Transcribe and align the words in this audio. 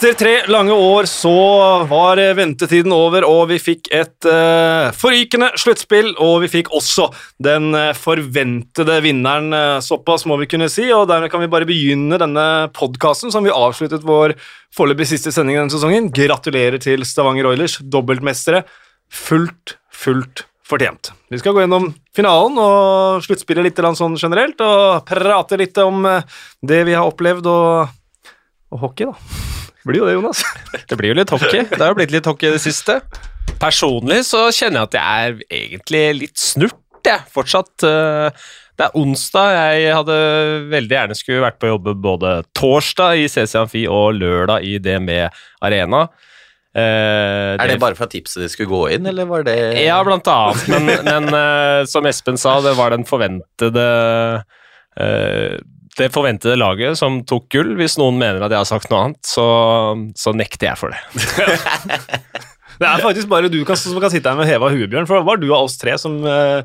Etter 0.00 0.14
tre 0.16 0.34
lange 0.48 0.72
år 0.72 1.04
så 1.04 1.30
var 1.84 2.16
ventetiden 2.32 2.88
over, 2.96 3.20
og 3.28 3.50
vi 3.50 3.58
fikk 3.60 3.90
et 3.92 4.24
uh, 4.24 4.88
forrykende 4.96 5.50
sluttspill. 5.60 6.14
Og 6.24 6.38
vi 6.40 6.48
fikk 6.48 6.70
også 6.72 7.10
den 7.44 7.66
uh, 7.76 7.90
forventede 7.92 8.96
vinneren, 9.04 9.52
uh, 9.52 9.82
såpass 9.84 10.24
må 10.24 10.38
vi 10.40 10.48
kunne 10.48 10.70
si. 10.72 10.86
Og 10.96 11.04
dermed 11.10 11.28
kan 11.28 11.44
vi 11.44 11.50
bare 11.52 11.68
begynne 11.68 12.16
denne 12.16 12.46
podkasten 12.72 13.28
som 13.34 13.44
vi 13.44 13.52
avsluttet 13.52 14.06
vår 14.08 14.32
foreløpig 14.72 15.10
siste 15.10 15.34
sending 15.36 15.60
denne 15.60 15.74
sesongen. 15.76 16.08
Gratulerer 16.16 16.80
til 16.80 17.04
Stavanger 17.04 17.50
Oilers, 17.52 17.76
dobbeltmestere. 17.84 18.64
Fullt, 19.12 19.76
fullt 19.92 20.46
fortjent. 20.64 21.12
Vi 21.28 21.42
skal 21.44 21.52
gå 21.52 21.66
gjennom 21.66 21.90
finalen 22.16 22.56
og 22.56 23.20
sluttspillet 23.28 23.68
litt 23.68 23.84
sånn 24.00 24.16
generelt, 24.16 24.64
og 24.64 25.04
prate 25.12 25.60
litt 25.60 25.84
om 25.84 26.08
det 26.64 26.82
vi 26.88 26.96
har 26.96 27.04
opplevd, 27.04 27.52
og, 27.52 28.34
og 28.72 28.84
hockey, 28.88 29.12
da. 29.12 29.49
Det 29.80 29.88
blir 29.88 30.02
jo 30.02 30.08
det, 30.08 30.14
Jonas. 30.18 30.44
Det 30.90 30.96
blir 31.00 31.14
jo 31.14 31.18
litt 31.20 31.32
hockey. 31.32 31.64
Det 31.70 31.80
har 31.80 31.92
jo 31.94 31.98
blitt 31.98 32.12
litt 32.12 32.26
hockey 32.28 32.50
i 32.50 32.54
det 32.56 32.62
siste. 32.62 33.00
Personlig 33.60 34.22
så 34.28 34.48
kjenner 34.52 34.82
jeg 34.82 34.90
at 34.90 34.98
jeg 34.98 35.28
er 35.28 35.60
egentlig 35.60 36.02
litt 36.24 36.40
snurt, 36.40 36.80
jeg. 37.06 37.24
Fortsatt. 37.32 37.72
Eh, 37.88 38.42
det 38.80 38.86
er 38.86 38.96
onsdag. 38.96 39.54
Jeg 39.76 39.94
hadde 39.96 40.16
veldig 40.72 40.96
gjerne 40.96 41.16
skulle 41.16 41.44
vært 41.44 41.60
på 41.60 41.68
jobb 41.68 41.90
både 42.00 42.34
torsdag 42.56 43.20
i 43.20 43.28
CC 43.28 43.56
Amfi 43.60 43.86
og 43.88 44.14
lørdag 44.16 44.64
i 44.64 44.76
DNB 44.80 45.12
Arena. 45.64 46.06
Uh, 46.70 47.58
er 47.58 47.64
det, 47.66 47.74
det 47.74 47.82
bare 47.82 47.96
for 47.98 48.06
at 48.06 48.12
tipset 48.14 48.44
de 48.44 48.46
skulle 48.46 48.70
gå 48.70 48.84
inn, 48.94 49.08
eller 49.10 49.26
var 49.26 49.42
det 49.42 49.56
Ja, 49.82 49.96
blant 50.06 50.28
annet. 50.30 50.68
Men, 50.70 50.86
men 51.02 51.26
uh, 51.34 51.82
som 51.90 52.06
Espen 52.06 52.38
sa, 52.38 52.60
det 52.62 52.76
var 52.78 52.94
den 52.94 53.02
forventede 53.08 53.86
uh, 54.94 55.56
det 56.00 56.10
forventede 56.14 56.58
laget 56.58 56.98
som 57.00 57.20
tok 57.28 57.48
gull. 57.52 57.74
Hvis 57.78 57.98
noen 58.00 58.18
mener 58.20 58.42
at 58.44 58.54
jeg 58.54 58.62
har 58.62 58.68
sagt 58.68 58.90
noe 58.92 59.02
annet, 59.06 59.20
så, 59.26 59.46
så 60.18 60.34
nekter 60.36 60.70
jeg 60.70 60.80
for 60.80 60.94
det. 60.94 61.00
det 62.80 62.88
er 62.88 63.04
faktisk 63.04 63.30
bare 63.30 63.52
du 63.52 63.60
som 63.68 64.00
kan 64.00 64.12
sitte 64.12 64.32
her 64.32 64.38
med 64.40 64.48
heva 64.48 64.72
huebjørn, 64.72 65.08
For 65.08 65.20
det 65.20 65.28
var 65.28 65.42
du 65.42 65.48
av 65.50 65.68
oss 65.68 65.78
tre 65.80 65.96
som 66.00 66.20
uh, 66.24 66.64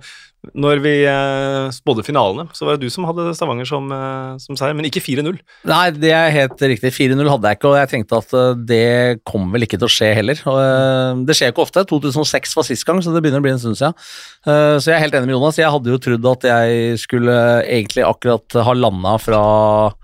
når 0.53 0.81
vi 0.83 0.93
eh, 1.09 1.69
spådde 1.73 2.05
finalene, 2.05 2.45
så 2.55 2.67
var 2.67 2.75
det 2.75 2.85
du 2.85 2.93
som 2.93 3.07
hadde 3.07 3.33
Stavanger 3.37 3.67
som, 3.69 3.87
eh, 3.91 4.35
som 4.43 4.59
seier, 4.59 4.75
men 4.77 4.87
ikke 4.89 5.03
4-0. 5.03 5.39
Nei, 5.71 5.85
det 5.95 6.11
er 6.15 6.33
helt 6.35 6.61
riktig. 6.61 6.91
4-0 6.95 7.31
hadde 7.31 7.51
jeg 7.51 7.59
ikke, 7.59 7.71
og 7.71 7.79
jeg 7.79 7.91
tenkte 7.93 8.19
at 8.21 8.35
eh, 8.37 8.61
det 8.73 8.85
kommer 9.27 9.57
vel 9.57 9.67
ikke 9.67 9.79
til 9.79 9.89
å 9.89 9.93
skje 9.95 10.11
heller. 10.19 10.43
Og, 10.51 10.59
eh, 10.61 11.23
det 11.29 11.37
skjer 11.39 11.53
ikke 11.53 11.65
ofte. 11.65 11.85
2006 11.89 12.55
var 12.59 12.69
sist 12.69 12.87
gang, 12.87 13.01
så 13.01 13.15
det 13.15 13.23
begynner 13.25 13.43
å 13.43 13.47
bli 13.47 13.55
en 13.55 13.63
stund 13.63 13.79
siden. 13.79 13.97
Eh, 14.45 14.77
så 14.77 14.91
jeg 14.91 14.99
er 14.99 15.05
helt 15.07 15.17
enig 15.17 15.31
med 15.31 15.37
Jonas. 15.37 15.59
Jeg 15.61 15.73
hadde 15.73 15.95
jo 15.95 16.03
trodd 16.09 16.31
at 16.35 16.47
jeg 16.51 17.01
skulle 17.01 17.41
egentlig 17.65 18.05
akkurat 18.05 18.61
ha 18.65 18.77
landa 18.77 19.17
fra 19.21 19.43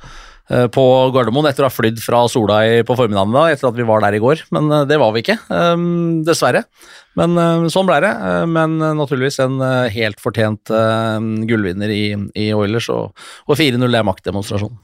Eh, 0.01 0.30
på 0.73 0.83
Gardermoen 1.15 1.47
etter 1.49 1.63
å 1.63 1.69
ha 1.69 1.73
flydd 1.73 2.01
fra 2.03 2.23
Sola 2.31 2.61
på 2.87 2.97
formiddagen 2.99 3.35
da, 3.35 3.45
etter 3.51 3.69
at 3.69 3.77
vi 3.77 3.85
var 3.87 4.03
der 4.03 4.17
i 4.17 4.21
går. 4.23 4.43
Men 4.55 4.67
eh, 4.71 4.87
det 4.89 4.99
var 5.01 5.13
vi 5.15 5.23
ikke, 5.23 5.37
ehm, 5.53 6.23
dessverre. 6.27 6.65
Men 7.19 7.37
eh, 7.39 7.69
sånn 7.71 7.87
ble 7.87 8.01
det. 8.03 8.11
Men 8.51 8.77
naturligvis 8.99 9.39
en 9.45 9.61
helt 9.93 10.21
fortjent 10.23 10.71
gullvinner 11.47 11.91
i, 11.93 12.05
i 12.39 12.51
Oilers, 12.55 12.89
og, 12.93 13.17
og 13.47 13.59
4-0 13.59 13.85
er 13.87 14.07
maktdemonstrasjon. 14.07 14.77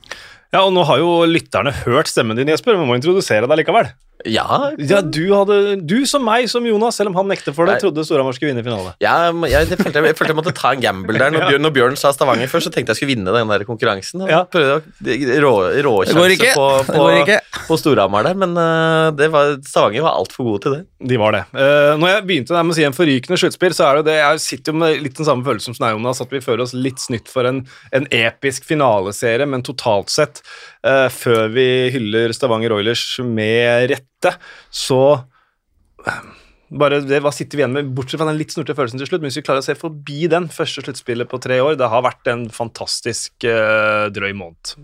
Ja, 0.55 0.63
og 0.63 0.71
nå 0.75 0.85
har 0.87 1.01
jo 1.01 1.23
lytterne 1.27 1.73
hørt 1.83 2.07
stemmen 2.11 2.37
din, 2.39 2.47
Jesper. 2.53 2.77
Vi 2.79 2.87
må 2.87 2.95
introdusere 2.95 3.49
deg 3.49 3.63
likevel. 3.63 3.91
Ja, 4.25 4.71
ja 4.81 4.99
du, 5.05 5.21
hadde, 5.29 5.77
du, 5.85 5.99
som 6.09 6.23
meg, 6.25 6.47
som 6.49 6.65
Jonas, 6.65 6.97
selv 6.97 7.11
om 7.11 7.17
han 7.19 7.27
nekter 7.29 7.53
for 7.53 7.69
det, 7.69 7.77
trodde 7.83 8.01
Storhamar 8.07 8.33
skulle 8.33 8.49
vinne 8.49 8.63
finalen. 8.65 8.95
Ja, 9.03 9.29
jeg, 9.29 9.67
jeg, 9.69 9.77
følte, 9.77 10.01
jeg, 10.01 10.17
følte, 10.17 10.31
jeg 10.33 10.37
måtte 10.39 10.53
ta 10.57 10.71
en 10.73 10.81
gamble 10.81 11.19
der. 11.19 11.33
Når, 11.33 11.45
Bjørn, 11.51 11.63
når 11.67 11.73
Bjørn 11.75 11.99
sa 11.99 12.11
Stavanger 12.15 12.49
først, 12.49 12.69
så 12.69 12.73
tenkte 12.73 12.95
jeg 12.95 13.01
skulle 13.01 13.13
vinne 13.13 13.35
den 13.35 13.53
der 13.53 13.65
konkurransen. 13.67 14.25
Ja. 14.29 14.41
Prøvde 14.49 14.79
å 14.79 15.43
rå, 15.45 15.53
råsjanse 15.85 16.51
på, 16.57 16.67
på, 16.89 17.37
på 17.69 17.79
Storhamar 17.79 18.25
der, 18.29 18.39
men 18.41 18.57
uh, 18.57 19.27
var, 19.33 19.53
Stavanger 19.67 20.07
var 20.07 20.17
altfor 20.17 20.49
gode 20.49 20.63
til 20.65 20.77
det. 20.77 20.81
De 21.13 21.19
var 21.21 21.37
det. 21.37 21.43
Uh, 21.53 21.93
når 22.01 22.15
jeg 22.15 22.25
begynte 22.31 22.57
med 22.57 22.73
å 22.73 22.79
si 22.79 22.87
en 22.87 22.97
forrykende 22.97 23.37
sluttspill, 23.37 23.75
så 23.77 23.91
er 23.91 23.99
det 23.99 24.07
det 24.09 24.17
Jeg 24.17 24.41
sitter 24.47 24.73
jo 24.73 24.81
med 24.81 25.03
litt 25.03 25.19
den 25.19 25.29
samme 25.29 25.45
følelsen 25.45 25.77
som 25.77 25.85
deg, 25.85 25.93
Jonas, 25.99 26.23
at 26.25 26.33
vi 26.33 26.41
føler 26.41 26.65
oss 26.65 26.73
litt 26.73 27.01
snytt 27.03 27.29
for 27.29 27.45
en, 27.49 27.61
en 27.93 28.09
episk 28.09 28.65
finaleserie, 28.65 29.45
men 29.49 29.65
totalt 29.65 30.09
sett 30.13 30.41
uh, 30.85 31.07
før 31.13 31.47
vi 31.53 31.67
hyller 31.95 32.33
Stavanger 32.35 32.75
Oilers 32.75 33.05
med 33.23 33.87
rette, 33.93 34.33
så 34.69 35.01
uh, 35.17 36.21
bare 36.67 36.99
det, 37.05 37.21
Hva 37.23 37.31
sitter 37.31 37.55
vi 37.55 37.63
igjen 37.63 37.75
med, 37.77 37.91
bortsett 37.95 38.19
fra 38.19 38.27
den 38.27 38.39
litt 38.39 38.51
snurte 38.51 38.75
følelsen 38.75 38.99
til 38.99 39.07
slutt? 39.07 39.21
Men 39.23 39.31
hvis 39.31 39.39
vi 39.39 39.45
klarer 39.47 39.63
å 39.63 39.67
se 39.67 39.77
forbi 39.79 40.27
den 40.31 40.49
første 40.51 40.83
sluttspillet 40.83 41.29
på 41.31 41.39
tre 41.43 41.61
år, 41.63 41.77
det 41.79 41.87
har 41.91 42.03
vært 42.03 42.27
en 42.31 42.47
fantastisk 42.53 43.47
uh, 43.47 44.07
drøy 44.11 44.33
måned. 44.35 44.75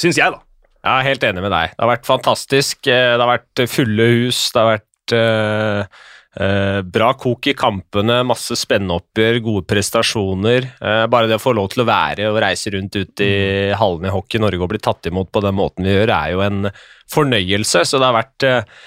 Syns 0.00 0.20
jeg, 0.20 0.32
da. 0.32 0.40
Jeg 0.80 0.94
er 0.94 1.10
helt 1.10 1.26
enig 1.28 1.42
med 1.44 1.52
deg. 1.52 1.74
Det 1.74 1.84
har 1.84 1.90
vært 1.90 2.08
fantastisk. 2.08 2.86
Det 2.88 3.20
har 3.20 3.28
vært 3.28 3.66
fulle 3.68 4.06
hus. 4.14 4.46
Det 4.54 4.62
har 4.62 4.70
vært 4.70 5.12
uh, 5.12 5.82
Eh, 5.82 5.86
bra 6.30 7.10
kok 7.18 7.46
i 7.50 7.56
kampene, 7.58 8.20
masse 8.22 8.54
spenneoppgjør, 8.54 9.40
gode 9.42 9.66
prestasjoner. 9.66 10.68
Eh, 10.78 11.02
bare 11.10 11.26
det 11.26 11.40
å 11.40 11.42
få 11.42 11.56
lov 11.58 11.72
til 11.72 11.82
å 11.82 11.88
være 11.88 12.28
og 12.30 12.38
reise 12.44 12.70
rundt 12.70 12.94
ut 12.94 13.24
i 13.24 13.32
mm. 13.72 13.80
hallene 13.80 14.10
i 14.10 14.14
hockey 14.14 14.42
Norge 14.42 14.62
og 14.62 14.70
bli 14.70 14.82
tatt 14.82 15.10
imot 15.10 15.32
på 15.34 15.42
den 15.42 15.58
måten 15.58 15.88
vi 15.88 15.96
gjør, 15.96 16.14
er 16.14 16.32
jo 16.36 16.44
en 16.46 16.70
fornøyelse. 17.10 17.82
Så 17.82 17.98
det 17.98 18.06
har 18.06 18.18
vært 18.20 18.46
eh, 18.46 18.80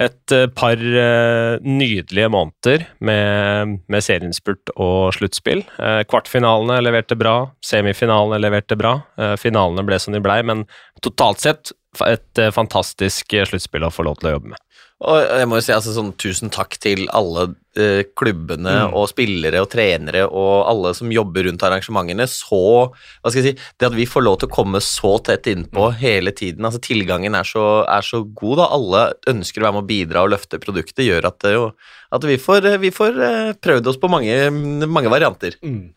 et 0.00 0.32
par 0.54 0.78
nydelige 0.80 2.28
måneder 2.30 2.84
med, 3.04 3.72
med 3.90 4.04
serieinnspurt 4.06 4.70
og 4.78 5.10
sluttspill. 5.16 5.64
Kvartfinalene 6.08 6.78
leverte 6.86 7.18
bra, 7.18 7.34
semifinalene 7.66 8.38
leverte 8.38 8.78
bra. 8.78 8.94
Finalene 9.42 9.84
ble 9.84 9.98
som 10.00 10.14
de 10.14 10.22
blei, 10.22 10.38
men 10.46 10.62
totalt 11.02 11.42
sett 11.42 11.74
et 12.06 12.42
fantastisk 12.54 13.34
sluttspill 13.50 13.88
å 13.88 13.92
få 13.92 14.06
lov 14.06 14.22
til 14.22 14.30
å 14.30 14.34
jobbe 14.38 14.54
med. 14.54 14.62
Og 15.00 15.16
jeg 15.16 15.48
må 15.48 15.56
jo 15.56 15.64
si 15.64 15.72
altså, 15.72 15.94
sånn, 15.96 16.12
Tusen 16.20 16.50
takk 16.52 16.74
til 16.82 17.06
alle 17.16 17.46
eh, 17.80 18.02
klubbene 18.18 18.74
mm. 18.90 18.96
og 18.98 19.06
spillere 19.08 19.62
og 19.64 19.70
trenere 19.72 20.26
og 20.26 20.66
alle 20.68 20.92
som 20.96 21.12
jobber 21.14 21.46
rundt 21.48 21.64
arrangementene. 21.64 22.26
Så 22.28 22.60
hva 22.60 23.32
skal 23.32 23.40
jeg 23.40 23.54
si, 23.54 23.68
Det 23.80 23.88
at 23.88 23.96
vi 23.96 24.08
får 24.10 24.26
lov 24.26 24.40
til 24.40 24.50
å 24.50 24.54
komme 24.58 24.82
så 24.84 25.14
tett 25.24 25.48
innpå 25.48 25.88
mm. 25.88 25.96
hele 26.02 26.34
tiden 26.36 26.68
altså 26.68 26.82
Tilgangen 26.84 27.38
er 27.38 27.48
så, 27.48 27.64
er 27.88 28.04
så, 28.04 28.22
god. 28.28 28.60
da, 28.60 28.68
Alle 28.76 29.04
ønsker 29.32 29.62
å 29.62 29.68
være 29.68 29.78
med 29.78 29.86
å 29.86 29.90
bidra 29.94 30.26
og 30.26 30.34
løfte 30.34 30.60
produktet. 30.60 31.06
Gjør 31.08 31.30
at, 31.32 31.48
jo, 31.48 31.64
at 32.12 32.28
vi, 32.28 32.36
får, 32.40 32.68
vi 32.84 32.92
får 32.92 33.24
eh, 33.24 33.52
prøvd 33.56 33.88
oss 33.94 34.00
på 34.00 34.12
mange, 34.12 34.36
mange 34.84 35.12
varianter. 35.12 35.56
Mm. 35.64 35.94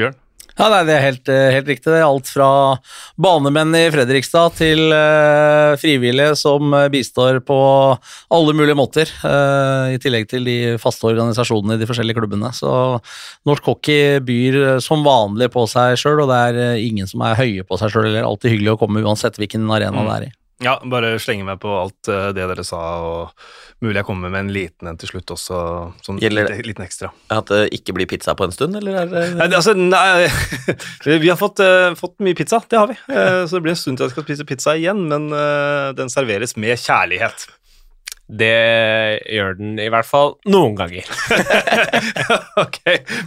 Bjørn? 0.00 0.16
Ja, 0.54 0.68
nei, 0.70 0.84
Det 0.86 0.94
er 0.94 1.02
helt, 1.02 1.28
eh, 1.28 1.50
helt, 1.56 1.66
riktig. 1.66 1.90
Det 1.90 1.98
er 1.98 2.06
alt 2.06 2.28
fra 2.30 2.78
banemenn 3.18 3.74
i 3.74 3.90
Fredrikstad 3.90 4.54
til 4.54 4.92
uh, 4.94 5.74
frivillige 5.80 6.36
som 6.38 6.70
eh, 6.78 6.86
bistår 6.94 7.40
på 7.42 7.58
alle 8.30 8.54
mulige 8.54 8.78
måter. 8.78 9.10
Uh, 9.24 9.90
I 9.96 9.98
tillegg 9.98 10.28
til 10.30 10.46
de 10.46 10.76
faste 10.78 11.08
organisasjonene 11.10 11.74
i 11.74 11.82
de 11.82 11.88
forskjellige 11.90 12.20
klubbene. 12.20 12.52
Så 12.54 12.70
norsk 13.50 13.66
hockey 13.72 14.22
byr 14.22 14.78
som 14.84 15.02
vanlig 15.02 15.50
på 15.50 15.66
seg 15.66 15.98
sjøl, 15.98 16.22
og 16.22 16.30
det 16.30 16.38
er 16.38 16.78
ingen 16.78 17.10
som 17.10 17.26
er 17.26 17.38
høye 17.40 17.66
på 17.66 17.80
seg 17.80 17.90
sjøl. 17.90 18.12
Det 18.12 18.22
er 18.22 18.30
alltid 18.30 18.54
hyggelig 18.54 18.76
å 18.76 18.80
komme 18.84 19.02
uansett 19.02 19.42
hvilken 19.42 19.66
arena 19.66 19.98
mm. 19.98 20.06
det 20.06 20.16
er 20.20 20.30
i. 20.30 20.32
Ja, 20.62 20.76
bare 20.86 21.16
slenge 21.18 21.46
meg 21.48 21.58
på 21.62 21.70
alt 21.74 22.06
det 22.06 22.44
dere 22.46 22.62
sa, 22.66 22.80
og 23.02 23.82
mulig 23.82 23.98
jeg 23.98 24.06
kommer 24.06 24.30
med 24.30 24.44
en 24.44 24.52
liten 24.54 24.90
en 24.90 24.98
til 25.00 25.10
slutt 25.10 25.32
også. 25.34 25.56
Sånn 26.04 26.20
Gjelder 26.22 26.46
det 26.52 26.60
liten 26.68 26.86
ekstra. 26.86 27.10
At 27.34 27.50
det 27.50 27.72
ikke 27.74 27.96
blir 27.96 28.08
pizza 28.10 28.36
på 28.38 28.46
en 28.46 28.54
stund, 28.54 28.78
eller 28.78 29.00
er 29.02 29.10
det 29.10 29.24
Nei, 29.34 29.48
altså, 29.50 29.74
nei 29.74 30.28
Vi 31.24 31.32
har 31.32 31.40
fått, 31.40 31.64
uh, 31.64 31.90
fått, 31.98 32.16
mye 32.22 32.38
pizza, 32.38 32.62
det 32.70 32.78
har 32.78 32.92
vi. 32.92 32.98
Uh, 33.10 33.42
så 33.48 33.58
det 33.58 33.64
blir 33.66 33.74
en 33.74 33.82
stund 33.82 33.98
til 33.98 34.06
jeg 34.06 34.14
skal 34.14 34.28
spise 34.28 34.48
pizza 34.48 34.76
igjen, 34.78 35.04
men 35.10 35.26
den 35.98 36.12
serveres 36.12 36.54
med 36.60 36.78
kjærlighet. 36.78 37.48
Det 38.24 39.20
gjør 39.28 39.56
den 39.58 39.74
i 39.82 39.90
hvert 39.92 40.08
fall 40.08 40.32
noen 40.48 40.72
ganger. 40.78 41.04
ok, 42.64 42.78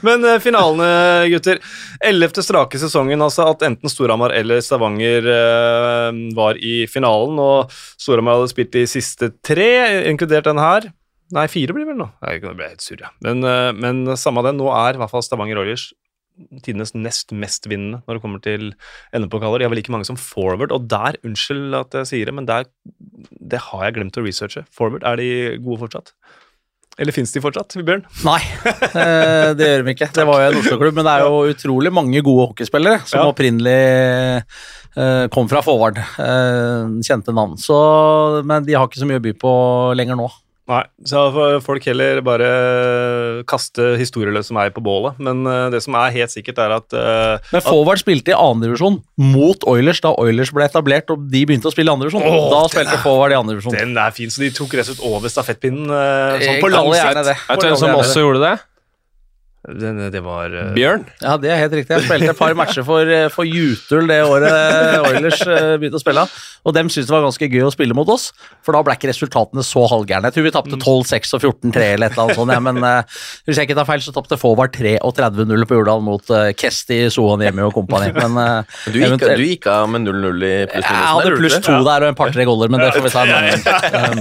Men 0.05 0.25
uh, 0.25 0.39
finalene, 0.41 0.87
gutter. 1.29 1.61
Ellevte 2.01 2.41
strake 2.45 2.81
sesongen, 2.81 3.21
altså 3.21 3.45
at 3.51 3.65
enten 3.67 3.93
Storhamar 3.93 4.33
eller 4.33 4.63
Stavanger 4.65 5.29
uh, 5.29 6.09
var 6.37 6.57
i 6.57 6.87
finalen. 6.89 7.37
Og 7.37 7.77
Storhamar 8.01 8.39
hadde 8.39 8.53
spilt 8.55 8.73
de 8.73 8.87
siste 8.89 9.31
tre, 9.45 9.69
inkludert 10.09 10.49
den 10.49 10.61
her. 10.61 10.89
Nei, 11.35 11.45
fire 11.51 11.75
blir 11.75 11.85
vel 11.89 11.99
nå. 11.99 12.09
Jeg 12.23 12.41
ble 12.47 12.71
helt 12.71 12.81
surr, 12.81 13.05
ja. 13.05 13.13
Men, 13.21 13.45
uh, 13.45 13.69
men 13.77 14.17
samme 14.17 14.41
det, 14.47 14.57
nå 14.57 14.71
er 14.73 14.97
i 14.97 15.03
hvert 15.03 15.13
fall 15.13 15.25
Stavanger 15.25 15.61
Oilers 15.61 15.91
tidenes 16.65 16.93
nest 16.95 17.33
mestvinnende 17.35 18.01
når 18.05 18.17
det 18.17 18.23
kommer 18.23 18.41
til 18.43 18.71
endepokaler. 19.15 19.61
De 19.61 19.67
har 19.67 19.73
vel 19.73 19.81
like 19.81 19.93
mange 19.93 20.07
som 20.09 20.19
forward, 20.19 20.73
og 20.75 20.89
der, 20.91 21.19
unnskyld 21.27 21.77
at 21.77 22.01
jeg 22.01 22.11
sier 22.11 22.29
det, 22.29 22.35
men 22.37 22.49
der, 22.49 22.67
det 23.53 23.63
har 23.69 23.87
jeg 23.87 23.97
glemt 23.99 24.19
å 24.19 24.25
researche. 24.25 24.65
Forward, 24.73 25.05
er 25.07 25.21
de 25.21 25.29
gode 25.63 25.85
fortsatt? 25.85 26.13
Eller 26.97 27.13
fins 27.13 27.29
de 27.29 27.41
fortsatt, 27.43 27.75
Bjørn? 27.85 28.01
Nei, 28.25 28.39
eh, 29.03 29.51
det 29.57 29.69
gjør 29.69 29.83
de 29.85 29.93
ikke. 29.93 30.09
Det 30.15 30.25
var 30.25 30.41
jo 30.41 30.47
en 30.49 30.59
Oslo-klubb, 30.63 30.97
men 30.97 31.05
det 31.05 31.13
er 31.13 31.25
jo 31.27 31.43
utrolig 31.53 31.91
mange 31.93 32.23
gode 32.25 32.47
hockeyspillere 32.49 33.03
som 33.05 33.21
ja. 33.21 33.27
opprinnelig 33.29 33.77
eh, 34.97 35.27
kom 35.33 35.49
fra 35.51 35.61
forward. 35.65 36.01
Eh, 36.01 36.97
kjente 37.05 37.35
navn. 37.37 37.53
Så, 37.61 37.77
men 38.49 38.65
de 38.65 38.73
har 38.73 38.89
ikke 38.89 39.03
så 39.03 39.09
mye 39.09 39.21
å 39.21 39.25
by 39.27 39.35
på 39.37 39.53
lenger 39.99 40.17
nå. 40.17 40.29
Nei, 40.67 40.81
så 41.07 41.21
får 41.31 41.61
folk 41.63 41.85
heller 41.87 42.19
bare 42.27 42.47
kaste 43.47 43.93
historieløse 44.01 44.51
meg 44.55 44.73
på 44.75 44.83
bålet. 44.83 45.15
Men 45.23 45.45
eh, 45.47 45.69
det 45.71 45.79
som 45.85 45.95
er 45.95 46.11
helt 46.11 46.33
sikkert, 46.33 46.59
er 46.59 46.73
at 46.75 46.95
uh, 46.97 47.53
Men 47.55 47.63
Forward 47.63 48.01
spilte 48.01 48.33
i 48.33 48.35
andredivisjon 48.35 48.99
mot 49.31 49.63
Oilers 49.71 50.01
da 50.03 50.11
Oilers 50.19 50.51
ble 50.55 50.67
etablert 50.67 51.13
og 51.13 51.23
de 51.31 51.45
begynte 51.47 51.71
å 51.71 51.73
spille 51.73 51.87
i 51.87 51.95
andredivisjon. 51.95 52.27
Da 52.51 52.63
spilte 52.67 52.97
er- 52.99 53.03
Forward 53.05 53.31
i 53.31 53.39
andredivisjon. 53.39 53.77
den 53.79 53.95
er 53.97 54.11
fin, 54.11 54.33
så 54.33 54.43
de 54.43 54.51
tok 54.59 54.75
rett 54.75 54.89
og 54.89 54.97
slett 54.97 55.05
over 55.07 55.31
stafettpinnen 55.31 55.87
Uh, 55.87 56.35
sånn 56.41 56.57
Jeg 56.57 56.61
på 56.61 56.69
lang 56.73 56.89
sikt. 56.91 57.21
det. 57.23 57.37
Vet 57.47 57.61
du 57.61 57.67
hvem 57.69 57.79
som 57.79 57.95
også 57.95 58.23
gjorde 58.25 58.41
det? 58.43 58.55
Den, 59.67 59.99
det 60.13 60.21
var 60.23 60.53
uh... 60.53 60.69
Bjørn. 60.75 61.03
Ja, 61.19 61.35
det 61.41 61.49
er 61.51 61.57
helt 61.59 61.73
riktig. 61.75 61.91
Jeg 61.97 62.05
spilte 62.07 62.31
et 62.31 62.39
par 62.39 62.53
matcher 62.55 62.85
for, 62.87 63.03
eh, 63.11 63.27
for 63.33 63.43
Jutul 63.43 64.07
det 64.07 64.21
året 64.23 64.53
Oilers 65.09 65.41
eh, 65.43 65.73
begynte 65.75 65.99
å 65.99 66.03
spille. 66.03 66.23
Og 66.67 66.75
dem 66.75 66.87
syntes 66.91 67.09
det 67.09 67.15
var 67.15 67.25
ganske 67.25 67.47
gøy 67.51 67.65
å 67.67 67.71
spille 67.71 67.95
mot 67.95 68.07
oss, 68.11 68.29
for 68.65 68.75
da 68.75 68.81
ble 68.83 68.95
ikke 68.97 69.09
resultatene 69.11 69.63
så 69.63 69.85
halvgærne. 69.91 70.27
Jeg 70.27 70.37
tror 70.37 70.45
vi 70.47 70.53
tapte 70.55 70.79
12-6 70.79 71.35
og 71.37 71.43
14-3 71.43 71.83
eller 71.95 72.09
et 72.09 72.15
eller 72.15 72.23
annet 72.25 72.39
sånt, 72.39 72.53
ja, 72.55 72.63
men 72.63 72.79
uh, 72.83 73.19
hvis 73.47 73.59
jeg 73.59 73.69
ikke 73.69 73.77
tar 73.79 73.87
feil, 73.87 74.03
så 74.03 74.13
tapte 74.15 74.39
Fåvard 74.39 74.75
33-0 74.75 75.67
på 75.69 75.77
Jordal 75.79 76.03
mot 76.03 76.33
uh, 76.33 76.49
Kesti, 76.59 76.99
Sohan 77.13 77.43
hjemme 77.45 77.69
og 77.69 77.75
kompani. 77.77 78.09
Men 78.17 78.35
uh, 78.35 78.79
Du 78.91 78.99
gikk, 78.99 79.23
du 79.23 79.45
gikk 79.45 79.69
av 79.71 79.87
med 79.93 80.07
0-0 80.07 80.43
i 80.47 80.53
pluss 80.73 80.87
jeg 80.87 81.07
hadde 81.13 81.35
pluss 81.39 81.59
to 81.63 81.77
der 81.87 82.03
og 82.03 82.11
en 82.11 82.19
par-tre 82.19 82.47
goller, 82.47 82.71
men 82.73 82.83
det 82.83 82.91
får 82.97 83.07
vi 83.07 83.13
ta 83.15 83.23
en 83.23 83.35
annen 83.37 83.67
gang. 83.67 83.83
Um, 83.97 84.19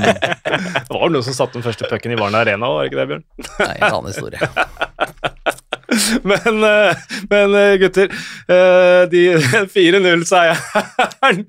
Det 0.86 0.94
var 0.94 1.10
noen 1.10 1.24
som 1.26 1.34
satte 1.36 1.58
den 1.58 1.64
første 1.64 1.88
pucken 1.90 2.14
i 2.14 2.18
Varna 2.18 2.44
Arena, 2.44 2.68
var 2.70 2.84
det 2.84 2.92
ikke 2.92 3.00
det, 3.00 3.06
Bjørn? 3.10 3.24
Nei, 3.58 3.74
en 3.74 3.88
annen 3.88 4.12
historie. 4.12 4.50
Men, 6.22 6.64
eh, 6.64 6.96
men 7.30 7.54
eh, 7.54 7.74
gutter, 7.78 8.10
eh, 8.48 9.02
de 9.10 9.22
4-0-seieren 9.74 11.44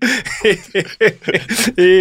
i, 0.45 0.53
i, 1.81 1.91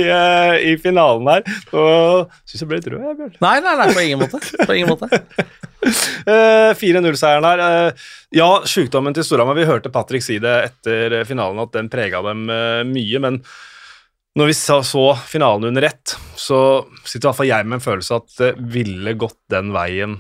i 0.70 0.74
finalen 0.82 1.30
her 1.30 1.46
Og 1.72 2.34
syns 2.44 2.60
jeg 2.60 2.68
ble 2.68 2.80
litt 2.80 2.90
rød, 2.92 3.04
jeg, 3.06 3.16
Bjørn. 3.20 3.38
Nei, 3.44 3.54
nei, 3.64 3.74
nei, 3.80 3.88
på 3.94 4.04
ingen 4.04 4.20
måte. 4.24 4.42
På 4.64 4.76
ingen 4.76 4.92
måte. 4.92 5.10
Eh, 6.26 6.72
4-0-seieren 6.74 7.44
her. 7.46 7.92
ja, 8.34 8.46
sykdommen 8.66 9.14
til 9.14 9.22
Storhamar. 9.22 9.54
Vi 9.54 9.68
hørte 9.68 9.92
Patrick 9.94 10.24
si 10.24 10.40
det 10.42 10.54
etter 10.64 11.20
finalen, 11.28 11.60
at 11.62 11.76
den 11.76 11.90
prega 11.92 12.24
dem 12.26 12.40
mye. 12.90 13.20
Men 13.22 13.38
når 14.40 14.50
vi 14.50 14.56
så 14.56 15.04
finalen 15.28 15.68
under 15.68 15.86
ett, 15.86 16.16
så 16.34 16.58
sitter 17.04 17.22
i 17.22 17.28
hvert 17.28 17.38
fall 17.38 17.50
jeg 17.52 17.68
med 17.68 17.78
en 17.78 17.84
følelse 17.84 18.18
at 18.18 18.34
det 18.40 18.50
ville 18.74 19.14
gått 19.20 19.38
den 19.52 19.70
veien 19.76 20.18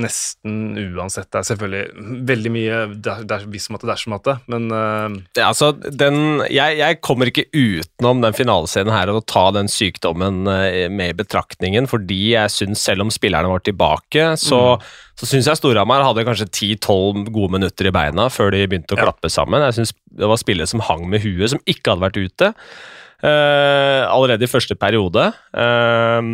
nesten 0.00 0.76
uansett. 0.96 1.28
Det 1.32 1.40
er 1.40 1.46
selvfølgelig 1.50 2.22
veldig 2.28 2.52
mye 2.54 2.80
der, 3.04 3.24
der, 3.28 3.46
hvis 3.50 3.68
måtte, 3.72 3.88
dersom-måte, 3.90 4.36
men 4.50 4.68
uh... 4.72 5.08
Ja, 5.38 5.48
altså, 5.50 5.72
den, 5.74 6.42
jeg, 6.46 6.78
jeg 6.80 7.00
kommer 7.04 7.30
ikke 7.30 7.46
utenom 7.52 8.22
den 8.24 8.36
finalescenen 8.36 8.94
her 8.94 9.12
og 9.12 9.24
ta 9.30 9.48
den 9.56 9.70
sykdommen 9.72 10.46
eh, 10.52 10.86
med 10.92 11.14
i 11.14 11.18
betraktningen, 11.18 11.88
fordi 11.90 12.20
jeg 12.36 12.54
syns 12.54 12.84
selv 12.88 13.06
om 13.06 13.12
spillerne 13.14 13.50
var 13.50 13.64
tilbake, 13.66 14.30
så, 14.40 14.60
så 15.18 15.28
syns 15.28 15.50
jeg 15.50 15.60
Storhamar 15.60 16.06
hadde 16.06 16.26
kanskje 16.28 16.50
10-12 16.78 17.26
gode 17.34 17.56
minutter 17.58 17.90
i 17.90 17.94
beina 17.94 18.28
før 18.32 18.54
de 18.54 18.64
begynte 18.66 18.94
å 18.94 19.00
Ja. 19.00 19.08
klappe 19.08 19.30
sammen. 19.32 19.62
Jeg 19.68 19.80
syns 19.80 19.94
det 20.18 20.30
var 20.30 20.40
spillere 20.40 20.70
som 20.70 20.82
hang 20.86 21.04
med 21.10 21.22
huet, 21.26 21.50
som 21.52 21.60
ikke 21.66 21.92
hadde 21.94 22.06
vært 22.08 22.22
ute. 22.22 22.52
Uh, 23.18 24.06
allerede 24.06 24.46
i 24.46 24.50
første 24.50 24.76
periode. 24.78 25.24
Eh, 25.50 26.28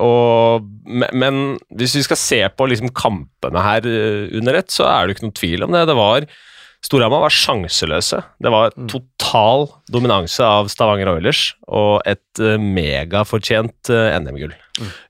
og, 0.00 0.64
men, 0.88 1.44
hvis 1.76 1.98
vi 1.98 2.02
skal 2.06 2.18
se 2.18 2.40
på 2.56 2.66
liksom 2.70 2.90
kampene 2.96 3.62
her 3.62 3.86
eh, 3.88 4.32
under 4.38 4.56
ett, 4.58 4.72
så 4.72 4.88
er 4.88 5.06
det 5.06 5.16
ikke 5.16 5.26
noen 5.26 5.38
tvil 5.38 5.66
om 5.66 5.76
det. 5.76 5.84
Det 5.90 5.96
var 5.98 6.28
Storhamar 6.84 7.22
var 7.22 7.32
sjanseløse. 7.32 8.18
Det 8.44 8.50
var 8.52 8.74
total 8.90 9.70
dominanse 9.92 10.44
av 10.44 10.68
Stavanger 10.72 11.14
Oilers 11.14 11.46
og 11.64 12.02
et 12.08 12.42
eh, 12.42 12.60
megafortjent 12.60 13.92
eh, 13.92 14.16
NM-gull. 14.20 14.52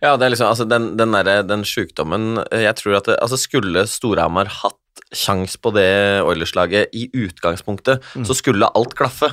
Ja, 0.04 0.14
det 0.14 0.26
er 0.26 0.34
liksom, 0.34 0.52
altså 0.52 0.66
den, 0.68 0.92
den, 1.00 1.16
der, 1.16 1.42
den 1.48 1.62
sykdommen 1.64 2.36
eh, 2.50 2.66
Jeg 2.66 2.76
tror 2.76 2.98
at 2.98 3.06
det, 3.08 3.14
altså 3.24 3.38
Skulle 3.40 3.86
Storhamar 3.88 4.50
hatt 4.60 4.78
sjans 5.14 5.56
på 5.58 5.72
det 5.74 6.20
Oilers-laget 6.26 6.94
i 6.94 7.06
utgangspunktet, 7.14 8.02
så 8.26 8.34
skulle 8.34 8.66
alt 8.74 8.94
klaffe. 8.98 9.28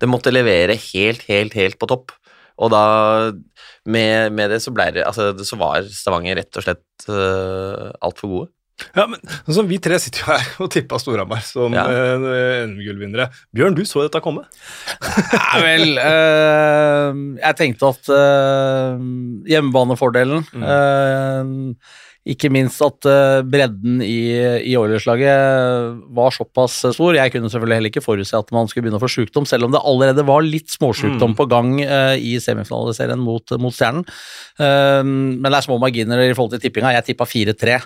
Det 0.00 0.08
måtte 0.08 0.32
levere 0.32 0.76
helt, 0.80 1.24
helt, 1.28 1.56
helt 1.56 1.76
på 1.80 1.88
topp. 1.90 2.14
Og 2.56 2.70
da, 2.72 2.82
med, 3.84 4.32
med 4.32 4.50
det, 4.54 4.62
så 4.64 4.72
ble 4.72 4.86
det 4.96 5.02
Altså, 5.04 5.32
så 5.44 5.58
var 5.60 5.84
Stavanger 5.92 6.38
rett 6.40 6.56
og 6.56 6.64
slett 6.64 7.08
uh, 7.10 7.90
altfor 8.00 8.30
gode. 8.32 8.48
ja, 8.96 9.06
men 9.08 9.20
som 9.48 9.68
Vi 9.68 9.78
tre 9.80 9.96
sitter 10.00 10.20
jo 10.20 10.30
her 10.34 10.48
og 10.64 10.70
tippa 10.72 10.98
Storhamar 11.00 11.40
som 11.44 11.72
Ja. 11.76 11.84
uh, 11.88 12.64
NM-gullvinnere. 12.68 13.28
Bjørn, 13.56 13.76
du 13.76 13.84
så 13.88 14.02
dette 14.04 14.20
komme? 14.24 14.44
Nei 15.36 15.60
vel 15.64 15.94
uh, 16.00 17.12
Jeg 17.40 17.56
tenkte 17.60 17.92
at 17.92 18.10
uh, 18.12 18.96
hjemmebanefordelen 19.48 20.44
eh, 20.60 21.54
Ikke 22.26 22.50
minst 22.50 22.82
at 22.82 23.06
eh, 23.06 23.40
bredden 23.46 24.00
i, 24.02 24.18
i 24.66 24.72
Oilers-laget 24.78 26.00
var 26.16 26.34
såpass 26.34 26.80
stor. 26.96 27.14
Jeg 27.14 27.32
kunne 27.34 27.50
selvfølgelig 27.52 27.78
heller 27.78 27.92
ikke 27.92 28.02
forutse 28.02 28.38
at 28.38 28.50
man 28.54 28.66
skulle 28.66 28.86
begynne 28.86 28.98
å 28.98 29.04
få 29.04 29.10
sjukdom, 29.12 29.46
selv 29.46 29.68
om 29.68 29.74
det 29.74 29.82
allerede 29.86 30.26
var 30.26 30.42
litt 30.42 30.72
småsjukdom 30.74 31.36
på 31.38 31.46
gang 31.52 31.76
uh, 31.84 32.16
i 32.18 32.34
semifinaliserien 32.42 33.22
mot, 33.22 33.54
mot 33.62 33.74
Stjernen. 33.74 34.02
Um, 34.58 35.38
men 35.38 35.46
det 35.46 35.60
er 35.60 35.66
små 35.68 35.78
marginer 35.82 36.24
i 36.24 36.32
forhold 36.32 36.56
til 36.56 36.64
tippinga. 36.66 36.94
Jeg 36.96 37.12
tippa 37.12 37.28
4-3. 37.30 37.78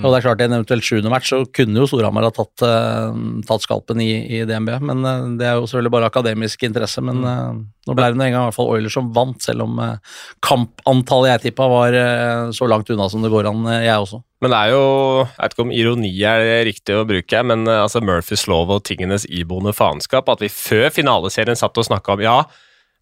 Og 0.00 0.06
det 0.08 0.16
er 0.16 0.24
klart 0.24 0.42
I 0.42 0.46
en 0.46 0.56
eventuelt 0.58 0.86
sjuende 0.86 1.10
match 1.12 1.30
så 1.32 1.42
kunne 1.54 1.82
jo 1.82 1.88
Storhamar 1.90 2.28
ha 2.28 2.32
tatt, 2.34 2.66
uh, 2.66 3.14
tatt 3.46 3.64
skalpen 3.64 4.02
i, 4.02 4.10
i 4.38 4.42
DNB, 4.48 4.74
men 4.90 5.06
uh, 5.06 5.30
det 5.38 5.48
er 5.48 5.58
jo 5.58 5.68
selvfølgelig 5.68 5.94
bare 5.94 6.10
akademisk 6.10 6.66
interesse. 6.66 7.02
Men 7.04 7.22
eh, 7.28 7.50
nå 7.84 7.94
ble 7.96 8.06
det 8.08 8.16
en 8.16 8.32
gang 8.32 8.34
i 8.38 8.46
hvert 8.48 8.56
fall 8.56 8.70
Oilers 8.72 8.94
som 8.96 9.10
vant, 9.14 9.40
selv 9.44 9.66
om 9.66 9.80
eh, 9.82 10.14
kampantallet 10.44 11.34
jeg 11.34 11.42
tippa 11.48 11.66
var 11.68 11.96
eh, 11.98 12.52
så 12.56 12.68
langt 12.70 12.88
unna 12.92 13.10
som 13.12 13.24
det 13.24 13.32
går 13.32 13.48
an, 13.50 13.66
eh, 13.68 13.84
jeg 13.84 14.06
også. 14.06 14.22
Men 14.44 14.52
det 14.52 14.60
er 14.60 14.72
jo 14.74 14.86
Jeg 15.24 15.42
vet 15.42 15.54
ikke 15.54 15.64
om 15.64 15.74
ironi 15.74 16.14
er 16.28 16.40
det 16.44 16.56
riktig 16.70 16.96
å 16.96 17.04
bruke, 17.08 17.42
men 17.50 17.68
altså 17.68 18.02
Murphys 18.04 18.46
lov 18.50 18.72
og 18.72 18.82
tingenes 18.88 19.28
iboende 19.28 19.74
faenskap, 19.76 20.28
at 20.32 20.44
vi 20.44 20.52
før 20.52 20.88
finaleserien 20.94 21.60
satt 21.60 21.80
og 21.80 21.88
snakka 21.88 22.16
om 22.16 22.24
ja, 22.24 22.40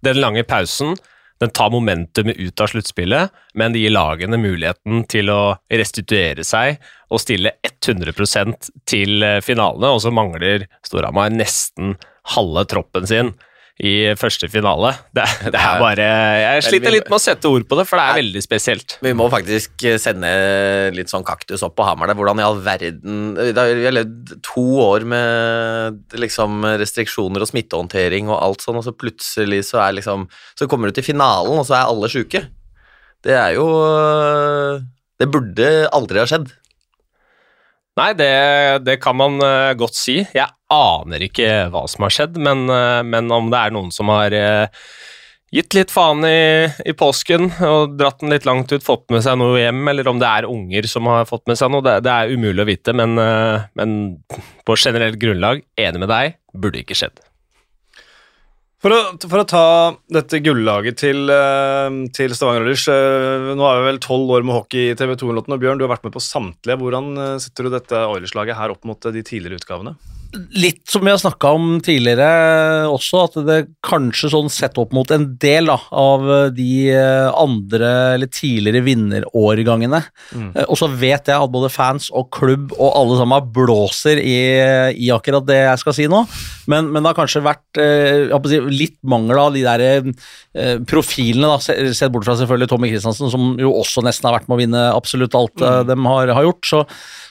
den 0.06 0.22
lange 0.22 0.44
pausen 0.46 0.96
den 1.42 1.50
tar 1.50 1.72
momentumet 1.74 2.38
ut 2.38 2.60
av 2.62 2.68
sluttspillet, 2.70 3.32
men 3.58 3.74
det 3.74 3.80
gir 3.82 3.90
lagene 3.90 4.38
muligheten 4.38 5.00
til 5.10 5.26
å 5.32 5.56
restituere 5.74 6.44
seg 6.46 6.76
og 7.10 7.18
stille 7.18 7.56
100 7.66 8.12
til 8.86 9.26
finalene, 9.42 9.90
og 9.90 9.98
så 10.04 10.12
mangler 10.14 10.68
Storhamar 10.86 11.34
nesten 11.34 11.96
halve 12.36 12.62
troppen 12.70 13.10
sin 13.10 13.32
i 13.80 14.12
første 14.20 14.48
finale. 14.52 14.90
Det, 15.16 15.24
det 15.48 15.58
er 15.58 15.78
bare 15.80 16.04
Jeg 16.42 16.64
sliter 16.66 16.92
litt 16.92 17.08
med 17.08 17.16
å 17.16 17.22
sette 17.22 17.48
ord 17.48 17.64
på 17.66 17.78
det, 17.78 17.86
for 17.88 17.96
det 17.98 18.04
er 18.10 18.18
veldig 18.20 18.42
spesielt. 18.44 18.96
Vi 19.02 19.12
må 19.16 19.28
faktisk 19.32 19.84
eh, 19.88 19.96
sende 19.98 20.30
litt 20.94 21.08
sånn 21.10 21.24
kaktus 21.26 21.64
opp 21.66 21.74
på 21.80 21.86
Hamar 21.88 22.10
der. 22.12 22.18
Hvordan 22.20 22.38
i 22.42 22.46
all 22.46 22.60
verden 22.62 23.32
har- 23.56 23.72
Vi 23.80 23.86
har 23.88 23.96
levd 23.96 24.34
to 24.44 24.66
år 24.84 25.06
med 25.08 26.02
liksom 26.20 26.62
restriksjoner 26.78 27.40
og 27.42 27.48
smittehåndtering 27.48 28.28
og 28.28 28.38
alt 28.42 28.60
sånn, 28.60 28.76
og 28.76 28.84
så 28.84 28.92
plutselig 28.92 29.64
så 29.72 29.80
er 29.88 29.96
liksom 30.00 30.28
Så 30.54 30.68
kommer 30.68 30.88
du 30.92 30.92
til 31.00 31.08
finalen, 31.08 31.56
og 31.58 31.64
så 31.66 31.80
er 31.80 31.88
alle 31.88 32.08
sjuke. 32.12 32.44
Det 33.24 33.32
er 33.38 33.54
jo 33.56 33.66
øh, 33.66 34.80
Det 35.18 35.30
burde 35.30 35.88
aldri 35.94 36.18
ha 36.18 36.26
skjedd. 36.28 36.52
Nei, 38.00 38.12
det, 38.16 38.32
det 38.86 38.96
kan 39.04 39.16
man 39.20 39.36
eh, 39.44 39.74
godt 39.76 39.96
si. 39.98 40.22
Jeg 40.32 40.48
aner 40.72 41.24
ikke 41.26 41.48
hva 41.72 41.84
som 41.90 42.06
har 42.06 42.14
skjedd, 42.14 42.38
men, 42.40 42.64
eh, 42.72 43.00
men 43.04 43.28
om 43.34 43.50
det 43.52 43.58
er 43.60 43.74
noen 43.76 43.90
som 43.92 44.08
har 44.08 44.32
eh, 44.32 44.86
gitt 45.52 45.76
litt 45.76 45.92
faen 45.92 46.24
i, 46.24 46.70
i 46.88 46.94
påsken 46.96 47.50
og 47.68 47.98
dratt 48.00 48.22
den 48.22 48.32
litt 48.32 48.48
langt 48.48 48.72
ut, 48.72 48.84
fått 48.86 49.04
med 49.12 49.20
seg 49.26 49.36
noe 49.36 49.60
hjem, 49.60 49.82
eller 49.92 50.08
om 50.08 50.22
det 50.22 50.30
er 50.30 50.48
unger 50.48 50.88
som 50.88 51.10
har 51.12 51.28
fått 51.28 51.44
med 51.52 51.60
seg 51.60 51.74
noe, 51.74 51.84
det, 51.84 51.98
det 52.06 52.14
er 52.14 52.32
umulig 52.32 52.64
å 52.64 52.70
vite, 52.70 52.96
men, 52.96 53.20
men 53.76 53.98
på 54.64 54.78
generelt 54.80 55.20
grunnlag, 55.20 55.60
enig 55.76 56.00
med 56.00 56.08
deg, 56.14 56.38
burde 56.56 56.80
ikke 56.80 56.96
skjedd. 56.96 57.20
For 58.82 58.90
å, 58.90 59.02
for 59.30 59.38
å 59.38 59.46
ta 59.46 59.66
dette 60.10 60.40
gullaget 60.42 60.96
til, 60.98 61.30
eh, 61.30 61.98
til 62.16 62.32
Stavanger 62.34 62.64
Oilers 62.64 62.88
eh, 62.90 63.52
Nå 63.54 63.66
er 63.68 63.78
vi 63.78 63.86
vel 63.86 64.00
tolv 64.02 64.32
år 64.34 64.42
med 64.42 64.56
hockey 64.56 64.90
i 64.90 64.96
TV 64.98 65.14
2-låten, 65.20 65.54
og 65.54 65.62
Bjørn, 65.62 65.78
du 65.78 65.86
har 65.86 65.92
vært 65.92 66.08
med 66.08 66.16
på 66.16 66.24
samtlige. 66.24 66.80
Hvordan 66.80 67.12
eh, 67.14 67.36
setter 67.44 67.68
du 67.68 67.76
dette 67.76 68.00
Oilers-laget 68.10 68.58
her 68.58 68.74
opp 68.74 68.82
mot 68.88 68.98
de 68.98 69.22
tidligere 69.22 69.62
utgavene? 69.62 69.94
Litt 70.32 70.86
som 70.88 71.02
vi 71.04 71.10
har 71.12 71.18
snakka 71.20 71.50
om 71.52 71.66
tidligere 71.84 72.88
også, 72.88 73.24
at 73.26 73.34
det 73.44 73.56
kanskje 73.84 74.30
sånn 74.32 74.48
sett 74.52 74.78
opp 74.80 74.94
mot 74.96 75.10
en 75.12 75.26
del 75.40 75.68
da, 75.68 75.76
av 75.92 76.24
de 76.56 76.68
eh, 76.94 77.28
andre 77.36 77.90
eller 78.14 78.30
tidligere 78.32 78.80
vinnerårgangene. 78.86 80.00
Mm. 80.32 80.46
Eh, 80.54 80.64
Og 80.72 80.78
så 80.80 80.88
vet 80.88 81.28
jeg 81.28 81.36
at 81.36 81.52
både 81.52 81.68
fans 81.72 82.08
og 82.16 82.30
klubb 82.32 82.72
og 82.78 82.96
alle 83.02 83.18
sammen 83.20 83.50
blåser 83.52 84.22
i, 84.22 84.38
i 84.96 85.10
akkurat 85.12 85.44
det 85.48 85.58
jeg 85.58 85.82
skal 85.84 85.96
si 85.98 86.08
nå. 86.08 86.22
Men, 86.70 86.88
men 86.88 87.02
det 87.02 87.12
har 87.12 87.18
kanskje 87.20 87.44
vært 87.44 87.82
eh, 87.82 88.32
si, 88.48 88.62
litt 88.72 88.96
mangel 89.04 89.42
av 89.42 89.52
de 89.52 89.66
der 89.66 90.14
profilene, 90.88 91.48
da, 91.48 91.92
sett 91.96 92.12
bort 92.12 92.26
fra 92.26 92.34
selvfølgelig 92.36 92.68
Tommy 92.68 92.90
Kristiansen, 92.92 93.30
som 93.32 93.54
jo 93.60 93.70
også 93.78 94.04
nesten 94.04 94.28
har 94.28 94.36
vært 94.36 94.48
med 94.48 94.56
å 94.56 94.60
vinne 94.60 94.82
absolutt 94.92 95.36
alt 95.36 95.60
mm. 95.60 95.88
de 95.88 95.96
har, 96.04 96.32
har 96.36 96.48
gjort. 96.48 96.68
Så, 96.68 96.82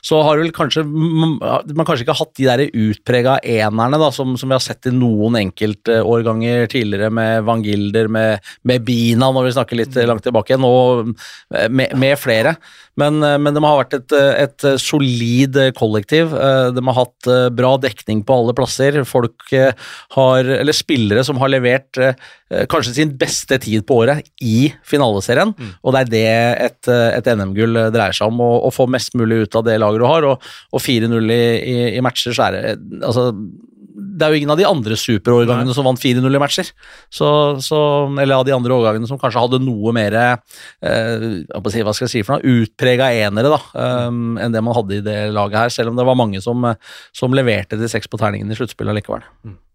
så 0.05 0.21
har 0.25 0.41
vel 0.41 0.53
kanskje 0.55 0.85
man 0.85 1.85
kanskje 1.85 2.05
ikke 2.05 2.17
hatt 2.17 2.33
de 2.37 2.47
der 2.49 2.65
utprega 2.91 3.37
enerne 3.39 3.99
da, 4.01 4.11
som, 4.13 4.35
som 4.39 4.51
vi 4.51 4.57
har 4.57 4.63
sett 4.63 4.89
i 4.91 4.95
noen 4.95 5.39
enkeltårganger 5.41 6.69
tidligere, 6.71 7.11
med 7.13 7.47
Van 7.47 7.63
Gilder, 7.65 8.11
med, 8.11 8.53
med 8.67 8.85
Bina, 8.87 9.31
når 9.31 9.49
vi 9.49 9.55
snakker 9.57 9.81
litt 9.81 9.99
langt 10.07 10.25
tilbake 10.27 10.59
nå 10.59 10.71
og 10.71 11.11
med, 11.69 11.97
med 11.99 12.15
flere. 12.19 12.55
Men, 12.99 13.21
eh, 13.23 13.37
men 13.39 13.55
de 13.55 13.63
har 13.63 13.79
vært 13.79 13.95
et, 13.95 14.15
eh, 14.17 14.43
et 14.43 14.65
solid 14.81 15.55
eh, 15.55 15.71
kollektiv. 15.71 16.33
Eh, 16.35 16.71
De 16.75 16.83
har 16.83 16.97
hatt 16.97 17.29
bra 17.55 17.77
dekning 17.79 18.23
på 18.27 18.35
alle 18.35 18.55
plasser. 18.57 18.99
Folk 19.07 19.47
har, 19.51 20.43
eller 20.43 20.75
spillere 20.75 21.23
som 21.23 21.37
har 21.37 21.51
levert 21.51 21.99
kanskje 22.67 22.93
sin 22.97 23.11
beste 23.17 23.57
tid 23.63 23.85
på 23.87 24.01
året 24.03 24.27
i 24.43 24.73
finaleserien, 24.83 25.53
og 25.83 25.93
det 25.95 26.01
er 26.01 26.09
det 26.11 26.23
et, 26.65 26.89
et 26.91 27.29
NM-gull 27.37 27.79
dreier 27.93 28.15
seg 28.15 28.27
om, 28.27 28.41
å 28.41 28.71
få 28.75 28.89
mest 28.91 29.15
mulig 29.15 29.45
ut 29.45 29.55
av 29.55 29.63
det 29.69 29.77
laget 29.79 30.03
du 30.03 30.07
har, 30.09 30.27
og, 30.27 30.49
og 30.75 30.83
4-0 30.83 31.31
i, 31.31 31.41
i, 31.61 31.77
i 31.95 32.03
matcher, 32.03 32.35
så 32.35 32.49
er 32.49 32.57
det 32.57 32.73
altså, 33.07 33.29
det 34.01 34.25
er 34.25 34.33
jo 34.33 34.41
ingen 34.41 34.53
av 34.53 34.59
de 34.59 34.67
andre 34.67 34.97
superårgangene 34.97 35.73
som 35.75 35.85
vant 35.85 36.01
4-0 36.01 36.37
i 36.37 36.41
matcher. 36.41 36.71
Så, 37.13 37.29
så, 37.63 37.79
eller 38.21 38.41
av 38.41 38.45
de 38.47 38.55
andre 38.55 38.75
årgangene 38.75 39.09
som 39.09 39.19
kanskje 39.21 39.43
hadde 39.43 39.61
noe 39.63 39.93
mer 39.95 40.17
eh, 40.17 41.25
si, 41.45 41.83
hva 41.85 41.93
skal 41.95 42.07
jeg 42.07 42.13
si 42.13 42.23
for 42.25 42.37
noe, 42.37 42.55
utprega 42.61 43.11
enere 43.23 43.53
da, 43.53 43.59
um, 44.07 44.37
enn 44.41 44.53
det 44.55 44.63
man 44.65 44.77
hadde 44.77 44.99
i 44.99 45.03
det 45.05 45.19
laget 45.35 45.59
her, 45.63 45.73
selv 45.73 45.93
om 45.93 45.99
det 45.99 46.07
var 46.07 46.19
mange 46.19 46.41
som, 46.43 46.65
som 47.15 47.35
leverte 47.37 47.79
de 47.79 47.89
seks 47.91 48.09
på 48.11 48.19
terningen 48.21 48.51
i 48.51 48.57
sluttspillet 48.57 49.01
likevel. 49.01 49.25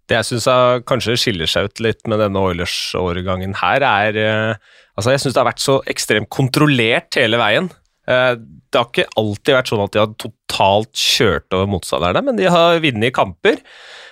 Det 0.06 0.20
jeg 0.20 0.28
syns 0.28 0.46
kanskje 0.86 1.16
skiller 1.18 1.50
seg 1.50 1.70
ut 1.70 1.82
litt 1.82 2.04
med 2.10 2.20
denne 2.22 2.42
Oilers-årgangen 2.50 3.56
her, 3.62 3.86
er 3.86 4.20
eh, 4.22 4.74
Altså, 4.96 5.12
jeg 5.12 5.20
syns 5.20 5.34
det 5.36 5.40
har 5.42 5.50
vært 5.50 5.60
så 5.60 5.74
ekstremt 5.92 6.30
kontrollert 6.32 7.18
hele 7.20 7.36
veien. 7.36 7.66
Eh, 8.06 8.32
det 8.38 8.78
har 8.80 8.88
ikke 8.90 9.08
alltid 9.18 9.56
vært 9.56 9.70
sånn 9.72 9.84
at 9.84 9.94
de 9.94 10.02
har 10.02 10.16
totalt 10.22 10.92
kjørt 11.00 11.56
over 11.56 11.70
motstanderne, 11.70 12.22
men 12.26 12.38
de 12.38 12.48
har 12.52 12.80
vunnet 12.84 13.14
kamper. 13.16 13.60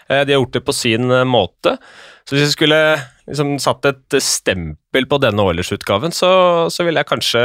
Eh, 0.08 0.22
de 0.24 0.34
har 0.34 0.40
gjort 0.40 0.56
det 0.56 0.64
på 0.66 0.76
sin 0.76 1.10
eh, 1.10 1.26
måte. 1.28 1.76
Så 2.24 2.36
hvis 2.36 2.46
jeg 2.48 2.56
skulle 2.56 2.80
liksom 3.28 3.56
satt 3.62 3.86
et 3.88 4.16
stempel 4.24 5.06
på 5.08 5.20
denne 5.22 5.44
Oilers-utgaven, 5.44 6.14
så, 6.16 6.32
så 6.72 6.86
ville 6.86 7.00
jeg 7.02 7.10
kanskje 7.10 7.44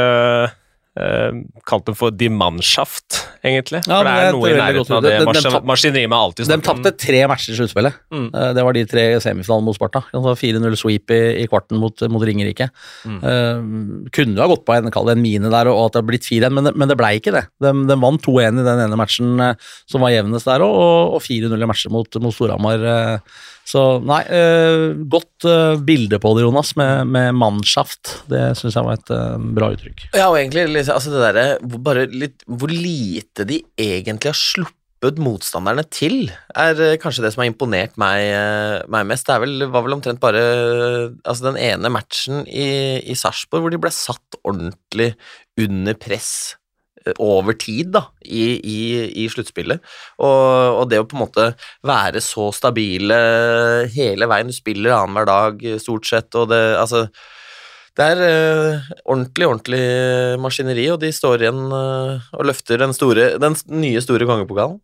kalt 1.64 1.86
dem 1.86 1.94
for 1.94 2.10
Die 2.10 2.28
Mannschaft, 2.28 3.20
egentlig. 3.46 3.78
Ja, 3.86 4.00
for 4.00 4.08
det 4.08 4.14
er 4.26 4.32
noe 4.34 4.48
i 4.50 4.56
nærheten 4.58 4.96
av 4.96 5.04
det 5.04 5.12
den 5.20 5.66
maskineriet 5.68 6.10
vi 6.10 6.16
alltid 6.18 6.42
De 6.42 6.48
snakker 6.48 6.58
om. 6.74 6.82
tapte 6.82 6.92
tre 6.98 7.20
matcher 7.30 7.52
i 7.54 7.58
sluttspillet. 7.60 7.94
Mm. 8.10 8.26
Eh, 8.34 8.52
Det 8.58 8.64
var 8.66 8.72
de 8.74 8.84
tre 8.90 9.04
semifinalene 9.22 9.64
mot 9.68 9.76
Sparta. 9.78 10.02
Altså 10.12 10.34
4-0 10.40 10.76
sweep 10.80 11.14
i, 11.14 11.20
i 11.44 11.46
kvarten 11.46 11.78
mot, 11.78 11.94
mot 12.10 12.22
Ringerike. 12.26 12.70
Eh, 13.06 13.62
kunne 14.10 14.34
jo 14.36 14.42
ha 14.42 14.50
gått 14.50 14.66
på 14.66 14.74
en, 14.76 14.90
en 14.90 15.22
mine 15.22 15.48
der, 15.54 15.70
og 15.70 15.86
at 15.86 15.92
det 15.94 16.02
har 16.02 16.08
blitt 16.10 16.26
4-1, 16.26 16.50
men, 16.58 16.72
men 16.74 16.88
det 16.90 16.98
blei 16.98 17.14
ikke 17.20 17.32
det. 17.38 17.44
De, 17.62 17.70
de 17.86 18.00
vant 18.02 18.20
2-1 18.26 18.60
i 18.60 18.66
den 18.66 18.84
ene 18.88 18.98
matchen 18.98 19.38
eh, 19.40 19.54
som 19.86 20.02
var 20.02 20.10
jevnest 20.10 20.50
der 20.50 20.66
òg, 20.66 20.74
og, 20.74 21.14
og 21.20 21.22
4-0 21.22 21.54
i 21.54 21.70
matcher 21.70 21.94
mot, 21.94 22.20
mot 22.20 22.34
Storhamar. 22.34 22.82
eh. 22.82 23.38
Så 23.70 23.82
nei, 24.02 24.20
eh, 24.26 24.88
godt 25.12 25.46
eh, 25.46 25.76
bilde 25.86 26.18
på 26.22 26.32
det, 26.36 26.42
Jonas, 26.46 26.72
med, 26.80 27.06
med 27.12 27.36
mannschaft. 27.38 28.16
Det 28.30 28.50
syns 28.58 28.74
jeg 28.78 28.86
var 28.86 28.98
et 28.98 29.12
eh, 29.14 29.46
bra 29.58 29.70
uttrykk. 29.76 30.08
Ja, 30.16 30.26
og 30.32 30.40
egentlig 30.40 30.82
altså 30.88 31.12
det 31.12 31.22
derre 31.22 31.46
bare 31.78 32.08
litt- 32.10 32.46
hvor 32.50 32.72
lite 32.72 33.46
de 33.46 33.60
egentlig 33.78 34.32
har 34.32 34.38
sluppet 34.40 35.20
motstanderne 35.22 35.84
til, 35.88 36.26
er 36.52 36.80
kanskje 37.00 37.22
det 37.24 37.30
som 37.32 37.40
har 37.44 37.48
imponert 37.48 37.94
meg, 38.00 38.26
meg 38.92 39.06
mest. 39.08 39.28
Det 39.30 39.38
vel, 39.40 39.64
var 39.72 39.86
vel 39.86 39.96
omtrent 39.96 40.20
bare 40.20 40.42
altså 41.24 41.46
den 41.46 41.60
ene 41.62 41.92
matchen 41.94 42.42
i, 42.44 43.00
i 43.00 43.16
Sarpsborg 43.16 43.64
hvor 43.64 43.72
de 43.72 43.80
ble 43.80 43.92
satt 43.94 44.40
ordentlig 44.44 45.14
under 45.60 45.96
press 45.96 46.58
over 47.18 47.56
tid 47.58 47.92
da, 47.96 48.04
i, 48.24 48.44
i, 48.58 48.80
i 49.24 49.26
sluttspillet. 49.32 49.82
Og, 50.22 50.78
og 50.78 50.86
det 50.92 51.02
å 51.02 51.08
på 51.08 51.18
en 51.18 51.24
måte 51.24 51.50
være 51.86 52.22
så 52.24 52.50
stabile 52.54 53.18
hele 53.94 54.30
veien, 54.30 54.50
du 54.50 54.56
spiller 54.56 54.96
annenhver 54.96 55.30
dag 55.30 55.68
stort 55.82 56.08
sett, 56.08 56.34
og 56.38 56.50
det 56.52 56.62
altså 56.78 57.06
det 57.98 58.06
er 58.14 58.20
uh, 58.22 58.90
ordentlig, 59.10 59.46
ordentlig 59.48 59.80
maskineri, 60.40 60.86
og 60.92 61.00
de 61.02 61.10
står 61.12 61.42
igjen 61.42 61.64
uh, 61.68 62.22
og 62.38 62.46
løfter 62.48 62.80
den, 62.80 62.94
store, 62.96 63.32
den 63.42 63.56
nye, 63.74 64.00
store 64.04 64.28
kongepokalen. 64.28 64.78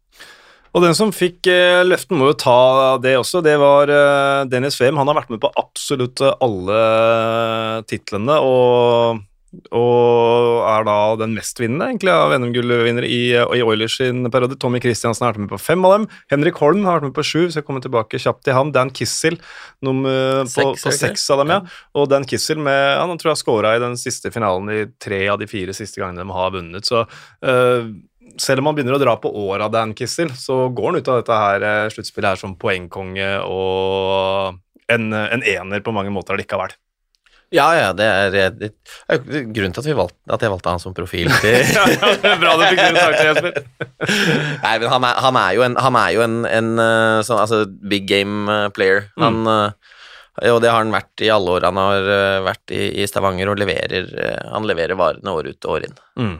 Og 0.77 0.83
den 0.85 0.93
som 0.93 1.09
fikk 1.15 1.47
eh, 1.49 1.81
løften, 1.87 2.19
må 2.21 2.27
jo 2.29 2.35
ta 2.37 2.59
det 3.01 3.15
også. 3.17 3.41
Det 3.41 3.55
var 3.57 3.89
Dennis 4.51 4.77
Fehm. 4.77 4.99
Han 5.01 5.09
har 5.09 5.17
vært 5.17 5.31
med 5.33 5.41
på 5.41 5.49
absolutt 5.57 6.21
alle 6.21 6.81
titlene, 7.89 8.37
og, 8.45 9.23
og 9.71 10.65
er 10.69 10.85
da 10.87 10.97
den 11.21 11.35
mestvinnende 11.37 11.87
egentlig 11.89 12.13
av 12.13 12.35
NM-gullvinnere 12.37 13.09
i, 13.09 13.21
i 13.33 13.63
Oilers 13.65 13.97
sin 14.01 14.27
periode. 14.33 14.59
Tommy 14.61 14.81
Christiansen 14.83 15.25
har 15.25 15.33
vært 15.35 15.45
med 15.45 15.53
på 15.53 15.61
fem 15.63 15.85
av 15.87 15.95
dem. 15.95 16.09
Henrik 16.33 16.59
Holm 16.61 16.83
har 16.87 16.99
vært 16.99 17.09
med 17.09 17.17
på 17.17 17.25
sju, 17.27 17.39
så 17.49 17.61
jeg 17.61 17.69
kommer 17.69 17.85
tilbake 17.85 18.21
kjapt 18.21 18.45
til 18.47 18.57
han. 18.57 18.73
Dan 18.75 18.91
Kissel 18.97 19.39
nummer, 19.87 20.43
på, 20.45 20.51
Seks, 20.75 20.85
på 20.85 20.95
seks 20.99 21.29
av 21.33 21.43
dem, 21.43 21.55
ja. 21.55 21.61
Og 21.97 22.11
Dan 22.13 22.27
Kissel 22.29 22.61
med, 22.61 22.83
han 22.99 23.15
tror 23.17 23.33
jeg 23.33 23.39
har 23.39 23.43
scora 23.45 23.77
i 23.77 23.83
den 23.83 23.97
siste 24.01 24.35
finalen 24.35 24.73
i 24.75 24.83
tre 25.03 25.23
av 25.33 25.41
de 25.41 25.49
fire 25.51 25.77
siste 25.77 26.03
gangene 26.03 26.27
de 26.27 26.37
har 26.37 26.53
vunnet. 26.57 26.89
Så 26.89 27.07
uh, 27.07 27.93
selv 28.43 28.61
om 28.61 28.71
han 28.71 28.77
begynner 28.77 28.99
å 28.99 29.03
dra 29.03 29.17
på 29.21 29.33
åra, 29.47 29.71
Dan 29.73 29.95
Kissel, 29.97 30.35
så 30.37 30.67
går 30.75 30.91
han 30.91 31.01
ut 31.01 31.13
av 31.13 31.21
dette 31.23 31.37
her 31.41 31.65
eh, 31.65 31.91
sluttspillet 31.95 32.35
her 32.35 32.41
som 32.41 32.57
poengkonge 32.61 33.29
og 33.47 34.59
en, 34.93 35.07
en 35.15 35.45
ener 35.47 35.85
på 35.85 35.95
mange 35.95 36.13
måter 36.15 36.39
likevel. 36.39 36.75
Ja, 37.55 37.67
ja, 37.79 37.91
det 37.95 38.07
er, 38.07 38.35
det 38.59 38.69
er 39.07 39.21
grunnen 39.23 39.75
til 39.75 39.83
at, 39.83 39.87
vi 39.87 39.95
valgte, 39.95 40.19
at 40.35 40.43
jeg 40.43 40.51
valgte 40.51 40.73
han 40.73 40.83
som 40.83 40.95
profil. 40.97 41.31
til 41.43 42.41
Bra 42.43 42.55
du 42.59 42.65
fikk 42.65 42.81
det 42.81 43.03
sagt, 43.05 43.21
Jesper. 43.29 43.61
Nei, 44.65 44.73
men 44.83 44.89
han 44.91 45.07
er, 45.07 45.21
han 45.27 45.39
er 45.43 45.53
jo 45.55 45.67
en, 45.67 45.77
han 45.87 45.99
er 46.01 46.15
jo 46.17 46.25
en, 46.27 46.41
en 46.51 46.73
eh, 46.83 47.21
sånn, 47.27 47.43
altså, 47.45 47.63
big 47.67 48.09
game 48.11 48.51
eh, 48.51 48.67
player. 48.75 49.07
Han, 49.23 49.45
mm. 49.47 49.95
og 50.51 50.59
det 50.65 50.73
har 50.73 50.83
han 50.83 50.95
vært 50.95 51.23
i 51.23 51.31
alle 51.33 51.55
år 51.55 51.69
han 51.69 51.81
har 51.81 52.11
eh, 52.17 52.41
vært 52.49 52.75
i, 52.75 52.83
i 52.99 53.07
Stavanger, 53.07 53.53
og 53.53 53.63
leverer, 53.63 54.11
eh, 54.11 54.43
han 54.51 54.67
leverer 54.67 54.99
varene 54.99 55.39
år 55.39 55.53
ut 55.53 55.71
og 55.71 55.79
år 55.79 55.87
inn. 55.87 55.97
Mm. 56.19 56.37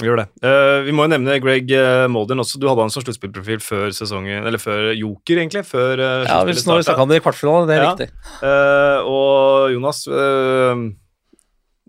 Vi 0.00 0.08
gjør 0.08 0.18
det. 0.24 0.26
Uh, 0.42 0.80
vi 0.88 0.90
må 0.96 1.04
jo 1.06 1.12
nevne 1.12 1.36
Greg 1.38 1.70
uh, 1.70 2.06
Molden 2.10 2.42
også. 2.42 2.58
Du 2.58 2.66
hadde 2.66 2.82
han 2.82 2.90
som 2.90 3.04
sluttspillprofil 3.04 3.60
før 3.62 3.92
sesongen, 3.94 4.42
eller 4.48 4.58
før 4.58 4.88
Joker, 4.98 5.38
egentlig. 5.38 5.62
Før 5.68 6.00
uh, 6.02 6.24
Ja, 6.26 6.40
vi 6.48 6.56
snakka 6.58 6.96
om 7.04 7.12
det 7.12 7.20
i 7.20 7.22
kvartfinale, 7.22 7.68
det 7.70 7.76
er 7.76 7.84
Ja. 7.84 7.92
riktig. 7.92 8.08
Uh, 8.42 8.98
og 9.06 9.70
Jonas, 9.76 10.00
eh, 10.10 10.82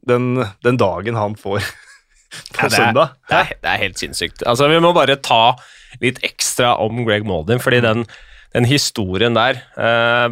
den, 0.06 0.28
den 0.68 0.78
dagen 0.78 1.18
han 1.18 1.34
får 1.40 1.66
på 2.54 2.62
Ja, 2.62 2.68
det 2.68 2.68
er- 2.68 2.76
søndag 2.78 3.16
Det 3.30 3.40
er, 3.40 3.52
det 3.64 3.72
er 3.74 3.82
helt 3.88 3.98
sinnssykt. 4.04 4.46
Altså, 4.46 4.70
vi 4.70 4.78
må 4.84 4.94
bare 4.94 5.16
ta 5.18 5.56
litt 6.04 6.22
ekstra 6.28 6.76
om 6.84 7.02
Greg 7.08 7.26
Molden, 7.26 7.58
fordi 7.64 7.82
den, 7.86 8.06
den 8.54 8.66
historien 8.70 9.34
der 9.38 9.62
eh, 9.80 10.30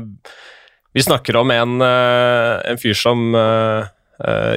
Vi 0.94 1.02
snakker 1.02 1.40
om 1.42 1.50
en, 1.56 1.80
eh, 1.82 2.62
en 2.70 2.78
fyr 2.78 2.94
som 2.94 3.32
eh, 3.34 3.82
eh, 3.82 3.92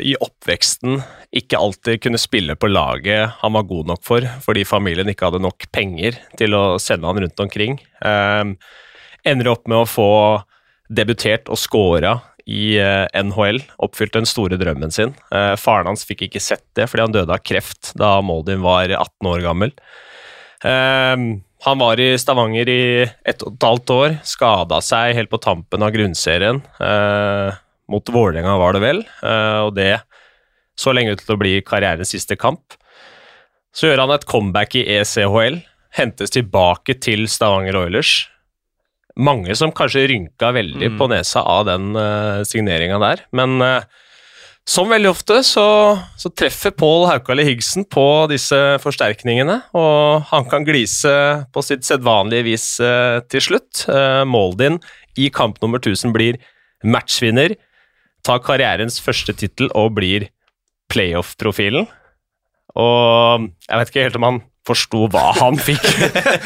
i 0.03 0.13
oppveksten 0.21 1.01
ikke 1.37 1.59
alltid 1.59 2.01
kunne 2.05 2.21
spille 2.21 2.55
på 2.57 2.69
laget 2.71 3.39
han 3.41 3.55
var 3.57 3.67
god 3.69 3.91
nok 3.91 4.03
for, 4.07 4.27
fordi 4.45 4.65
familien 4.69 5.09
ikke 5.11 5.29
hadde 5.29 5.43
nok 5.43 5.67
penger 5.75 6.19
til 6.39 6.55
å 6.57 6.65
sende 6.83 7.09
han 7.09 7.21
rundt 7.25 7.43
omkring. 7.43 7.79
Eh, 8.05 8.45
ender 9.27 9.51
opp 9.53 9.67
med 9.69 9.83
å 9.83 9.91
få 9.91 10.11
debutert 10.93 11.51
og 11.51 11.59
scora 11.59 12.19
i 12.47 12.77
eh, 12.79 13.07
NHL, 13.11 13.59
oppfylt 13.83 14.15
den 14.15 14.29
store 14.29 14.59
drømmen 14.61 14.95
sin. 14.95 15.17
Eh, 15.35 15.55
faren 15.59 15.91
hans 15.91 16.07
fikk 16.07 16.29
ikke 16.29 16.43
sett 16.43 16.65
det 16.79 16.87
fordi 16.91 17.09
han 17.09 17.17
døde 17.17 17.35
av 17.35 17.43
kreft 17.43 17.93
da 17.99 18.17
Moldin 18.23 18.63
var 18.65 18.93
18 18.93 19.33
år 19.33 19.43
gammel. 19.49 19.75
Eh, 20.63 21.27
han 21.67 21.81
var 21.83 22.01
i 22.01 22.13
Stavanger 22.21 22.71
i 22.71 22.83
ett 23.03 23.43
og 23.43 23.57
et 23.57 23.67
halvt 23.67 23.93
år, 23.97 24.19
skada 24.29 24.79
seg 24.85 25.17
helt 25.19 25.33
på 25.33 25.43
tampen 25.43 25.83
av 25.83 25.95
grunnserien. 25.95 26.63
Eh, 27.89 27.93
mot 27.93 28.09
Vålerenga 28.09 28.59
var 28.59 28.73
det 28.75 28.81
vel, 28.83 29.05
eh, 29.23 29.61
og 29.63 29.75
det 29.77 30.01
så 30.77 30.93
lenge 30.93 31.15
ut 31.15 31.23
til 31.25 31.37
å 31.37 31.41
bli 31.41 31.63
karrierens 31.63 32.11
siste 32.13 32.37
kamp. 32.37 32.77
Så 33.73 33.89
gjør 33.89 34.05
han 34.05 34.11
et 34.17 34.27
comeback 34.27 34.75
i 34.77 34.85
ECHL, 34.99 35.63
hentes 35.97 36.31
tilbake 36.31 36.99
til 37.01 37.27
Stavanger 37.29 37.77
Oilers 37.77 38.27
mange 39.17 39.55
som 39.57 39.73
kanskje 39.73 40.07
rynka 40.11 40.53
veldig 40.53 40.91
Mm. 40.91 40.99
på 40.99 41.09
nesa 41.09 41.41
av 41.41 41.65
den 41.67 41.97
uh, 41.97 42.45
signeringa 42.45 42.99
der. 43.01 43.25
Men 43.33 43.63
uh, 43.63 43.81
som 44.67 44.89
veldig 44.91 45.09
ofte 45.11 45.43
så, 45.47 45.97
så 46.19 46.31
treffer 46.35 46.75
Pål 46.75 47.07
Haukali 47.09 47.45
Higsen 47.47 47.87
på 47.89 48.27
disse 48.29 48.79
forsterkningene, 48.83 49.63
og 49.75 50.27
han 50.29 50.45
kan 50.51 50.67
glise 50.67 51.47
på 51.53 51.63
sitt 51.63 51.87
sedvanlige 51.87 52.45
vis 52.45 52.81
uh, 52.81 53.21
til 53.31 53.41
slutt. 53.41 53.87
Uh, 53.89 54.25
Moldin 54.29 54.81
i 55.17 55.31
kamp 55.31 55.63
nummer 55.63 55.79
1000 55.79 56.13
blir 56.13 56.37
matchvinner, 56.85 57.57
tar 58.27 58.43
karrierens 58.45 58.99
første 59.03 59.35
tittel 59.39 59.71
og 59.79 59.95
blir 59.99 60.29
playoff-profilen. 60.93 61.87
Og 62.77 63.49
jeg 63.69 63.81
vet 63.81 63.93
ikke 63.93 64.07
helt 64.07 64.21
om 64.21 64.27
han 64.29 64.43
forsto 64.67 65.07
hva 65.13 65.31
han 65.39 65.59
fikk 65.63 65.85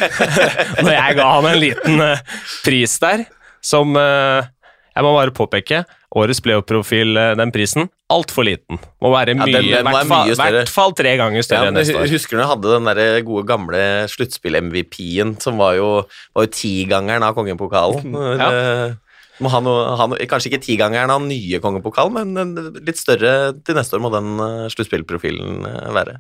når 0.85 0.93
jeg 0.93 1.17
ga 1.17 1.29
han 1.39 1.47
en 1.49 1.61
liten 1.61 2.03
eh, 2.05 2.21
pris 2.67 2.99
der, 3.03 3.25
som 3.65 3.97
eh, 3.97 4.45
Jeg 4.91 5.07
må 5.07 5.15
bare 5.15 5.33
påpeke, 5.33 5.81
årets 6.21 6.43
playoff-profil, 6.45 7.15
eh, 7.17 7.33
den 7.41 7.53
prisen, 7.55 7.89
altfor 8.13 8.45
liten. 8.45 8.81
Må 9.01 9.13
være 9.15 9.37
Ja, 9.39 9.47
mye, 9.47 9.63
i 9.63 9.83
var 9.87 10.05
hvert 10.05 10.39
hvert 10.59 10.73
fall 10.73 10.93
tre 10.99 11.15
ganger 11.21 11.41
Ja, 11.41 11.47
større 11.47 11.71
enn 11.71 11.79
neste 11.81 11.97
år. 11.97 12.11
Husker 12.13 12.41
du 12.41 12.45
hadde 12.51 12.75
den 12.77 12.91
der 12.91 13.23
gode 13.27 13.47
gamle 13.49 13.85
sluttspill-MVP-en, 14.13 15.39
som 15.41 15.61
var 15.63 15.79
jo, 15.79 15.91
var 16.37 16.49
jo 16.49 16.53
tigangeren 16.61 17.25
av 17.25 17.39
kongepokalen? 17.39 18.19
Ja. 18.37 18.51
Må 19.41 19.49
ha 19.49 19.61
noe, 19.65 19.95
ha 19.97 20.07
noe, 20.11 20.29
kanskje 20.29 20.51
ikke 20.51 20.65
tigangeren 20.67 21.13
av 21.15 21.25
nye 21.25 21.61
kongepokal, 21.65 22.13
men 22.13 22.37
litt 22.85 23.01
større 23.01 23.55
til 23.65 23.79
neste 23.79 23.97
år 23.97 24.05
må 24.05 24.13
den 24.13 24.35
eh, 24.37 24.69
sluttspillprofilen 24.75 25.67
eh, 25.69 25.91
være. 25.97 26.19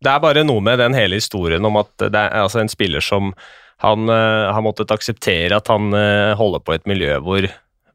Det 0.00 0.10
er 0.10 0.22
bare 0.22 0.44
noe 0.46 0.64
med 0.64 0.80
den 0.80 0.96
hele 0.96 1.20
historien 1.20 1.64
om 1.66 1.78
at 1.78 1.92
det 2.00 2.18
er 2.18 2.42
altså 2.42 2.62
en 2.62 2.72
spiller 2.72 3.04
som 3.04 3.34
han 3.84 4.10
eh, 4.10 4.50
har 4.50 4.64
måttet 4.64 4.90
akseptere 4.90 5.56
at 5.56 5.70
han 5.70 5.92
holder 6.40 6.64
på 6.64 6.74
i 6.74 6.80
et 6.80 6.88
miljø 6.90 7.18
hvor 7.22 7.46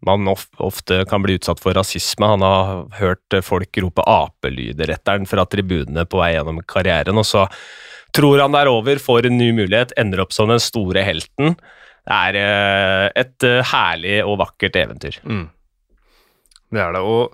man 0.05 0.29
ofte 0.29 0.99
kan 1.09 1.23
bli 1.23 1.39
utsatt 1.39 1.59
for 1.63 1.75
rasisme. 1.75 2.27
Han 2.29 2.43
har 2.45 2.85
hørt 2.99 3.35
folk 3.43 3.79
rope 3.81 4.03
apelyder 4.05 4.91
etter 4.93 5.17
han 5.17 5.25
fra 5.27 5.47
tribunene 5.49 6.05
på 6.05 6.21
vei 6.21 6.35
gjennom 6.35 6.61
karrieren, 6.69 7.17
og 7.17 7.25
så 7.25 7.47
tror 8.15 8.43
han 8.43 8.53
det 8.53 8.63
er 8.63 8.71
over, 8.71 9.01
får 9.01 9.27
en 9.27 9.39
ny 9.39 9.49
mulighet, 9.57 9.95
ender 9.99 10.21
opp 10.23 10.35
som 10.35 10.51
den 10.51 10.61
store 10.61 11.03
helten. 11.03 11.57
Det 12.05 12.13
er 12.13 12.37
eh, 12.37 13.07
et 13.17 13.45
eh, 13.47 13.61
herlig 13.71 14.17
og 14.23 14.39
vakkert 14.43 14.77
eventyr. 14.77 15.17
Mm. 15.25 15.47
Det 16.75 16.81
er 16.81 16.93
det. 16.93 17.01
Og 17.01 17.33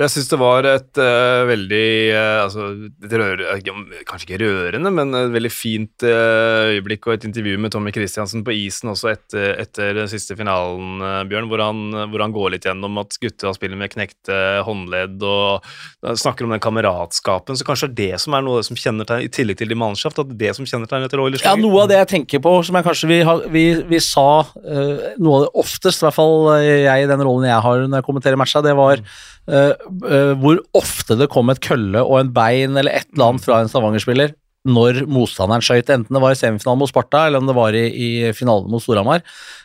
jeg 0.00 0.12
syns 0.14 0.30
det 0.30 0.38
var 0.40 0.66
et 0.68 1.00
uh, 1.00 1.42
veldig 1.48 1.88
uh, 2.14 2.38
altså, 2.44 2.66
et 3.04 3.14
rør, 3.20 3.42
eh, 3.52 4.02
Kanskje 4.08 4.26
ikke 4.28 4.40
rørende, 4.42 4.92
men 4.96 5.12
et 5.16 5.32
veldig 5.34 5.50
fint 5.52 6.06
uh, 6.06 6.70
øyeblikk 6.72 7.08
og 7.08 7.16
et 7.16 7.26
intervju 7.28 7.58
med 7.60 7.74
Tommy 7.74 7.92
Christiansen 7.94 8.44
på 8.46 8.54
isen 8.56 8.92
også 8.92 9.10
etter, 9.12 9.54
etter 9.60 9.92
den 9.98 10.08
siste 10.10 10.36
finalen, 10.38 11.02
Bjørn, 11.28 11.48
hvor 11.50 11.62
han, 11.62 11.82
hvor 12.12 12.24
han 12.24 12.34
går 12.34 12.54
litt 12.54 12.68
gjennom 12.68 13.00
at 13.02 13.16
gutta 13.20 13.52
spiller 13.56 13.78
med 13.80 13.92
knekte 13.92 14.36
håndledd 14.66 15.22
og 15.26 15.66
snakker 16.18 16.46
om 16.46 16.54
den 16.54 16.62
kameratskapen. 16.62 17.58
Så 17.58 17.66
kanskje 17.66 17.90
det 17.90 18.08
er 18.10 18.14
det 18.14 18.22
som 18.24 18.36
er 18.36 18.44
noe 18.46 18.62
som 18.66 18.78
kjennetegner, 18.78 19.26
i 19.26 19.32
tillegg 19.32 19.60
til 19.60 19.70
de 19.72 19.78
mannschaft, 19.78 20.20
at 20.22 20.30
det 20.30 20.38
det 20.40 20.54
som 20.56 20.68
kjennetegner 20.68 21.10
etter 21.10 21.22
Oilers? 21.22 21.44
Ja, 21.44 21.56
noe 21.58 21.84
av 21.84 21.90
det 21.90 21.98
jeg 22.00 22.10
tenker 22.14 22.42
på, 22.44 22.54
som 22.66 22.78
jeg 22.78 22.86
kanskje 22.86 23.10
vi, 23.10 23.20
har, 23.26 23.44
vi, 23.52 23.64
vi 23.90 24.00
sa 24.04 24.28
noe 24.56 25.34
av 25.36 25.44
det 25.46 25.52
oftest, 25.64 26.00
i 26.00 26.08
hvert 26.08 26.16
fall 26.16 26.48
jeg 26.64 27.04
i 27.04 27.10
den 27.10 27.26
rollen 27.26 27.50
jeg 27.50 27.66
har 27.66 27.84
når 27.86 28.00
jeg 28.00 28.08
kommenterer 28.08 28.40
matcha, 28.40 28.64
det 28.64 28.76
var 28.78 29.04
hvor 29.48 30.60
ofte 30.78 31.16
det 31.18 31.30
kom 31.32 31.50
et 31.50 31.62
kølle 31.64 32.02
og 32.04 32.20
en 32.20 32.32
bein 32.34 32.76
eller 32.76 32.92
et 33.00 33.08
eller 33.14 33.32
annet 33.32 33.46
fra 33.46 33.62
en 33.62 33.70
Stavanger-spiller 33.72 34.36
når 34.68 35.06
motstanderen 35.08 35.64
skøyt, 35.64 35.88
enten 35.88 36.12
det 36.12 36.20
var 36.20 36.34
i 36.34 36.38
semifinalen 36.38 36.82
mot 36.82 36.90
Sparta 36.90 37.22
eller 37.26 37.40
om 37.40 37.46
det 37.48 37.56
var 37.56 37.76
i, 37.76 37.86
i 37.88 38.08
finalen 38.36 38.68
mot 38.68 38.82
Storhamar. 38.84 39.22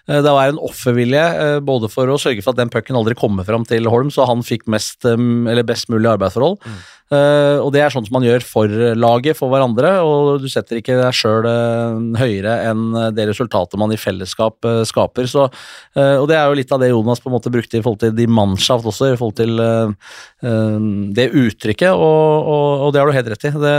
Eh, 0.08 0.22
Det 0.24 0.32
var 0.32 0.48
en 0.48 0.62
offervilje 0.64 1.24
eh, 1.44 1.60
både 1.60 1.90
for 1.92 2.08
å 2.08 2.16
sørge 2.22 2.44
for 2.46 2.56
at 2.56 2.62
den 2.62 2.72
pucken 2.72 2.96
aldri 2.96 3.18
kommer 3.20 3.44
fram 3.48 3.68
til 3.68 3.90
Holm, 3.92 4.12
så 4.14 4.28
han 4.30 4.46
fikk 4.46 4.64
mest, 4.72 5.04
eh, 5.04 5.64
best 5.68 5.92
mulig 5.92 6.14
arbeidsforhold. 6.14 6.62
Eh, 7.14 7.58
og 7.62 7.70
det 7.76 7.84
er 7.86 7.94
som 7.94 8.06
man 8.10 8.24
gjør 8.26 8.42
for 8.42 8.72
laget, 8.98 9.38
for 9.38 9.52
hverandre, 9.54 9.92
og 10.02 10.42
du 10.42 10.48
setter 10.50 10.80
ikke 10.80 10.96
deg 10.98 11.14
sjøl 11.14 11.46
høyere 12.18 12.56
enn 12.72 12.88
det 13.14 13.28
resultatet 13.30 13.78
man 13.78 13.94
i 13.94 14.00
fellesskap 14.00 14.66
eh, 14.66 14.82
skaper. 14.90 15.28
Så, 15.30 15.46
eh, 15.98 16.16
og 16.18 16.26
det 16.32 16.38
er 16.40 16.48
jo 16.50 16.58
litt 16.58 16.72
av 16.74 16.82
det 16.82 16.90
Jonas 16.90 17.22
på 17.22 17.30
en 17.30 17.36
måte 17.36 17.52
brukte 17.54 17.78
i 17.78 17.84
forhold 17.86 18.02
til 18.02 18.16
de 18.18 18.26
mannschaft 18.26 18.88
også, 18.90 19.12
i 19.14 19.20
forhold 19.20 19.38
til 19.38 19.62
eh, 19.62 19.94
eh, 20.50 20.80
det 21.20 21.28
uttrykket, 21.38 21.92
og, 21.94 22.50
og, 22.50 22.88
og 22.88 22.96
det 22.96 23.04
har 23.04 23.12
du 23.12 23.18
helt 23.20 23.32
rett 23.36 23.48
i. 23.52 23.54
Det, 23.54 23.76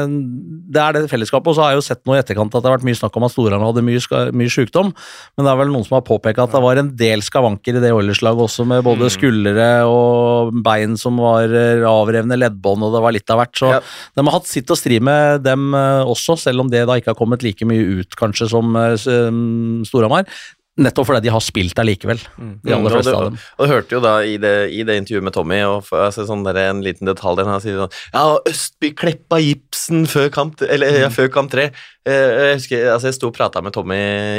det 0.76 0.83
er 0.85 0.97
det 1.00 1.04
fellesskapet, 1.11 1.50
og 1.50 1.59
så 1.59 1.64
har 1.66 1.75
jeg 1.75 1.80
jo 1.83 1.87
sett 1.88 2.04
noe 2.06 2.18
i 2.18 2.23
etterkant 2.23 2.54
at 2.54 2.62
det 2.62 2.71
har 2.71 2.76
vært 2.78 2.87
mye 2.88 3.00
snakk 3.02 3.18
om 3.18 3.26
at 3.26 3.35
Storhamar 3.35 3.73
hadde 3.73 3.85
mye, 3.87 4.02
ska- 4.06 4.28
mye 4.30 4.54
sykdom, 4.54 4.95
men 5.35 5.47
det 5.49 5.52
er 5.52 5.61
vel 5.64 5.75
noen 5.75 5.87
som 5.88 5.99
har 5.99 6.06
påpekt 6.06 6.42
at 6.47 6.54
det 6.54 6.62
var 6.62 6.78
en 6.80 6.95
del 7.02 7.26
skavanker 7.26 7.78
i 7.80 7.83
det 7.85 7.90
Oilers-laget 7.97 8.47
også, 8.47 8.68
med 8.71 8.87
både 8.87 9.11
skuldre 9.12 9.68
og 9.90 10.54
bein 10.66 10.95
som 11.00 11.18
var 11.23 11.50
eh, 11.50 11.83
avrevne 11.90 12.38
leddbånd, 12.38 12.87
og 12.87 12.95
det 12.95 13.02
var 13.02 13.16
litt 13.17 13.33
av 13.33 13.41
hvert. 13.43 13.55
Så 13.59 13.73
Ja. 13.75 13.81
de 14.17 14.27
har 14.27 14.37
hatt 14.39 14.47
sitt 14.51 14.71
å 14.73 14.79
stri 14.79 15.01
med 15.01 15.43
dem 15.47 15.75
eh, 15.75 16.05
også, 16.07 16.39
selv 16.39 16.65
om 16.65 16.71
det 16.73 16.85
da 16.87 16.99
ikke 17.01 17.13
har 17.15 17.19
kommet 17.19 17.43
like 17.47 17.67
mye 17.69 18.01
ut 18.03 18.17
kanskje 18.21 18.49
som 18.53 18.77
eh, 18.77 18.97
um, 19.29 19.83
Storhamar. 19.89 20.29
Nettopp 20.76 21.06
fordi 21.09 21.23
de 21.25 21.30
har 21.33 21.40
spilt 21.40 21.78
allikevel, 21.80 22.18
de 22.21 22.75
aller 22.75 22.83
Mm, 22.83 22.85
og 22.85 22.92
fleste 22.92 23.12
du, 23.12 23.16
av 23.16 23.25
dem. 23.30 23.37
Og 23.56 23.64
du 23.64 23.73
hørte 23.73 23.97
jo 23.97 24.00
da 24.04 24.11
i 24.28 24.35
det, 24.37 24.54
i 24.76 24.83
det 24.85 24.99
intervjuet 25.00 25.25
med 25.25 25.33
Tommy 25.33 25.62
og 25.65 25.78
for, 25.89 26.02
altså, 26.04 26.26
sånn 26.28 26.45
der, 26.45 26.58
en 26.69 26.82
liten 26.84 27.08
detalj 27.08 27.39
der 27.41 27.49
han 27.49 27.62
sier 27.65 27.78
sånn 27.80 27.95
Ja, 28.12 28.25
Østby 28.50 28.91
kleppa 28.93 29.39
gipsen 29.41 30.04
før 30.10 30.28
kamp 30.34 30.60
Eller 30.69 30.93
Mm. 30.93 31.00
ja, 31.06 31.08
før 31.08 31.30
kamp 31.32 31.50
tre. 31.50 31.71
Eh, 32.06 32.12
jeg 32.12 32.58
husker, 32.60 32.84
altså 32.93 33.08
jeg 33.08 33.17
sto 33.17 33.30
og 33.32 33.34
prata 33.34 33.62
med 33.65 33.73
Tommy 33.75 33.97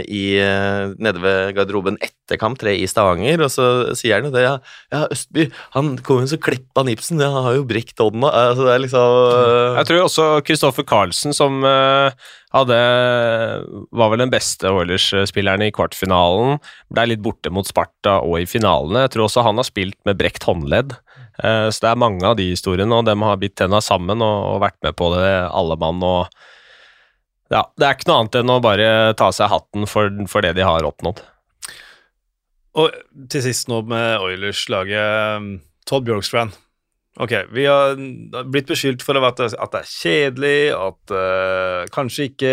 i, 0.07 0.37
eh, 0.39 0.93
nede 1.03 1.19
ved 1.19 1.55
garderoben 1.57 1.97
etter 1.99 2.37
kamp 2.39 2.55
tre 2.61 2.77
i 2.79 2.85
Stavanger, 2.87 3.41
og 3.43 3.49
så 3.51 3.65
sier 3.97 4.21
han 4.21 4.29
jo 4.29 4.31
det. 4.31 4.45
Ja, 4.45 4.53
ja 4.93 5.01
Østby, 5.11 5.49
han 5.73 5.97
kom 6.05 6.21
jo 6.23 6.29
så 6.31 6.39
kleppa 6.39 6.85
han 6.85 6.93
gipsen. 6.93 7.19
Ja, 7.19 7.27
han 7.33 7.43
har 7.43 7.57
jo 7.57 7.65
brekt 7.67 7.97
hånda. 7.99 8.29
Altså, 8.31 8.69
det 8.69 8.73
er 8.77 8.85
liksom 8.85 9.77
Jeg 9.81 9.85
tror 9.89 10.05
også 10.05 10.29
Kristoffer 10.47 10.85
Carlsen, 10.87 11.33
som 11.35 11.59
eh, 11.65 12.11
hadde 12.55 12.77
var 13.91 14.11
vel 14.13 14.23
den 14.23 14.31
beste 14.31 14.69
Oilers-spilleren 14.71 15.65
i 15.65 15.71
kvartfinalen. 15.75 16.61
Ble 16.93 17.07
litt 17.11 17.23
borte 17.23 17.51
mot 17.53 17.67
Sparta 17.67 18.19
og 18.23 18.39
i 18.39 18.47
finalene. 18.49 19.03
Jeg 19.05 19.15
tror 19.15 19.27
også 19.27 19.43
han 19.47 19.59
har 19.59 19.67
spilt 19.67 19.97
med 20.07 20.19
brekt 20.19 20.47
håndledd. 20.47 20.95
Eh, 21.43 21.67
Så 21.69 21.83
det 21.83 21.91
er 21.91 21.99
mange 21.99 22.23
av 22.25 22.37
de 22.39 22.49
historiene, 22.53 22.93
og 22.95 23.05
dem 23.05 23.25
har 23.25 23.39
bitt 23.41 23.57
tenna 23.59 23.81
sammen 23.83 24.21
og, 24.23 24.61
vært 24.63 24.79
med 24.83 24.95
på 24.95 25.11
det, 25.15 25.49
alle 25.51 25.77
mann. 25.77 26.01
og 26.03 26.27
ja, 27.51 27.65
Det 27.77 27.85
er 27.85 27.95
ikke 27.97 28.09
noe 28.11 28.19
annet 28.21 28.39
enn 28.41 28.53
å 28.55 28.61
bare 28.63 29.13
ta 29.19 29.31
seg 29.31 29.51
hatten 29.51 29.87
for, 29.87 30.09
for 30.27 30.41
det 30.41 30.55
de 30.57 30.65
har 30.67 30.87
oppnådd. 30.87 31.21
Og 32.77 32.93
til 33.29 33.41
sist 33.41 33.67
nå 33.67 33.81
med 33.89 34.21
Oilers-laget 34.21 35.37
um, 35.37 35.61
Todd 35.89 36.05
Bjorkstrand. 36.05 36.53
Ok, 37.17 37.31
vi 37.49 37.63
har 37.65 37.95
blitt 38.45 38.67
beskyldt 38.69 39.01
for 39.01 39.17
at 39.17 39.39
det, 39.39 39.55
er 39.57 39.87
kjedelig, 39.89 40.57
at 40.75 41.13
uh, 41.15 41.87
kanskje 41.89 42.27
ikke 42.29 42.51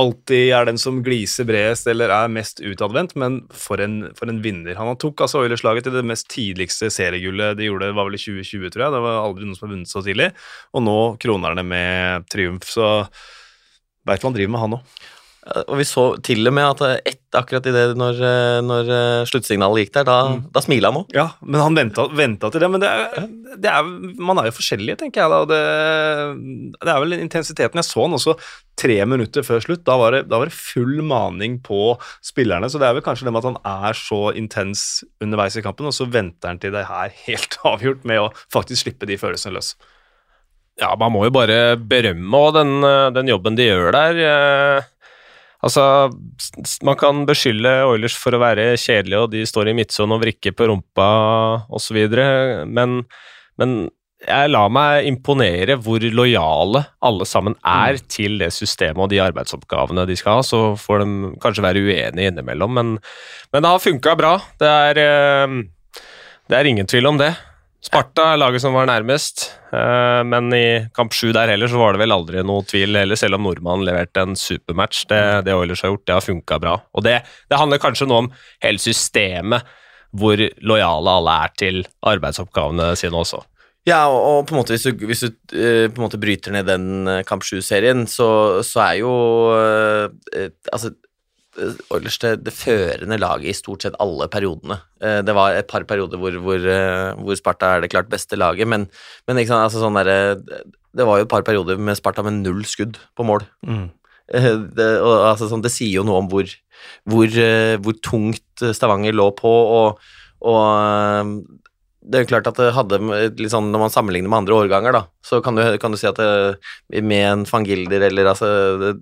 alltid 0.00 0.52
er 0.56 0.68
den 0.70 0.80
som 0.80 1.02
gliser 1.04 1.44
bredest 1.48 1.90
eller 1.92 2.12
er 2.14 2.32
mest 2.32 2.62
utadvendt, 2.64 3.12
men 3.20 3.42
for 3.52 3.82
en, 3.84 3.98
for 4.16 4.32
en 4.32 4.40
vinner. 4.44 4.78
Han 4.78 4.96
tok 4.96 5.26
altså 5.26 5.42
Oilers-laget 5.42 5.84
til 5.88 5.98
det 5.98 6.06
mest 6.08 6.30
tidligste 6.32 6.88
seriegullet 6.94 7.58
de 7.58 7.68
gjorde, 7.68 7.90
det 7.90 7.98
var 7.98 8.08
vel 8.08 8.16
i 8.16 8.22
2020, 8.22 8.72
tror 8.72 8.86
jeg. 8.86 8.96
Det 8.96 9.04
var 9.04 9.20
aldri 9.26 9.48
noen 9.48 9.60
som 9.60 9.68
har 9.68 9.74
vunnet 9.74 9.92
så 9.92 10.04
tidlig. 10.08 10.30
Og 10.72 10.86
nå 10.88 10.98
kroner 11.20 11.60
det 11.60 11.66
med 11.68 12.30
triumf, 12.32 12.72
så 12.72 12.94
veit 14.08 14.24
hva 14.24 14.30
han 14.30 14.38
driver 14.38 14.56
med, 14.56 14.64
han 14.64 14.78
òg. 14.78 14.96
Og 15.42 15.74
vi 15.80 15.82
så 15.82 16.02
til 16.22 16.46
og 16.46 16.52
med 16.54 16.62
at 16.84 17.02
ett, 17.10 17.18
akkurat 17.34 17.64
i 17.66 17.72
det 17.74 17.96
når, 17.98 18.18
eh, 18.22 18.58
når 18.62 18.90
eh, 18.94 19.24
sluttsignalet 19.26 19.80
gikk 19.82 19.94
der, 19.96 20.04
da, 20.06 20.16
Mm. 20.30 20.42
da 20.54 20.60
smilte 20.62 20.86
han 20.86 20.98
òg. 21.00 21.08
Ja, 21.16 21.24
men 21.42 21.58
han 21.60 21.74
venta, 21.74 22.04
venta 22.14 22.50
til 22.54 22.62
det. 22.62 22.68
Men 22.70 22.80
det 22.84 22.90
er, 22.92 23.24
det 23.58 23.70
er, 23.72 23.88
man 24.22 24.38
er 24.38 24.46
jo 24.46 24.54
forskjellige, 24.54 25.00
tenker 25.00 25.24
jeg. 25.24 25.32
da. 25.32 25.40
Det, 25.50 26.76
det 26.86 26.92
er 26.92 27.00
vel 27.02 27.16
intensiteten. 27.18 27.80
Jeg 27.80 27.88
så 27.88 28.04
han 28.06 28.14
også 28.14 28.36
tre 28.78 29.00
minutter 29.10 29.42
før 29.42 29.58
slutt. 29.64 29.82
Da 29.88 29.96
var, 29.98 30.14
det, 30.14 30.20
da 30.30 30.38
var 30.38 30.46
det 30.46 30.54
full 30.54 31.02
maning 31.02 31.58
på 31.66 31.96
spillerne. 32.22 32.70
Så 32.70 32.78
det 32.78 32.86
er 32.86 32.94
vel 33.00 33.04
kanskje 33.08 33.26
det 33.26 33.34
med 33.34 33.42
at 33.42 33.50
han 33.50 33.88
er 33.88 33.98
så 33.98 34.20
intens 34.38 34.84
underveis 35.24 35.58
i 35.58 35.64
kampen, 35.66 35.90
og 35.90 35.96
så 35.96 36.06
venter 36.06 36.52
han 36.52 36.62
til 36.62 36.70
det 36.76 36.86
her 36.86 37.10
helt 37.26 37.58
avgjort 37.72 38.06
med 38.06 38.22
å 38.22 38.30
faktisk 38.54 38.86
slippe 38.86 39.10
de 39.10 39.18
følelsene 39.18 39.56
løs. 39.58 39.74
Ja, 40.80 40.94
man 40.96 41.12
må 41.12 41.26
jo 41.26 41.34
bare 41.34 41.74
berømme 41.76 42.46
den, 42.54 42.78
eh, 42.86 43.10
den 43.18 43.34
jobben 43.34 43.58
de 43.58 43.66
gjør 43.72 43.90
der. 43.98 44.86
Altså, 45.62 46.10
Man 46.82 46.98
kan 46.98 47.24
beskylde 47.28 47.70
Oilers 47.86 48.16
for 48.18 48.34
å 48.34 48.42
være 48.42 48.72
kjedelige, 48.74 49.20
og 49.22 49.32
de 49.34 49.44
står 49.46 49.70
i 49.70 49.76
midtsonen 49.78 50.16
og 50.16 50.24
vrikker 50.24 50.56
på 50.58 50.68
rumpa 50.70 51.08
osv., 51.70 52.00
men, 52.66 53.02
men 53.60 53.76
jeg 54.22 54.50
lar 54.52 54.70
meg 54.70 55.06
imponere 55.10 55.76
hvor 55.82 56.02
lojale 56.14 56.84
alle 57.02 57.26
sammen 57.26 57.56
er 57.66 57.98
til 58.10 58.38
det 58.42 58.52
systemet 58.54 59.00
og 59.02 59.10
de 59.10 59.22
arbeidsoppgavene 59.22 60.06
de 60.06 60.16
skal 60.18 60.38
ha. 60.40 60.46
Så 60.46 60.60
får 60.78 61.02
de 61.02 61.32
kanskje 61.42 61.64
være 61.64 61.82
uenige 61.82 62.30
innimellom, 62.30 62.74
men, 62.78 62.92
men 63.54 63.64
det 63.64 63.72
har 63.72 63.82
funka 63.82 64.14
bra. 64.18 64.36
Det 64.62 64.74
er, 64.90 65.02
eh, 65.02 66.04
det 66.50 66.58
er 66.58 66.70
ingen 66.70 66.90
tvil 66.90 67.10
om 67.10 67.22
det. 67.22 67.32
Sparta 67.82 68.28
er 68.30 68.38
laget 68.38 68.62
som 68.62 68.76
var 68.76 68.86
nærmest, 68.86 69.48
eh, 69.74 70.20
men 70.22 70.54
i 70.54 70.66
kamp 70.94 71.14
sju 71.16 71.32
der 71.34 71.50
heller 71.50 71.66
så 71.66 71.80
var 71.80 71.96
det 71.96 72.04
vel 72.04 72.14
aldri 72.14 72.44
noe 72.46 72.62
tvil 72.62 72.94
heller, 72.94 73.18
selv 73.18 73.40
om 73.40 73.48
nordmannen 73.48 73.82
leverte 73.88 74.22
en 74.22 74.36
supermatch. 74.38 75.02
Det, 75.10 75.22
det 75.48 75.56
Oilers 75.58 75.82
har 75.82 75.90
gjort, 75.90 76.04
det 76.06 76.14
har 76.14 76.22
funka 76.22 76.60
bra. 76.62 76.76
Og 76.94 77.02
det, 77.02 77.16
det 77.50 77.58
handler 77.58 77.82
kanskje 77.82 78.06
nå 78.06 78.20
om 78.22 78.30
hele 78.62 78.82
systemet, 78.82 79.66
hvor 80.14 80.38
lojale 80.62 81.16
alle 81.18 81.34
er 81.42 81.56
til 81.58 81.82
arbeidsoppgavene 82.06 82.92
sine 83.00 83.18
også. 83.18 83.42
Ja, 83.88 84.04
og, 84.06 84.44
på 84.46 84.54
en 84.54 84.60
måte 84.60 84.76
hvis 84.76 84.86
du, 84.86 85.06
hvis 85.08 85.24
du 85.24 85.56
eh, 85.58 85.88
på 85.90 85.98
en 85.98 86.04
måte 86.04 86.20
bryter 86.22 86.54
ned 86.54 86.70
den 86.70 87.08
eh, 87.10 87.24
Kamp 87.26 87.42
7-serien, 87.42 88.06
så, 88.06 88.62
så 88.62 88.84
er 88.92 89.00
jo 89.00 89.14
Altså, 90.70 90.92
Oilers 91.92 92.16
det, 92.22 92.30
det 92.46 92.52
førende 92.56 93.18
laget 93.20 93.50
i 93.50 93.56
stort 93.56 93.84
sett 93.84 93.96
alle 94.00 94.28
periodene. 94.32 94.78
Eh, 95.02 95.20
Det 95.26 95.34
var 95.36 95.52
et 95.56 95.68
par 95.68 95.84
perioder 95.84 96.20
hvor, 96.20 96.36
hvor, 96.44 96.56
eh, 96.56 97.12
hvor 97.20 97.36
Sparta 97.36 97.74
er 97.76 97.84
det 97.84 97.90
klart 97.92 98.08
beste 98.12 98.38
laget, 98.40 98.68
men, 98.68 98.88
men 99.28 99.42
sant, 99.44 99.58
altså 99.66 99.82
sånn 99.82 99.98
der, 100.00 100.40
Det 100.92 101.06
var 101.08 101.20
jo 101.20 101.26
et 101.26 101.32
par 101.32 101.44
perioder 101.44 101.76
med 101.78 101.96
Sparta 101.98 102.24
med 102.24 102.40
null 102.40 102.64
skudd 102.64 102.96
på 103.16 103.26
mål. 103.28 103.44
Mm. 103.66 103.90
Eh, 104.32 104.50
Det, 104.78 104.88
og, 105.02 105.12
altså, 105.32 105.50
sånn, 105.50 105.64
det 105.64 105.72
sier 105.74 106.00
jo 106.00 106.06
noe 106.08 106.22
om 106.22 106.30
hvor, 106.32 106.48
hvor, 107.04 107.26
eh, 107.28 107.76
hvor 107.76 108.00
tungt 108.00 108.64
Stavanger 108.72 109.12
lå 109.12 109.28
på, 109.36 109.52
og, 109.52 110.00
og 110.40 110.62
eh, 110.72 111.34
det 112.02 112.18
er 112.18 112.24
jo 112.24 112.30
klart 112.32 112.48
at 112.50 112.58
det 112.58 112.72
hadde 112.74 112.98
sånn, 113.50 113.68
Når 113.70 113.80
man 113.84 113.92
sammenligner 113.94 114.30
med 114.30 114.42
andre 114.42 114.56
årganger, 114.64 114.94
da, 114.96 115.02
så 115.22 115.38
kan 115.44 115.54
du, 115.54 115.62
kan 115.78 115.94
du 115.94 115.98
si 116.00 116.08
at 116.08 116.18
det, 116.18 116.58
med 116.98 117.22
en 117.28 117.44
van 117.46 117.66
Gilder 117.66 118.06
eller 118.08 118.30
altså, 118.32 118.48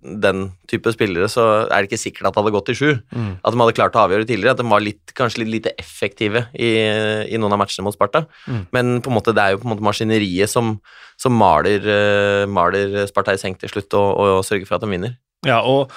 den 0.03 0.51
type 0.69 0.93
spillere, 0.93 1.31
så 1.33 1.47
er 1.65 1.81
det 1.81 1.89
ikke 1.89 2.01
sikkert 2.03 2.29
at 2.29 2.37
det 2.37 2.43
hadde 2.43 2.55
gått 2.59 2.69
til 2.71 2.79
sju. 2.79 2.91
Mm. 3.17 3.33
At 3.41 3.57
de 3.57 3.63
hadde 3.63 3.77
klart 3.79 3.97
å 3.97 4.03
avgjøre 4.05 4.29
tidligere. 4.29 4.53
At 4.53 4.61
de 4.61 4.69
var 4.69 4.85
litt, 4.85 5.15
kanskje 5.17 5.45
litt 5.45 5.55
lite 5.57 5.75
effektive 5.81 6.45
i, 6.53 6.71
i 7.33 7.41
noen 7.41 7.57
av 7.57 7.63
matchene 7.63 7.87
mot 7.89 7.97
Sparta. 7.97 8.27
Mm. 8.45 8.63
Men 8.77 8.93
på 9.01 9.13
en 9.13 9.17
måte, 9.17 9.35
det 9.37 9.47
er 9.47 9.57
jo 9.57 9.63
på 9.65 9.71
en 9.71 9.75
måte 9.75 9.89
maskineriet 9.89 10.53
som, 10.53 10.77
som 11.21 11.37
maler, 11.41 11.89
eh, 11.97 12.45
maler 12.51 13.01
Sparta 13.11 13.35
i 13.37 13.41
seng 13.41 13.57
til 13.61 13.73
slutt, 13.73 13.97
og, 13.97 14.13
og 14.21 14.45
sørger 14.47 14.69
for 14.69 14.77
at 14.77 14.85
de 14.85 14.93
vinner. 14.93 15.17
Ja, 15.49 15.63
og 15.65 15.97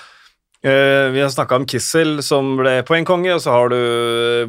eh, 0.67 1.11
vi 1.13 1.21
har 1.21 1.29
snakka 1.31 1.59
om 1.59 1.67
Kissel, 1.69 2.17
som 2.25 2.55
ble 2.59 2.77
poengkonge, 2.87 3.35
og 3.35 3.41
så 3.43 3.53
har 3.53 3.71
du 3.73 3.79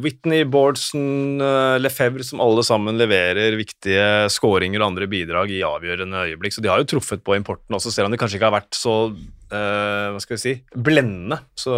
Whitney, 0.03 0.45
Bårdsen, 0.47 1.41
uh, 1.43 1.75
Lefebvre, 1.81 2.25
som 2.25 2.43
alle 2.43 2.63
sammen 2.65 2.99
leverer 2.99 3.57
viktige 3.59 4.25
skåringer 4.33 4.81
og 4.81 4.91
andre 4.91 5.09
bidrag 5.11 5.53
i 5.53 5.63
avgjørende 5.67 6.25
øyeblikk. 6.31 6.55
Så 6.55 6.63
de 6.63 6.71
har 6.71 6.81
jo 6.81 6.89
truffet 6.95 7.23
på 7.25 7.37
importen 7.37 7.77
også, 7.77 7.93
selv 7.93 8.09
om 8.09 8.15
det 8.15 8.21
kanskje 8.21 8.39
ikke 8.39 8.49
har 8.49 8.57
vært 8.57 8.79
så 8.79 8.95
uh, 9.11 10.11
hva 10.13 10.21
skal 10.23 10.37
vi 10.37 10.41
si, 10.41 10.53
blendende. 10.73 11.39
Så, 11.59 11.75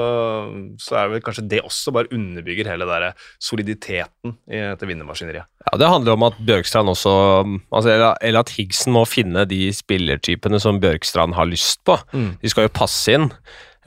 så 0.82 1.00
er 1.02 1.12
vel 1.12 1.23
kanskje 1.26 1.47
det 1.52 1.63
også 1.65 1.93
bare 1.95 2.12
underbygger 2.15 2.71
hele 2.71 2.88
der 2.89 3.10
soliditeten 3.43 4.38
i 4.50 4.62
dette 4.71 4.89
vinnermaskineriet. 4.89 5.47
Ja, 5.67 5.78
Det 5.82 5.91
handler 5.91 6.15
om 6.15 6.28
at 6.30 6.38
Bjørkstrand 6.47 6.91
også 6.93 7.13
altså, 7.43 7.89
eller, 7.91 8.13
eller 8.21 8.45
at 8.45 8.54
Higsen 8.56 8.95
må 8.95 9.04
finne 9.10 9.43
de 9.50 9.67
spillertypene 9.76 10.62
som 10.63 10.82
Bjørkstrand 10.84 11.36
har 11.38 11.50
lyst 11.50 11.84
på. 11.88 11.97
Mm. 12.13 12.36
De 12.41 12.52
skal 12.54 12.69
jo 12.69 12.78
passe 12.78 13.17
inn. 13.17 13.32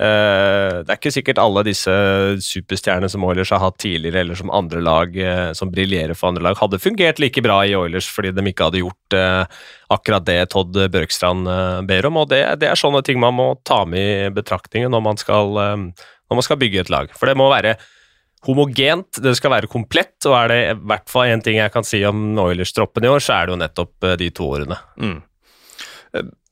Eh, 0.00 0.80
det 0.80 0.88
er 0.88 0.96
ikke 0.96 1.12
sikkert 1.12 1.40
alle 1.42 1.60
disse 1.66 1.92
superstjernene 2.40 3.10
som 3.12 3.24
Oilers 3.28 3.50
har 3.52 3.60
hatt 3.60 3.76
tidligere, 3.82 4.22
eller 4.22 4.38
som 4.38 4.52
andre 4.54 4.80
lag 4.80 5.16
eh, 5.20 5.50
som 5.56 5.68
briljerer 5.72 6.16
for 6.16 6.30
andre 6.30 6.46
lag, 6.46 6.56
hadde 6.56 6.80
fungert 6.80 7.20
like 7.20 7.42
bra 7.44 7.58
i 7.68 7.74
Oilers 7.76 8.08
fordi 8.08 8.32
de 8.32 8.46
ikke 8.48 8.70
hadde 8.70 8.80
gjort 8.80 9.18
eh, 9.18 9.60
akkurat 9.92 10.24
det 10.24 10.38
Todd 10.54 10.72
Bjørkstrand 10.72 11.50
eh, 11.52 11.76
ber 11.90 12.08
om. 12.08 12.22
og 12.22 12.30
det, 12.32 12.40
det 12.62 12.70
er 12.70 12.80
sånne 12.80 13.04
ting 13.04 13.20
man 13.20 13.36
må 13.36 13.50
ta 13.68 13.82
med 13.84 14.30
i 14.30 14.34
betraktningen 14.40 14.94
når 14.94 15.04
man 15.04 15.20
skal, 15.20 15.52
når 15.60 16.38
man 16.38 16.46
skal 16.46 16.60
bygge 16.62 16.86
et 16.86 16.92
lag. 16.92 17.12
For 17.18 17.28
det 17.28 17.36
må 17.36 17.50
være 17.52 17.76
homogent, 18.48 19.20
det 19.20 19.34
skal 19.36 19.52
være 19.52 19.68
komplett, 19.68 20.16
og 20.24 20.38
er 20.38 20.48
det 20.48 20.60
i 20.70 20.76
hvert 20.80 21.10
fall 21.12 21.28
én 21.28 21.44
ting 21.44 21.60
jeg 21.60 21.74
kan 21.74 21.84
si 21.84 22.00
om 22.08 22.38
Oilers-troppen 22.40 23.04
i 23.04 23.12
år, 23.12 23.20
så 23.20 23.36
er 23.36 23.50
det 23.50 23.52
jo 23.52 23.60
nettopp 23.66 24.12
de 24.22 24.30
to 24.32 24.48
årene. 24.48 24.80
Mm. 24.96 25.18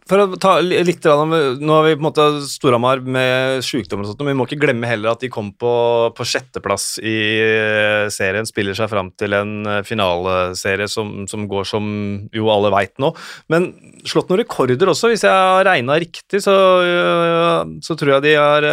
Eh, 0.09 0.11
For 0.11 0.25
å 0.25 0.39
ta 0.41 0.59
litt 0.61 1.05
Nå 1.05 1.73
har 1.73 1.85
vi 1.87 1.95
på 1.97 2.01
en 2.01 2.07
måte 2.07 2.27
Storhamar 2.49 3.01
med 3.05 3.63
sykdommer 3.65 4.05
og 4.05 4.13
sånt, 4.13 4.23
men 4.25 4.35
vi 4.35 4.39
må 4.39 4.47
ikke 4.47 4.61
glemme 4.63 4.89
heller 4.89 5.13
at 5.13 5.21
de 5.21 5.29
kom 5.29 5.53
på, 5.53 5.73
på 6.17 6.27
sjetteplass 6.27 6.99
i 7.03 7.17
eh, 7.43 8.09
serien, 8.13 8.47
spiller 8.49 8.75
seg 8.75 8.91
fram 8.91 9.11
til 9.19 9.37
en 9.37 9.67
eh, 9.67 9.83
finaleserie 9.87 10.89
som, 10.89 11.27
som 11.29 11.47
går 11.49 11.69
som 11.69 11.89
jo 12.35 12.49
alle 12.53 12.73
veit 12.75 12.97
nå. 12.99 13.13
Men 13.53 13.73
slått 14.09 14.31
noen 14.31 14.43
rekorder 14.43 14.89
også, 14.91 15.13
hvis 15.13 15.27
jeg 15.27 15.33
har 15.33 15.67
regna 15.69 15.99
riktig, 16.01 16.43
så, 16.45 16.57
øh, 16.83 17.77
så 17.85 17.99
tror 17.99 18.17
jeg 18.17 18.27
de 18.29 18.37
har 18.39 18.67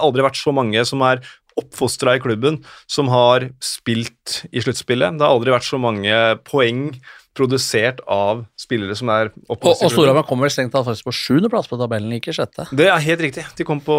aldri 0.00 0.26
vært 0.26 0.40
så 0.40 0.54
mange 0.54 0.84
som 0.88 1.02
er 1.06 1.22
oppfostra 1.60 2.14
i 2.16 2.22
klubben, 2.22 2.60
som 2.88 3.10
har 3.12 3.50
spilt 3.62 4.44
i 4.54 4.62
sluttspillet. 4.62 5.18
Det 5.18 5.26
har 5.26 5.34
aldri 5.34 5.52
vært 5.52 5.68
så 5.68 5.80
mange 5.82 6.14
poeng 6.46 6.86
produsert 7.36 8.00
av 8.10 8.42
spillere 8.58 8.96
som 8.98 9.08
er 9.14 9.30
Og, 9.30 9.54
oppfostra 9.56 9.86
og. 9.86 9.92
Storhamar 9.94 10.26
kommer 10.28 10.48
vel 10.48 10.54
strengt 10.54 10.72
tatt 10.74 10.86
faktisk 10.88 11.06
på 11.06 11.14
sjuendeplass 11.14 11.70
på 11.70 11.78
tabellen, 11.80 12.10
ikke 12.18 12.34
sjette. 12.34 12.66
Det 12.74 12.88
er 12.90 12.98
helt 13.06 13.22
riktig. 13.22 13.44
De 13.56 13.66
kom 13.68 13.80
på 13.84 13.96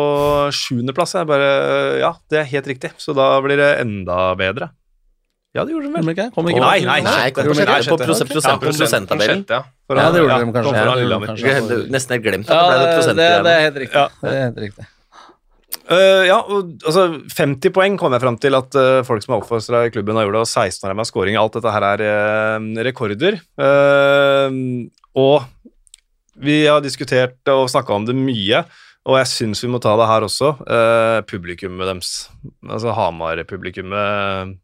sjuendeplass. 0.56 1.16
Ja, 1.16 2.12
det 2.30 2.44
er 2.44 2.48
helt 2.52 2.68
riktig. 2.68 2.92
Så 3.02 3.16
da 3.18 3.34
blir 3.44 3.58
det 3.62 3.72
enda 3.82 4.34
bedre. 4.40 4.72
Ja, 5.52 5.66
det 5.68 5.74
gjorde 5.74 5.90
de 5.90 5.92
vel. 5.92 6.00
Kommer 6.00 6.16
ikke? 6.16 6.28
Kom 6.32 6.48
ikke 6.48 6.62
Nei, 6.64 6.78
nei, 6.88 7.00
Nei, 7.04 7.32
kom 7.36 7.44
på, 7.50 7.56
Nei, 7.60 7.82
sjette, 7.84 8.08
på 8.08 8.40
Ja, 8.40 8.54
prosenttabellen. 8.62 9.42
Ja. 9.50 9.64
Ja, 9.92 10.06
det 10.16 10.22
gjorde 10.22 10.38
de 10.40 10.52
kanskje. 10.56 11.48
Ja, 11.52 11.82
Nesten 11.92 12.16
helt 12.16 12.24
glemt 12.24 12.48
at 12.48 12.56
Ja, 12.56 12.62
det 12.72 12.78
ble 12.80 12.94
prosent. 12.96 13.20
det, 13.20 13.28
det 13.44 13.52
er 13.58 13.66
helt 13.66 14.62
riktig. 14.64 14.86
Eh, 15.92 16.26
ja, 16.30 16.38
altså 16.48 17.08
50 17.36 17.74
poeng 17.76 17.98
kom 18.00 18.14
jeg 18.16 18.24
fram 18.24 18.38
til 18.40 18.56
at 18.56 18.78
uh, 18.80 19.02
folk 19.04 19.24
som 19.26 19.34
er 19.36 19.42
oppfostra 19.42 19.82
i 19.88 19.92
klubben 19.92 20.16
har 20.16 20.28
gjort 20.28 20.38
det, 20.38 20.44
og 20.46 20.52
16 20.52 20.86
av 20.86 20.94
dem 20.94 21.02
har 21.02 21.10
scoring. 21.10 21.40
Alt 21.40 21.58
dette 21.58 21.74
her 21.76 21.88
er 21.90 22.04
uh, 22.06 22.70
rekorder. 22.88 23.42
Og 25.20 25.36
vi 26.42 26.62
har 26.64 26.80
diskutert 26.84 27.52
og 27.52 27.68
snakka 27.70 27.98
om 27.98 28.08
det 28.08 28.16
mye, 28.16 28.64
og 29.04 29.18
jeg 29.20 29.30
syns 29.30 29.64
vi 29.66 29.72
må 29.74 29.82
ta 29.84 29.98
det 30.00 30.08
her 30.08 30.26
også. 30.26 30.54
Uh, 30.64 31.20
publikummet 31.28 31.90
deres. 31.90 32.14
Altså 32.70 32.96
Hamar-publikummet. 32.96 34.56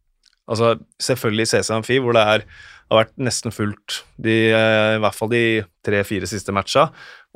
Altså 0.48 0.78
selvfølgelig 1.04 1.50
CC 1.52 1.74
Amfi, 1.76 2.00
hvor 2.00 2.16
det 2.16 2.24
er, 2.24 2.48
har 2.88 3.02
vært 3.04 3.16
nesten 3.20 3.54
fullt 3.54 4.02
de, 4.24 4.36
eh, 4.56 4.96
i 4.96 5.02
hvert 5.04 5.16
fall 5.18 5.32
de 5.32 5.44
tre-fire 5.86 6.28
siste 6.30 6.54
matcha 6.56 6.88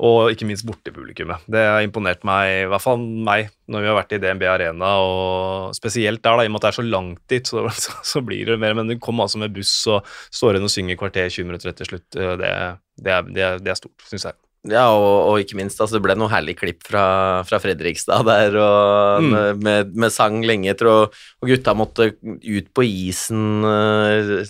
og 0.02 0.32
ikke 0.32 0.46
minst 0.48 0.66
bortepublikummet. 0.66 1.44
Det 1.52 1.62
har 1.62 1.84
imponert 1.84 2.24
meg, 2.26 2.64
i 2.64 2.70
hvert 2.70 2.82
fall 2.82 2.98
meg, 2.98 3.52
når 3.70 3.84
vi 3.84 3.90
har 3.90 3.98
vært 4.00 4.14
i 4.16 4.20
DNB 4.22 4.46
Arena, 4.50 4.88
og 4.98 5.76
spesielt 5.78 6.24
der, 6.24 6.40
da, 6.40 6.46
i 6.46 6.50
og 6.50 6.54
med 6.54 6.58
at 6.58 6.66
det 6.66 6.70
er 6.72 6.78
så 6.80 6.86
langt 6.86 7.20
dit, 7.30 7.52
så, 7.52 7.66
så, 8.02 8.22
blir 8.26 8.50
det 8.50 8.58
mer. 8.62 8.74
Men 8.78 8.90
du 8.90 8.96
kommer 8.98 9.28
altså 9.28 9.38
med 9.42 9.54
buss 9.54 9.74
og 9.92 10.08
står 10.34 10.56
igjen 10.56 10.66
og 10.66 10.74
synger 10.74 10.98
kvarter 10.98 11.30
20 11.30 11.50
minutter 11.50 11.70
etter 11.70 11.92
slutt. 11.92 12.08
eh, 12.16 12.34
Det, 12.40 12.50
det, 12.98 13.12
er, 13.12 13.30
det, 13.30 13.46
er, 13.46 13.62
det 13.62 13.74
er 13.74 13.78
stort, 13.78 14.08
syns 14.10 14.26
jeg. 14.26 14.40
Ja, 14.70 14.84
og, 14.94 15.14
og 15.26 15.40
ikke 15.42 15.56
minst, 15.58 15.80
altså, 15.82 15.96
det 15.96 16.04
ble 16.04 16.14
noe 16.14 16.30
herlig 16.30 16.52
klipp 16.60 16.84
fra, 16.86 17.02
fra 17.48 17.58
Fredrikstad 17.58 18.22
der, 18.28 18.54
og 18.62 19.22
Mm. 19.26 19.58
med, 19.58 19.90
med, 19.98 20.12
sang 20.14 20.36
lenge 20.46 20.70
etter, 20.70 20.86
og, 20.86 21.16
og 21.42 21.50
gutta 21.50 21.74
måtte 21.74 22.12
ut 22.22 22.68
på 22.74 22.84
isen 22.86 23.66
eh, 23.66 24.46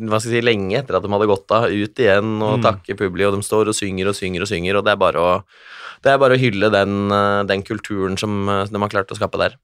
hva 0.00 0.16
skal 0.16 0.32
jeg 0.32 0.40
si, 0.40 0.46
lenge 0.48 0.78
etter 0.80 0.96
at 0.96 1.04
de 1.04 1.12
hadde 1.12 1.28
gått 1.28 1.52
av, 1.52 1.68
ut 1.68 2.00
igjen 2.02 2.32
og 2.40 2.56
Mm. 2.56 2.64
takke 2.64 2.96
publi, 2.96 3.26
og 3.28 3.36
de 3.36 3.44
står 3.44 3.68
og 3.68 3.76
synger 3.76 4.08
og 4.08 4.16
synger 4.16 4.46
og 4.46 4.48
synger, 4.48 4.80
og 4.80 4.84
det 4.88 4.94
er 4.96 5.02
bare 5.04 5.20
å, 5.20 5.30
det 6.00 6.14
er 6.14 6.18
bare 6.24 6.38
å 6.38 6.40
hylle 6.40 6.72
den, 6.72 6.96
eh, 7.12 7.42
den 7.52 7.62
kulturen 7.62 8.16
som 8.16 8.40
eh, 8.48 8.64
de 8.64 8.80
har 8.80 8.88
klart 8.96 9.12
å 9.12 9.20
skape 9.20 9.44
der. 9.44 9.58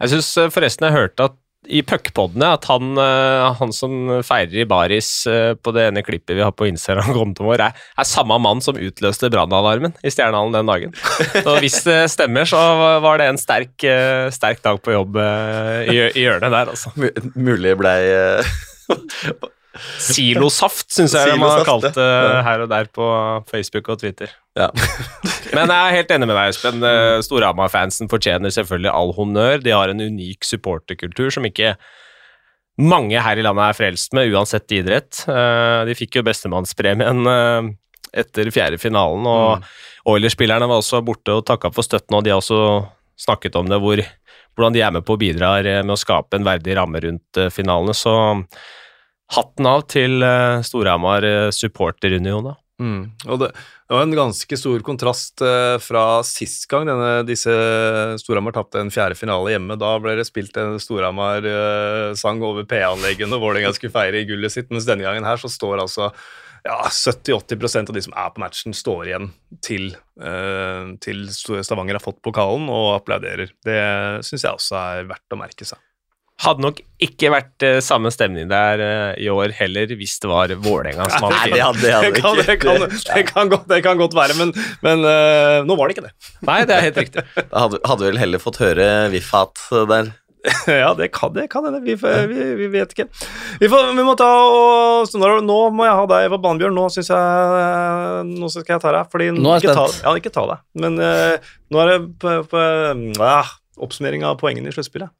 Jeg 0.00 0.14
syns 0.14 0.30
forresten 0.54 0.86
jeg 0.86 0.94
hørte 0.96 1.26
at 1.26 1.39
i 1.68 1.82
puckpodene 1.84 2.54
at 2.56 2.64
han, 2.70 2.94
eh, 2.98 3.50
han 3.58 3.72
som 3.76 4.22
feirer 4.24 4.62
i 4.62 4.66
baris 4.68 5.10
eh, 5.28 5.52
på 5.54 5.74
det 5.76 5.90
ene 5.90 6.02
klippet 6.06 6.38
vi 6.38 6.44
har 6.44 6.54
på 6.56 6.70
Instagram-kontoen 6.70 7.50
vår, 7.50 7.64
er, 7.66 7.84
er 8.00 8.08
samme 8.08 8.38
mann 8.40 8.62
som 8.64 8.80
utløste 8.80 9.30
brannalarmen 9.32 9.94
i 10.00 10.12
Stjernehallen 10.12 10.56
den 10.56 10.72
dagen. 10.72 10.96
Så 11.44 11.58
hvis 11.60 11.80
det 11.84 12.00
stemmer, 12.14 12.48
så 12.48 12.60
var 13.04 13.20
det 13.20 13.28
en 13.30 13.40
sterk, 13.40 13.76
eh, 13.84 14.32
sterk 14.34 14.64
dag 14.64 14.80
på 14.80 14.96
jobb 14.96 15.20
i, 15.20 15.96
i 16.16 16.24
hjørnet 16.24 16.52
der, 16.52 16.72
altså. 16.72 16.94
M 16.96 17.32
Mulig 17.50 17.76
blei 17.80 17.98
Silosaft, 19.78 20.88
syns 20.90 21.12
jeg 21.14 21.30
de 21.30 21.38
har 21.44 21.62
kalt 21.66 21.86
det 21.94 22.06
her 22.46 22.64
og 22.64 22.70
der 22.72 22.88
på 22.90 23.06
Facebook 23.50 23.88
og 23.92 24.00
Twitter. 24.02 24.32
Ja. 24.58 24.66
Men 25.54 25.70
jeg 25.70 25.78
er 25.78 25.96
helt 26.00 26.10
enig 26.14 26.26
med 26.26 26.34
deg, 26.36 26.50
Espen. 26.50 26.82
Eh, 26.86 27.18
Storhamar-fansen 27.22 28.10
fortjener 28.10 28.50
selvfølgelig 28.54 28.90
all 28.90 29.12
honnør. 29.14 29.62
De 29.62 29.74
har 29.74 29.92
en 29.92 30.02
unik 30.02 30.46
supporterkultur 30.48 31.30
som 31.34 31.46
ikke 31.46 31.76
mange 32.80 33.20
her 33.22 33.38
i 33.38 33.44
landet 33.44 33.68
er 33.68 33.76
frelst 33.78 34.14
med, 34.16 34.32
uansett 34.34 34.74
idrett. 34.74 35.22
Eh, 35.30 35.84
De 35.86 35.96
fikk 35.98 36.18
jo 36.18 36.26
bestemannspremien 36.26 37.22
eh, 37.30 37.70
etter 38.24 38.50
fjerde 38.50 38.80
finalen, 38.82 39.26
og 39.30 40.10
Oilers-spillerne 40.10 40.66
var 40.66 40.82
også 40.82 41.02
borte 41.06 41.36
og 41.38 41.46
takka 41.46 41.70
for 41.74 41.86
støtten, 41.86 42.16
og 42.18 42.26
de 42.26 42.32
har 42.34 42.42
også 42.42 42.60
snakket 43.20 43.54
om 43.60 43.68
det, 43.70 43.78
hvor, 43.78 44.02
hvordan 44.56 44.74
de 44.74 44.82
er 44.82 44.94
med 44.96 45.06
på 45.06 45.14
å 45.14 45.20
bidra 45.20 45.52
med 45.62 45.94
å 45.94 46.00
skape 46.00 46.40
en 46.40 46.46
verdig 46.48 46.74
ramme 46.78 47.02
rundt 47.04 47.38
finalene. 47.54 47.94
Så 47.94 48.10
hatten 49.36 49.68
av 49.70 49.84
til 49.90 50.24
eh, 50.26 50.62
Storhamar 50.66 51.26
eh, 51.26 51.50
supporterunion, 51.54 52.50
da. 52.50 52.56
Mm. 52.80 53.02
Og 53.28 53.42
det, 53.42 53.50
det 53.52 53.92
var 53.92 54.06
en 54.06 54.16
ganske 54.16 54.56
stor 54.56 54.80
kontrast 54.86 55.42
eh, 55.44 55.76
fra 55.84 56.04
sist 56.24 56.64
gang 56.70 56.88
denne, 56.88 57.10
disse 57.28 57.52
Storhamar 58.22 58.56
tapte 58.56 58.80
en 58.80 58.92
fjerde 58.92 59.18
finale 59.18 59.52
hjemme. 59.52 59.76
Da 59.80 59.94
ble 60.00 60.16
det 60.18 60.26
spilt 60.28 60.56
en 60.60 60.78
Storhamar-sang 60.80 62.44
over 62.46 62.68
P-anleggene, 62.70 63.36
og 63.36 63.44
Vålerenga 63.44 63.74
skulle 63.76 63.94
feire 63.94 64.24
gullet 64.28 64.54
sitt, 64.54 64.70
mens 64.72 64.88
denne 64.88 65.04
gangen 65.06 65.28
her 65.28 65.40
så 65.40 65.52
står 65.52 65.84
altså 65.84 66.08
ja, 66.64 66.76
70-80 66.88 67.88
av 67.88 67.94
de 67.96 68.02
som 68.04 68.16
er 68.16 68.32
på 68.34 68.42
matchen, 68.42 68.74
står 68.76 69.08
igjen 69.08 69.30
til, 69.64 69.92
eh, 70.20 70.90
til 71.04 71.22
Stavanger 71.32 71.96
har 71.96 72.04
fått 72.04 72.20
pokalen 72.24 72.68
og 72.72 72.94
applauderer. 72.98 73.52
Det 73.64 73.80
syns 74.26 74.44
jeg 74.44 74.56
også 74.56 74.80
er 74.80 75.08
verdt 75.08 75.36
å 75.36 75.40
merke 75.40 75.68
seg. 75.68 75.80
Hadde 76.40 76.64
nok 76.64 76.78
ikke 77.04 77.28
vært 77.34 77.64
uh, 77.66 77.78
samme 77.84 78.08
stemning 78.14 78.48
der 78.48 78.80
uh, 78.80 79.10
i 79.20 79.28
år 79.32 79.52
heller, 79.58 79.90
hvis 79.98 80.16
det 80.22 80.30
var 80.30 80.52
Vålerenga 80.64 81.08
som 81.12 81.28
Nei, 81.28 81.50
det 81.52 81.60
hadde, 81.60 81.82
det 81.82 81.92
hadde 81.92 82.12
Det 82.14 82.22
kan, 82.22 82.38
det, 82.38 82.56
kan, 82.62 82.86
det, 82.88 83.24
kan 83.28 83.50
godt, 83.52 83.66
det 83.68 83.80
kan 83.84 84.00
godt 84.00 84.16
være, 84.16 84.36
men, 84.38 84.54
men 84.84 85.04
uh, 85.04 85.60
nå 85.68 85.76
var 85.76 85.90
det 85.90 85.98
ikke 85.98 86.06
det. 86.08 86.14
Nei, 86.48 86.62
det 86.68 86.76
er 86.76 86.86
helt 86.88 87.02
riktig. 87.02 87.26
Da 87.50 87.66
hadde, 87.66 87.82
hadde 87.84 88.06
vel 88.06 88.20
heller 88.20 88.40
fått 88.40 88.60
høre 88.62 88.86
Viffat 89.12 89.60
der. 89.90 90.14
Ja, 90.80 90.94
det 90.96 91.10
kan 91.12 91.34
det 91.36 91.50
kan 91.52 91.66
hende. 91.68 91.82
Vi, 91.84 91.98
vi, 92.00 92.46
vi 92.62 92.70
vet 92.72 92.94
ikke. 92.94 93.10
Vi, 93.60 93.68
får, 93.68 93.90
vi 93.98 94.06
må 94.06 94.14
ta 94.16 94.30
og 94.46 95.10
så 95.10 95.20
nå, 95.20 95.34
nå 95.44 95.58
må 95.76 95.84
jeg 95.84 95.98
ha 95.98 96.08
deg 96.14 96.30
på 96.32 96.40
banen, 96.40 96.62
Bjørn. 96.62 96.78
Nå 96.78 96.86
syns 96.94 97.12
jeg 97.12 98.24
Nå 98.30 98.48
skal 98.48 98.78
jeg 98.78 98.84
ta 98.86 98.94
deg. 98.96 99.12
Fordi, 99.12 99.28
Nå 99.36 99.52
er 99.52 99.60
jeg 99.60 99.74
spent. 99.74 100.00
ta, 100.00 100.08
ja, 100.08 100.16
ikke 100.16 100.32
ta 100.32 100.46
deg. 100.54 100.64
Men 100.80 100.96
nå 100.96 101.84
er 101.84 101.92
det 101.92 102.00
på, 102.24 102.38
på, 102.48 102.64
ah, 103.28 103.52
oppsummering 103.84 104.24
av 104.24 104.40
poengene 104.40 104.72
i 104.72 104.76
sluttspillet. 104.78 105.12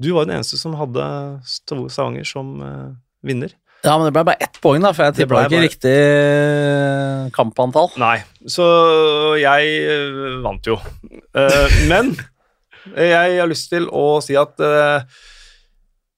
Du 0.00 0.12
var 0.16 0.26
den 0.26 0.36
eneste 0.38 0.56
som 0.60 0.74
hadde 0.78 1.04
Stavanger 1.44 2.24
som 2.26 2.54
eh, 2.62 2.88
vinner. 3.26 3.52
Ja, 3.82 3.96
men 3.98 4.06
det 4.06 4.12
ble 4.14 4.22
bare 4.28 4.38
ett 4.46 4.60
poeng, 4.62 4.82
da, 4.84 4.92
for 4.94 5.08
jeg 5.08 5.16
tippa 5.16 5.40
ikke 5.42 5.56
bare- 5.56 5.64
riktig 5.66 5.94
eh, 5.96 7.30
kampantall. 7.34 7.90
Nei, 7.98 8.20
så 8.46 8.66
jeg 9.42 9.72
eh, 9.90 10.36
vant 10.44 10.66
jo. 10.70 10.78
Men 11.90 12.12
jeg 12.96 13.38
har 13.40 13.50
lyst 13.50 13.70
til 13.74 13.88
å 13.90 14.20
si 14.22 14.34
at 14.38 14.58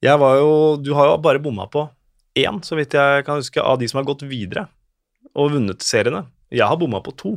jeg 0.05 0.19
var 0.21 0.37
jo 0.37 0.49
Du 0.81 0.91
har 0.97 1.07
jo 1.11 1.17
bare 1.21 1.41
bomma 1.41 1.65
på 1.71 1.87
én, 2.37 2.57
så 2.65 2.75
vidt 2.77 2.93
jeg 2.97 3.23
kan 3.25 3.39
huske, 3.39 3.61
av 3.63 3.77
de 3.79 3.87
som 3.89 4.01
har 4.01 4.07
gått 4.09 4.25
videre 4.27 4.65
og 5.35 5.53
vunnet 5.55 5.81
seriene. 5.83 6.25
Jeg 6.53 6.67
har 6.67 6.77
bomma 6.79 6.99
på 7.03 7.13
to, 7.17 7.31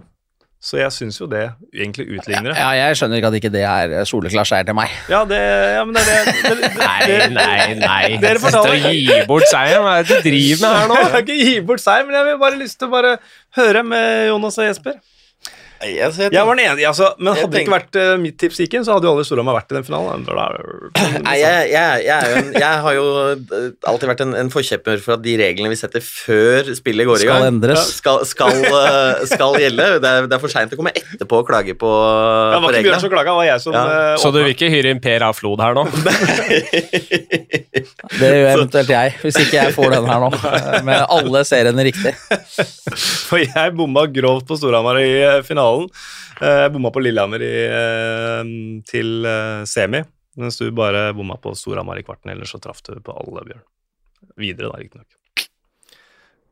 så 0.58 0.80
jeg 0.80 0.90
syns 0.90 1.20
jo 1.20 1.26
det 1.30 1.44
egentlig 1.70 2.08
utligner 2.18 2.50
det. 2.50 2.56
Ja, 2.58 2.70
jeg 2.74 2.96
skjønner 2.98 3.20
ikke 3.20 3.28
at 3.30 3.36
ikke 3.38 3.50
det 3.54 3.60
er 3.62 3.92
soleklart 4.10 4.48
seier 4.50 4.66
til 4.66 4.74
meg. 4.74 4.90
Ja, 5.10 5.20
det, 5.30 5.38
ja 5.76 5.84
men 5.86 5.94
det 5.94 6.02
er 6.02 6.26
det, 6.26 6.32
det, 6.42 6.56
det, 6.64 6.70
Nei, 6.80 7.28
nei, 7.36 7.74
nei. 7.78 8.00
Dere 8.22 8.42
fortalte- 8.42 8.72
og 8.74 8.96
gir 8.98 9.28
bort 9.30 9.46
seieren. 9.52 9.86
Hva 9.86 9.92
er 10.00 10.08
det 10.08 10.16
du 10.18 10.26
driver 10.26 10.64
med 10.64 10.80
her 10.80 10.90
nå? 10.90 10.96
Jeg 11.04 11.12
har 11.14 11.22
ikke 11.22 11.38
gi 11.44 11.54
bort 11.70 11.84
seier, 11.84 12.08
men 12.08 12.18
jeg 12.18 12.26
vil 12.30 12.40
bare 12.42 12.58
lyst 12.58 12.78
til 12.80 12.90
å 12.90 12.94
bare 12.96 13.14
høre 13.60 13.84
med 13.86 14.26
Jonas 14.32 14.58
og 14.58 14.66
Jesper. 14.66 14.98
Jeg, 15.78 15.94
jeg 15.94 16.32
Jeg 16.34 16.42
var 16.46 16.56
den 16.58 16.64
enige, 16.64 16.88
altså, 16.88 17.12
men 17.22 17.36
hadde 17.38 17.52
det 17.52 17.60
ikke 17.62 17.74
vært 17.74 17.96
uh, 18.00 18.14
mitt 18.18 18.34
tips 18.40 18.58
gikk 18.64 18.72
inn, 18.78 18.84
så 18.86 18.96
hadde 18.96 19.06
jo 19.06 19.12
alle 19.14 19.24
Storhamar 19.26 19.54
vært 19.60 19.70
i 19.70 19.76
den 19.76 19.86
finalen. 19.86 20.24
Nei, 20.26 21.36
jeg, 21.38 21.68
jeg, 21.70 22.02
jeg, 22.06 22.16
er 22.16 22.32
jo 22.32 22.40
en, 22.40 22.48
jeg 22.58 22.80
har 22.84 22.96
jo 22.96 23.04
eh, 23.22 23.68
alltid 23.92 24.10
vært 24.10 24.22
en, 24.24 24.34
en 24.40 24.50
forkjemper 24.52 25.02
for 25.04 25.14
at 25.16 25.22
de 25.22 25.36
reglene 25.38 25.70
vi 25.70 25.78
setter 25.78 26.02
før 26.04 26.72
spillet 26.74 27.06
går 27.08 27.22
i 27.22 27.28
gang, 27.28 27.42
Skal 27.44 27.50
endres. 27.52 27.84
skal, 28.00 28.24
skal, 28.28 28.58
eh, 28.66 29.22
skal 29.30 29.58
gjelde. 29.62 29.86
Det 30.02 30.10
er, 30.10 30.26
det 30.30 30.36
er 30.38 30.42
for 30.42 30.52
seint 30.52 30.74
å 30.74 30.80
komme 30.80 30.94
etterpå 30.98 31.42
og 31.44 31.46
klage 31.48 31.76
på, 31.78 31.92
Det 31.92 32.58
på 32.58 32.72
Bjørn 32.74 32.98
som 32.98 33.06
reglene. 33.06 33.12
klaga, 33.14 33.36
var 33.38 33.48
jeg 33.48 33.64
som 33.64 33.78
Ja. 33.78 33.86
Så 34.18 34.32
du 34.34 34.40
vil 34.42 34.52
ikke 34.56 34.70
hyre 34.72 34.94
inn 34.94 35.02
Per 35.04 35.28
A. 35.28 35.30
Flod 35.38 35.62
her 35.62 35.76
nå? 35.78 35.84
Det 38.18 38.28
gjør 38.32 38.48
eventuelt 38.56 38.90
jeg, 38.90 39.14
hvis 39.22 39.36
ikke 39.42 39.56
jeg 39.58 39.74
får 39.76 39.92
den 39.94 40.08
her 40.08 40.22
nå. 40.24 40.30
Med 40.88 41.04
alle 41.04 41.42
seriene 41.46 41.84
riktig. 41.86 42.12
For 43.28 43.38
jeg 43.42 43.74
bomma 43.78 44.06
grovt 44.10 44.48
på 44.48 44.58
Storhamar 44.58 44.98
i 45.02 45.10
eh, 45.22 45.40
finalen. 45.68 45.88
Eh, 46.40 46.62
Jeg 46.64 46.72
bomma 46.72 46.90
på 46.94 47.02
Lillehammer 47.02 47.42
i, 47.44 47.52
eh, 47.66 48.82
til 48.88 49.26
eh, 49.26 49.64
semi, 49.68 50.02
mens 50.38 50.58
du 50.58 50.70
bare 50.70 51.12
bomma 51.14 51.36
på 51.42 51.54
Storhamar 51.56 51.98
i 51.98 52.02
kvarten. 52.06 52.30
Ellers 52.32 52.50
så 52.54 52.60
traff 52.62 52.82
du 52.86 52.94
på 53.00 53.12
alle, 53.14 53.44
Bjørn. 53.44 53.64
Videre, 54.38 54.70
da, 54.72 54.78
riktignok. 54.78 55.48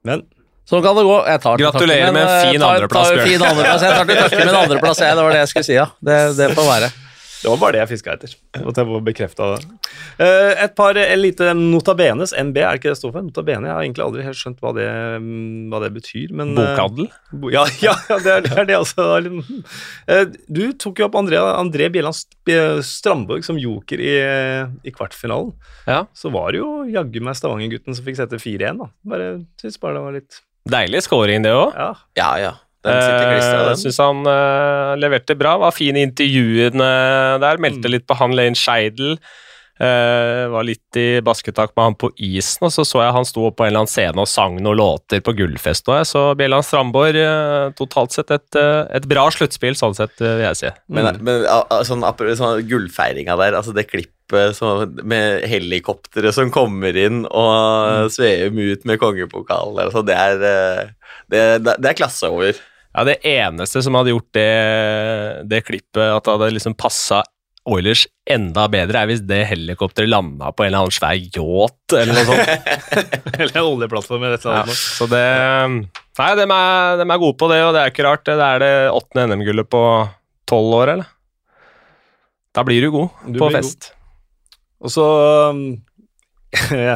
Men 0.04 0.26
Sånn 0.66 0.82
kan 0.82 0.96
det 0.98 1.04
gå. 1.06 1.16
Jeg 1.30 1.40
tar 1.44 1.56
til 1.56 1.62
Gratulerer 1.62 2.12
med 2.12 2.24
en 2.26 2.50
fin 2.50 2.62
andreplass, 2.62 3.12
Bjørn. 3.12 3.28
Fin 3.28 3.42
andreplass. 3.46 3.82
Jeg 3.86 3.94
tar 3.94 4.06
til 4.08 4.16
takke 4.18 4.38
med 4.40 4.48
en 4.48 4.62
andreplass, 4.64 4.98
jeg. 4.98 5.14
Det 5.14 5.22
var 5.22 5.30
det 5.36 5.42
jeg 5.44 5.50
skulle 5.52 5.68
si, 5.68 5.76
ja. 5.76 5.84
Det, 6.02 6.16
det 6.40 6.48
får 6.58 6.66
være. 6.66 6.88
Det 7.42 7.50
var 7.52 7.58
bare 7.60 7.72
det 7.76 7.80
jeg 7.82 7.90
fiska 7.92 8.14
etter. 8.16 8.32
At 8.56 8.78
jeg 8.80 8.86
var 8.88 9.02
bekrefta 9.06 9.46
det. 9.54 9.66
Eh, 10.24 10.64
Et 10.64 10.74
par 10.78 10.96
eh, 10.96 11.12
lite 11.16 11.50
notabenes. 11.54 12.32
NB, 12.32 12.56
er 12.62 12.70
det 12.74 12.80
ikke 12.80 12.92
det 12.94 12.98
står 13.00 13.12
for? 13.14 13.26
Notabene. 13.26 13.68
Jeg 13.68 13.74
har 13.76 13.84
egentlig 13.84 14.04
aldri 14.06 14.24
helt 14.26 14.40
skjønt 14.40 14.62
hva 14.64 14.72
det, 14.76 14.86
mm, 15.20 15.68
hva 15.72 15.80
det 15.84 15.90
betyr. 15.98 16.32
Men, 16.32 16.54
eh, 16.56 16.72
Bokhandel? 16.72 17.10
Bo- 17.32 17.52
Ja, 17.52 17.66
ja, 17.86 17.94
det, 18.08 18.32
er, 18.32 18.40
det 18.46 18.54
er 18.56 18.68
det 18.72 18.78
altså. 18.80 19.06
Du 20.48 20.62
tok 20.80 21.00
jo 21.02 21.06
opp 21.08 21.18
André, 21.20 21.38
André 21.40 21.88
Bjelland 21.92 22.16
St- 22.16 22.82
Strandborg 22.86 23.44
som 23.46 23.58
joker 23.60 24.00
i, 24.02 24.12
i 24.86 24.92
kvartfinalen. 24.94 25.52
Ja. 25.86 26.04
Så 26.16 26.30
var 26.34 26.52
det 26.54 26.60
jo 26.62 26.84
jaggu 26.90 27.20
meg 27.24 27.36
Stavanger-gutten 27.38 27.94
som 27.96 28.06
fikk 28.06 28.18
sette 28.20 28.40
4-1, 28.42 28.80
da. 28.82 28.90
Bare 29.06 29.30
synes 29.60 29.80
bare 29.82 29.98
det 29.98 30.04
var 30.08 30.16
litt 30.20 30.42
Deilig 30.66 31.04
scoring, 31.06 31.44
det 31.46 31.52
òg. 31.54 31.76
Ja. 31.78 31.90
Ja, 32.18 32.30
ja. 32.42 32.54
Jeg 32.86 33.66
den. 33.70 33.80
syns 33.82 33.98
han 34.02 34.22
uh, 34.26 34.94
leverte 35.00 35.36
bra. 35.38 35.56
Var 35.58 35.74
fin 35.76 35.96
i 35.96 36.04
intervjuene 36.06 36.92
der. 37.42 37.58
Meldte 37.62 37.86
Mm. 37.88 37.92
litt 37.96 38.06
på 38.06 38.16
han 38.18 38.32
Lane 38.36 38.54
Scheidel. 38.58 39.18
Uh, 39.76 40.48
var 40.48 40.64
litt 40.64 40.96
i 40.96 41.20
basketak 41.20 41.74
med 41.76 41.84
han 41.84 41.94
på 42.00 42.08
isen, 42.16 42.64
og 42.64 42.70
så 42.72 42.80
så 42.88 43.02
jeg 43.04 43.12
han 43.12 43.26
sto 43.28 43.42
på 43.52 43.66
en 43.66 43.68
eller 43.68 43.82
annen 43.82 43.90
scene 43.92 44.22
og 44.22 44.28
sang 44.30 44.54
noen 44.64 44.78
låter 44.80 45.20
på 45.20 45.34
Gullfest. 45.36 45.84
Og 45.92 45.98
jeg 45.98 46.06
så 46.08 46.22
Bjelland 46.38 46.64
Strandborg 46.64 47.18
uh, 47.20 47.68
totalt 47.76 48.16
sett 48.16 48.32
et, 48.32 48.56
uh, 48.56 48.86
et 48.96 49.04
bra 49.04 49.26
sluttspill, 49.28 49.76
sånn 49.76 49.92
sett, 49.98 50.16
eh, 50.24 50.38
vil 50.38 50.46
jeg 50.46 50.56
si. 50.62 50.70
Men, 50.88 51.10
Mm. 51.18 51.20
men 51.28 51.44
sånn, 51.84 52.06
sånn 52.40 52.62
gullfeiringa 52.70 53.36
der, 53.36 53.52
altså 53.60 53.74
det 53.76 53.84
klippet 53.90 54.56
så, 54.56 54.88
med 55.04 55.44
helikopteret 55.44 56.32
som 56.34 56.48
kommer 56.50 56.96
inn 56.96 57.26
og 57.28 58.08
svever 58.16 58.72
ut 58.72 58.88
med 58.88 58.98
kongepokalen, 58.98 59.76
altså 59.84 60.00
det 60.08 60.16
er 60.16 60.40
eh, 60.40 60.88
det, 61.28 61.44
det, 61.68 61.76
det 61.84 61.92
er 61.92 62.00
klasse 62.00 62.32
over. 62.32 62.56
Ja, 62.96 63.04
Det 63.04 63.18
eneste 63.28 63.82
som 63.84 63.96
hadde 63.98 64.14
gjort 64.14 64.30
det, 64.32 64.50
det 65.50 65.64
klippet, 65.66 66.00
at 66.16 66.24
det 66.24 66.32
hadde 66.36 66.54
liksom 66.56 66.76
passa 66.78 67.22
Oilers 67.66 68.04
enda 68.30 68.68
bedre, 68.70 69.00
er 69.02 69.08
hvis 69.10 69.24
det 69.26 69.40
helikopteret 69.50 70.06
landa 70.08 70.52
på 70.54 70.62
en 70.62 70.68
eller 70.70 70.84
annen 70.84 70.94
svær 70.94 71.16
yacht 71.18 71.96
eller 71.98 72.14
noe 72.14 72.26
sånt. 72.28 72.68
Eller 73.40 73.56
en 73.58 73.66
oljeplattform 73.72 74.22
eller 74.22 74.38
et 74.38 74.44
eller 74.46 74.70
Ja, 74.70 74.76
så 74.76 75.08
det 75.10 75.22
Nei, 76.16 76.28
de 76.38 76.44
er, 76.46 76.94
de 77.02 77.06
er 77.10 77.20
gode 77.20 77.36
på 77.42 77.48
det, 77.50 77.58
og 77.66 77.74
det 77.74 77.80
er 77.82 77.90
ikke 77.90 78.06
rart. 78.06 78.22
Det 78.24 78.36
er 78.38 78.62
det 78.62 78.70
åttende 78.94 79.26
NM-gullet 79.34 79.68
på 79.68 79.82
tolv 80.48 80.76
år, 80.78 80.92
eller? 80.94 81.10
Da 82.56 82.62
blir 82.64 82.86
du 82.86 82.92
god 82.94 83.26
Du 83.34 83.40
på 83.42 83.50
fest. 83.52 83.90
fest. 83.90 83.90
Og 84.86 84.94
så 84.94 85.04
um, 85.50 85.60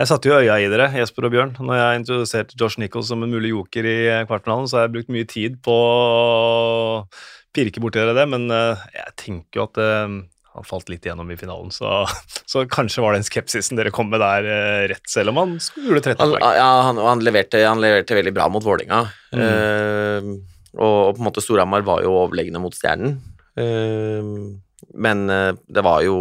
jeg, 0.00 0.08
satte 0.10 0.30
jo 0.30 0.38
øya 0.40 0.56
i 0.58 0.68
dere, 0.72 0.88
Jesper 0.96 1.28
og 1.28 1.34
Bjørn. 1.34 1.54
Når 1.60 1.76
jeg 1.76 2.00
introduserte 2.00 2.58
Josh 2.58 2.80
Nichols 2.80 3.10
som 3.12 3.22
en 3.24 3.32
mulig 3.32 3.52
joker 3.52 3.86
i 3.86 3.96
eh, 4.08 4.24
kvartfinalen, 4.28 4.68
så 4.70 4.78
har 4.78 4.88
jeg 4.88 4.94
brukt 4.96 5.12
mye 5.12 5.28
tid 5.28 5.60
på 5.64 5.74
å 5.76 7.02
pirke 7.54 7.82
borti 7.82 8.00
dere 8.00 8.16
det, 8.16 8.26
men 8.32 8.46
eh, 8.54 8.84
jeg 8.96 9.16
tenker 9.20 9.60
jo 9.60 9.66
at 9.68 9.80
eh, 9.82 10.18
han 10.50 10.66
falt 10.66 10.90
litt 10.90 11.04
igjennom 11.06 11.28
i 11.30 11.38
finalen, 11.38 11.70
så, 11.74 12.04
så 12.50 12.64
kanskje 12.70 13.04
var 13.04 13.14
den 13.14 13.26
skepsisen 13.26 13.78
dere 13.78 13.92
kom 13.94 14.10
med 14.10 14.22
der, 14.24 14.48
rett, 14.90 15.04
selv 15.10 15.34
om 15.34 15.42
han 15.42 15.58
skulle 15.62 16.02
13 16.02 16.16
Han, 16.22 16.34
poeng. 16.34 16.56
ja, 16.58 16.70
han, 16.88 17.02
han, 17.10 17.22
leverte, 17.26 17.60
han 17.66 17.82
leverte 17.82 18.18
veldig 18.18 18.34
bra 18.36 18.48
mot 18.52 18.66
Vålinga 18.66 19.04
Mm. 19.30 19.44
Eh, 19.46 20.24
og, 20.74 20.96
og 21.10 21.14
på 21.14 21.20
en 21.20 21.26
måte 21.28 21.42
Storhamar 21.42 21.84
var 21.86 22.02
jo 22.02 22.16
overlegne 22.18 22.58
mot 22.62 22.74
Stjernen. 22.74 23.16
Eh, 23.58 24.26
men 24.94 25.22
eh, 25.30 25.52
det 25.70 25.84
var 25.86 26.02
jo 26.06 26.16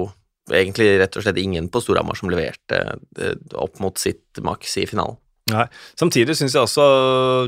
egentlig 0.51 0.91
rett 1.01 1.17
og 1.19 1.25
slett 1.25 1.39
ingen 1.41 1.69
på 1.71 1.81
Storhamar 1.83 2.17
som 2.19 2.31
leverte 2.31 2.83
eh, 3.19 3.35
opp 3.59 3.81
mot 3.83 3.97
sitt 3.99 4.41
maks 4.45 4.77
i 4.81 4.87
finalen. 4.89 5.19
Nei. 5.49 5.65
Samtidig 5.97 6.35
syns 6.37 6.53
jeg 6.53 6.61
også 6.61 6.83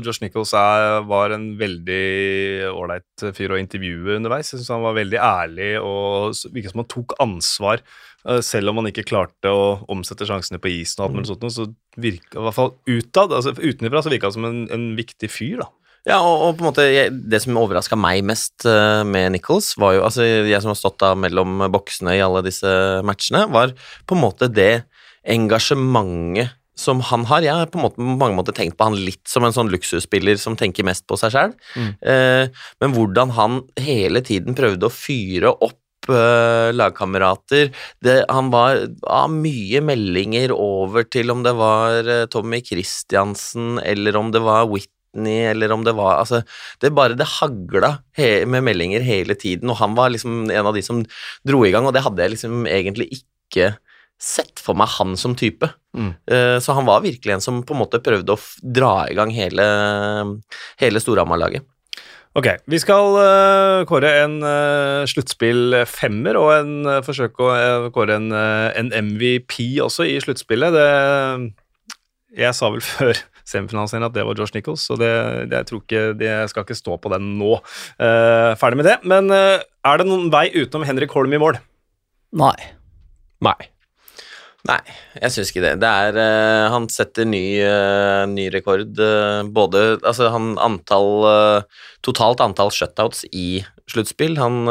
Josh 0.02 0.22
Nichols 0.24 0.50
er, 0.58 1.04
var 1.06 1.34
en 1.36 1.52
veldig 1.60 2.70
ålreit 2.72 3.24
fyr 3.36 3.54
å 3.54 3.60
intervjue 3.60 4.16
underveis. 4.16 4.50
Jeg 4.50 4.58
syns 4.58 4.72
han 4.74 4.82
var 4.82 4.96
veldig 4.96 5.20
ærlig 5.22 5.68
og 5.78 6.34
virket 6.54 6.74
som 6.74 6.82
han 6.82 6.90
tok 6.90 7.14
ansvar. 7.22 7.84
eh, 8.26 8.40
Selv 8.42 8.72
om 8.72 8.80
han 8.80 8.90
ikke 8.90 9.06
klarte 9.06 9.52
å 9.52 9.84
omsette 9.92 10.26
sjansene 10.26 10.58
på 10.62 10.72
isen, 10.72 10.98
og 11.02 11.08
alt 11.08 11.18
mulig 11.20 11.30
sånt, 11.30 11.46
så 11.54 11.68
virka 12.02 12.40
i 12.40 12.46
hvert 12.48 12.58
fall 12.58 12.74
utad, 12.90 13.36
altså 13.38 13.54
utenfra, 13.54 14.02
så 14.02 14.12
virka 14.14 14.30
han 14.30 14.36
som 14.38 14.50
en, 14.50 14.64
en 14.74 14.90
viktig 14.98 15.30
fyr. 15.30 15.62
da. 15.62 15.70
Ja, 16.08 16.18
og, 16.18 16.40
og 16.42 16.56
på 16.58 16.64
en 16.64 16.68
måte 16.70 16.86
jeg, 16.90 17.12
Det 17.30 17.38
som 17.44 17.58
overraska 17.60 17.98
meg 17.98 18.24
mest 18.26 18.66
uh, 18.66 19.02
med 19.06 19.36
Nichols, 19.36 19.72
var 19.78 19.96
jo 19.96 20.06
altså 20.08 20.26
Jeg 20.26 20.62
som 20.62 20.72
har 20.72 20.80
stått 20.80 20.98
da 21.02 21.12
mellom 21.18 21.62
boksene 21.72 22.16
i 22.18 22.24
alle 22.24 22.42
disse 22.46 22.72
matchene, 23.06 23.46
var 23.52 23.76
på 24.08 24.18
en 24.18 24.24
måte 24.24 24.50
det 24.50 24.84
engasjementet 25.22 26.58
som 26.82 27.02
han 27.04 27.26
har. 27.28 27.44
Jeg 27.44 27.54
har 27.54 27.68
på, 27.70 27.78
måte, 27.78 28.00
på 28.00 28.16
mange 28.18 28.34
måter 28.34 28.54
tenkt 28.56 28.74
på 28.78 28.88
han 28.88 28.96
litt 28.98 29.22
som 29.28 29.44
en 29.46 29.54
sånn 29.54 29.70
luksusspiller 29.70 30.40
som 30.40 30.56
tenker 30.58 30.86
mest 30.88 31.04
på 31.06 31.18
seg 31.20 31.34
sjøl. 31.34 31.52
Mm. 31.76 31.92
uh, 32.02 32.64
men 32.82 32.96
hvordan 32.96 33.34
han 33.36 33.60
hele 33.78 34.24
tiden 34.26 34.58
prøvde 34.58 34.88
å 34.88 34.94
fyre 34.94 35.52
opp 35.52 35.78
eh, 36.10 36.72
lagkamerater. 36.74 37.68
Han 38.26 38.48
var 38.50 38.80
av 39.06 39.30
mye 39.30 39.78
meldinger 39.84 40.50
over 40.56 41.06
til 41.06 41.30
om 41.30 41.44
det 41.44 41.52
var 41.54 42.10
Tommy 42.32 42.58
Christiansen, 42.66 43.76
eller 43.78 44.18
om 44.18 44.32
det 44.34 44.42
var 44.42 44.66
Whitney, 44.66 45.01
eller 45.14 45.72
om 45.72 45.84
det 45.84 45.92
var 45.94 46.18
Altså, 46.22 46.42
det 46.80 46.92
bare 46.94 47.14
det 47.18 47.26
hagla 47.38 47.98
med 48.46 48.62
meldinger 48.64 49.00
hele 49.04 49.34
tiden, 49.34 49.68
og 49.70 49.76
han 49.76 49.94
var 49.94 50.10
liksom 50.10 50.50
en 50.50 50.66
av 50.66 50.74
de 50.74 50.82
som 50.82 51.02
dro 51.44 51.64
i 51.66 51.70
gang, 51.70 51.84
og 51.86 51.92
det 51.92 52.02
hadde 52.02 52.22
jeg 52.22 52.30
liksom 52.36 52.66
egentlig 52.66 53.10
ikke 53.20 53.74
sett 54.22 54.60
for 54.62 54.74
meg 54.78 54.86
han 54.88 55.16
som 55.18 55.34
type. 55.34 55.66
Mm. 55.98 56.14
Eh, 56.30 56.58
Så 56.62 56.72
han 56.74 56.86
var 56.86 57.02
virkelig 57.02 57.32
en 57.34 57.40
som 57.42 57.62
på 57.66 57.74
en 57.74 57.80
måte 57.82 57.98
prøvde 58.00 58.32
å 58.36 58.38
dra 58.62 59.06
i 59.10 59.14
gang 59.18 59.30
hele, 59.34 59.64
hele 60.80 61.00
Storhamar-laget. 61.02 61.64
Ok, 62.38 62.46
vi 62.70 62.78
skal 62.80 63.18
eh, 63.20 63.84
kåre 63.84 64.08
en 64.22 64.38
uh, 64.40 65.02
sluttspillfemmer 65.10 66.38
og 66.40 66.52
en, 66.54 66.70
eh, 66.88 67.02
forsøke 67.04 67.44
å 67.44 67.50
eh, 67.52 67.88
kåre 67.92 68.14
en, 68.16 68.30
eh, 68.32 68.70
en 68.80 68.88
MVP 69.04 69.58
også 69.84 70.06
i 70.08 70.14
sluttspillet. 70.22 70.72
Det- 70.72 71.52
Jeg 72.38 72.54
sa 72.56 72.70
vel 72.70 72.80
før 72.94 73.12
semifinalen 73.48 74.06
at 74.06 74.14
det 74.14 74.24
var 74.26 74.38
Josh 74.38 74.54
Nichols, 74.56 74.86
så 74.88 74.96
det, 75.00 75.10
det, 75.50 75.58
jeg 75.60 75.68
tror 75.70 75.82
ikke, 75.82 76.04
det 76.18 76.30
jeg 76.30 76.52
skal 76.52 76.66
ikke 76.66 76.78
stå 76.78 76.98
på 77.02 77.12
den 77.14 77.34
nå. 77.40 77.58
Uh, 77.98 78.52
ferdig 78.60 78.80
med 78.80 78.88
det. 78.90 78.96
Men 79.08 79.30
uh, 79.32 79.60
er 79.60 80.00
det 80.00 80.08
noen 80.08 80.30
vei 80.32 80.48
utenom 80.54 80.86
Henrik 80.88 81.14
Holm 81.16 81.34
i 81.34 81.40
mål? 81.42 81.60
Nei. 82.38 82.56
Nei. 83.42 83.58
Nei, 84.62 84.78
jeg 85.18 85.34
syns 85.34 85.50
ikke 85.50 85.62
det. 85.64 85.72
Det 85.82 85.88
er 85.90 86.16
uh, 86.22 86.70
Han 86.70 86.84
setter 86.92 87.26
ny, 87.26 87.42
uh, 87.66 88.22
ny 88.30 88.46
rekord. 88.54 88.94
Uh, 88.94 89.42
både 89.50 89.96
Altså, 89.98 90.28
han 90.30 90.54
antall 90.62 91.26
Totalt 92.02 92.42
antall 92.42 92.70
shutouts 92.74 93.24
i 93.34 93.62
sluttspill. 93.90 94.38
Han 94.40 94.64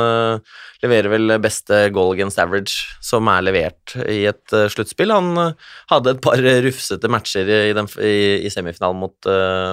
leverer 0.81 1.07
vel 1.11 1.35
beste 1.43 1.77
goal 1.93 2.15
against 2.15 2.39
average 2.41 2.89
som 3.03 3.29
er 3.31 3.43
levert 3.45 3.93
i 4.09 4.23
et 4.27 4.55
sluttspill. 4.73 5.13
Han 5.13 5.53
hadde 5.91 6.15
et 6.15 6.19
par 6.23 6.41
rufsete 6.65 7.11
matcher 7.11 7.47
i, 7.47 7.71
den, 7.77 7.87
i, 8.03 8.41
i 8.47 8.51
semifinalen 8.51 8.99
mot, 8.99 9.29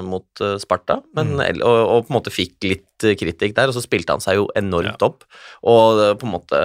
mot 0.06 0.44
Sparta, 0.62 1.00
men, 1.18 1.34
mm. 1.38 1.64
og, 1.64 1.78
og 1.80 2.04
på 2.04 2.12
en 2.12 2.18
måte 2.18 2.34
fikk 2.34 2.68
litt 2.68 3.08
kritikk 3.18 3.56
der, 3.56 3.72
og 3.72 3.78
så 3.78 3.82
spilte 3.82 4.14
han 4.14 4.22
seg 4.22 4.38
jo 4.38 4.46
enormt 4.58 5.02
opp, 5.06 5.26
og 5.66 6.04
på 6.20 6.28
en 6.28 6.34
måte 6.36 6.62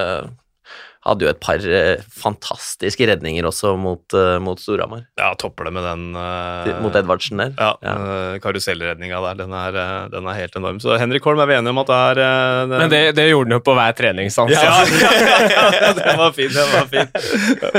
hadde 1.04 1.26
jo 1.26 1.30
et 1.34 1.40
par 1.44 1.60
eh, 1.68 2.00
fantastiske 2.16 3.06
redninger 3.10 3.44
også 3.50 3.74
mot, 3.80 4.04
uh, 4.16 4.38
mot 4.44 4.60
Storhamar. 4.62 5.02
Ja, 5.20 5.34
topper 5.40 5.68
det 5.68 5.74
med 5.76 5.84
den 5.84 6.04
eh, 6.16 6.70
mot 6.84 6.96
Edvardsen 6.96 7.42
der. 7.42 7.52
Ja, 7.60 7.72
Ja. 7.84 7.94
eh, 8.34 8.38
karusellredninga 8.44 9.20
der. 9.26 9.40
Den 9.44 9.52
er, 9.58 9.76
eh, 9.82 10.08
den 10.14 10.30
er 10.32 10.38
helt 10.40 10.56
enorm. 10.56 10.80
Så 10.84 10.96
Henrik 11.02 11.26
Holm 11.28 11.42
er 11.44 11.50
vi 11.52 11.58
enige 11.58 11.74
om 11.76 11.82
at 11.84 11.92
det 11.92 11.98
er 12.00 12.22
den... 12.22 12.74
Men 12.78 12.90
det, 12.94 13.02
det 13.18 13.26
gjorde 13.30 13.50
han 13.52 13.58
jo 13.58 13.64
på 13.68 13.76
hver 13.78 13.98
trening, 14.00 14.32
sant? 14.34 14.52
ja, 14.56 14.64
ja, 14.64 15.12
ja, 15.20 15.66
ja, 15.82 15.92
den 16.00 16.22
var 16.22 16.32
fin, 16.38 16.52
den 16.56 16.72
var 16.72 16.88
fin. 16.94 17.12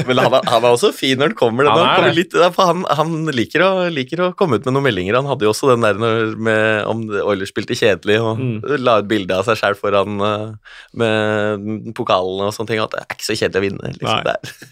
Men 0.08 0.20
han, 0.24 0.36
er- 0.40 0.50
han 0.52 0.68
er 0.68 0.76
også 0.76 0.92
fin 0.96 1.16
når 1.20 1.32
han 1.32 1.38
kommer. 1.40 1.70
Han 1.70 1.78
han, 1.80 1.86
er 1.88 1.96
kommer 1.96 2.12
det. 2.12 2.18
litt, 2.20 2.58
han, 2.60 2.84
han 3.00 3.16
liker, 3.40 3.64
å, 3.64 3.72
liker 3.94 4.24
å 4.26 4.30
komme 4.36 4.60
ut 4.60 4.68
med 4.68 4.76
noen 4.76 4.86
meldinger. 4.90 5.16
Han 5.22 5.30
hadde 5.32 5.48
jo 5.48 5.54
også 5.54 5.72
den 5.72 5.84
der 5.88 5.96
når, 6.00 6.34
med, 6.36 6.84
om 6.92 7.04
Oilers 7.24 7.54
spilte 7.54 7.76
kjedelig, 7.78 8.20
og 8.20 8.32
Mm. 8.44 8.58
la 8.82 8.98
ut 9.00 9.06
bilde 9.08 9.32
av 9.36 9.44
seg 9.46 9.56
sjøl 9.60 9.76
foran 9.78 10.16
eh, 10.20 10.74
med 10.98 11.92
pokalen 11.96 12.42
og 12.48 12.52
sånne 12.56 12.70
ting. 12.72 12.80
At 12.82 12.92
det 12.94 13.04
er 13.14 13.18
ikke 13.18 13.30
så 13.30 13.38
kjedelig 13.40 13.62
å 13.62 13.66
vinne. 13.68 13.82
Nei. 13.82 13.94
Liksom, 13.96 14.24
der. 14.28 14.70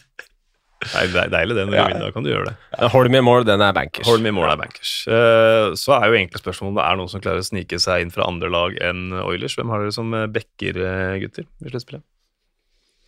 Nei, 0.82 1.02
det 1.12 1.20
er 1.22 1.28
deilig 1.30 1.54
det 1.54 1.64
når 1.68 1.74
Ja. 1.76 1.82
du 1.86 1.92
vinner. 1.92 2.06
Da 2.08 2.10
kan 2.16 2.24
du 2.26 2.30
gjøre 2.32 2.46
det. 2.48 2.54
Ja. 2.74 2.88
Holm 2.90 3.14
i 3.14 3.20
mål, 3.22 3.44
den 3.46 3.60
er 3.62 3.72
bankers. 3.76 4.06
Holm 4.08 4.26
i 4.26 4.32
mål 4.34 4.48
er 4.50 4.56
bankers. 4.64 4.94
Eh, 5.06 5.74
Så 5.78 5.94
er 5.94 6.08
jo 6.10 6.16
egentlig 6.18 6.40
spørsmålet 6.42 6.72
om 6.72 6.78
det 6.80 6.86
er 6.88 6.96
noen 6.98 7.08
som 7.12 7.20
klarer 7.22 7.38
å 7.38 7.46
snike 7.46 7.78
seg 7.78 8.02
inn 8.02 8.10
fra 8.10 8.26
andre 8.26 8.50
lag 8.50 8.74
enn 8.82 9.12
Oilers. 9.22 9.54
Hvem 9.54 9.70
har 9.70 9.78
dere 9.84 9.94
som 9.94 10.10
eh, 10.18 10.26
backer, 10.26 10.80
eh, 10.82 11.20
gutter, 11.22 11.46
i 11.62 11.70
sluttspillet? 11.70 12.02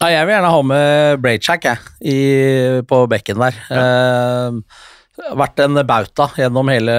Ja, 0.04 0.08
jeg 0.10 0.26
vil 0.26 0.34
gjerne 0.36 0.50
ha 0.54 0.62
med 0.62 1.20
Braychack, 1.22 1.64
jeg, 1.64 1.78
i, 2.04 2.16
på 2.86 2.98
bekken 3.10 3.38
der. 3.42 3.58
Eh, 3.74 4.60
vært 5.14 5.60
en 5.62 5.78
bauta 5.86 6.26
gjennom 6.38 6.68
hele, 6.72 6.94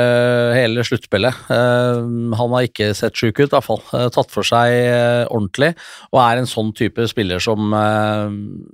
hele 0.56 0.84
sluttspillet. 0.88 1.45
Eh, 1.51 2.01
han 2.39 2.54
har 2.56 2.67
ikke 2.67 2.91
sett 2.97 3.17
sjuk 3.19 3.41
ut, 3.41 3.47
i 3.49 3.54
hvert 3.54 3.67
fall. 3.67 3.82
Eh, 3.91 4.08
tatt 4.15 4.32
for 4.32 4.47
seg 4.47 4.75
eh, 4.75 5.23
ordentlig, 5.28 5.73
og 6.13 6.21
er 6.23 6.41
en 6.41 6.49
sånn 6.49 6.71
type 6.78 7.08
spiller 7.12 7.43
som, 7.43 7.75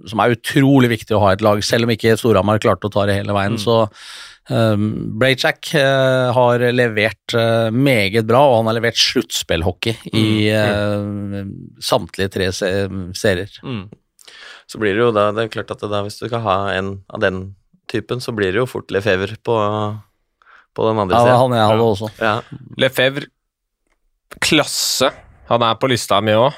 som 0.07 0.23
er 0.23 0.35
utrolig 0.35 0.91
viktig 0.93 1.17
å 1.17 1.23
ha 1.25 1.31
i 1.31 1.39
et 1.39 1.45
lag, 1.45 1.63
selv 1.65 1.87
om 1.87 1.95
ikke 1.95 2.17
Storhamar 2.19 2.61
klarte 2.61 2.89
å 2.89 2.93
ta 2.93 3.07
det 3.09 3.21
hele 3.21 3.37
veien. 3.37 3.57
så 3.61 3.85
Um, 4.49 5.13
Braidjack 5.21 5.69
uh, 5.77 6.33
har 6.33 6.63
levert 6.73 7.35
uh, 7.37 7.69
meget 7.71 8.25
bra, 8.27 8.41
og 8.49 8.57
han 8.57 8.71
har 8.71 8.79
levert 8.79 8.97
sluttspillhockey 8.99 9.93
i 10.17 10.49
eh, 10.49 11.45
samtlige 11.79 12.33
tre 12.33 12.49
se 12.55 12.71
serier. 13.15 13.53
Så 14.67 14.79
blir 14.81 14.95
det 14.95 15.03
jo 15.03 15.11
da 15.13 15.29
Det 15.35 15.45
er 15.45 15.53
klart 15.53 15.71
at 15.75 15.83
det 15.83 15.91
da, 15.91 16.01
hvis 16.03 16.19
du 16.19 16.25
skal 16.25 16.43
ha 16.43 16.57
en 16.73 16.93
av 17.11 17.21
den 17.23 17.41
typen, 17.91 18.23
så 18.23 18.33
blir 18.35 18.53
det 18.53 18.61
jo 18.61 18.69
fort 18.69 18.91
Lefebvre 18.93 19.37
på, 19.43 19.57
på 20.77 20.87
den 20.87 21.01
andre 21.03 21.17
Ja, 21.19 21.25
det 21.27 21.35
var 21.35 21.43
han 21.43 21.57
jeg 21.57 21.73
hadde 21.73 21.89
også. 21.95 22.13
Ja. 22.21 22.37
Lefebvre, 22.81 23.29
klasse. 24.39 25.11
Han 25.51 25.63
er 25.67 25.75
på 25.75 25.89
lista 25.91 26.21
mi 26.23 26.31
òg. 26.31 26.55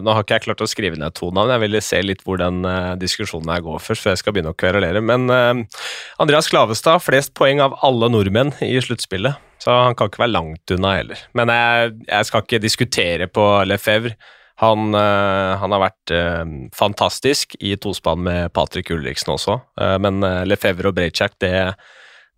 nå 0.00 0.12
har 0.14 0.22
ikke 0.24 0.38
jeg 0.38 0.44
klart 0.46 0.62
å 0.64 0.68
skrive 0.70 0.96
ned 0.96 1.12
to 1.18 1.28
navn. 1.36 1.52
Jeg 1.52 1.62
ville 1.66 1.82
se 1.84 1.98
litt 2.00 2.22
hvor 2.24 2.40
den 2.40 2.62
uh, 2.64 2.94
diskusjonen 2.96 3.50
her 3.52 3.64
går 3.66 3.82
først, 3.84 4.04
før 4.04 4.14
jeg 4.14 4.22
skal 4.22 4.36
begynne 4.36 4.54
å 4.54 4.56
kverulere. 4.56 5.02
Men 5.04 5.28
uh, 5.28 5.82
Andreas 6.22 6.48
Klavestad, 6.48 7.04
flest 7.04 7.34
poeng 7.36 7.60
av 7.60 7.76
alle 7.84 8.08
nordmenn 8.14 8.54
i 8.64 8.72
sluttspillet. 8.80 9.36
Så 9.60 9.74
han 9.74 9.96
kan 9.98 10.08
ikke 10.08 10.22
være 10.24 10.32
langt 10.32 10.72
unna 10.72 10.94
heller. 10.96 11.20
Men 11.36 11.52
jeg, 11.52 11.92
jeg 12.08 12.28
skal 12.30 12.46
ikke 12.46 12.62
diskutere 12.64 13.28
på 13.28 13.44
Lefebvre. 13.68 14.16
Han, 14.62 14.94
eh, 14.94 15.52
han 15.60 15.74
har 15.74 15.82
vært 15.82 16.12
eh, 16.16 16.44
fantastisk 16.76 17.58
i 17.60 17.74
tospann 17.76 18.22
med 18.24 18.54
Patrick 18.56 18.88
Ulriksen 18.94 19.34
også, 19.34 19.58
eh, 19.80 19.96
men 20.00 20.24
Lefebvre 20.48 20.92
og 20.92 20.96
Brejcak, 20.96 21.36
det, 21.44 21.52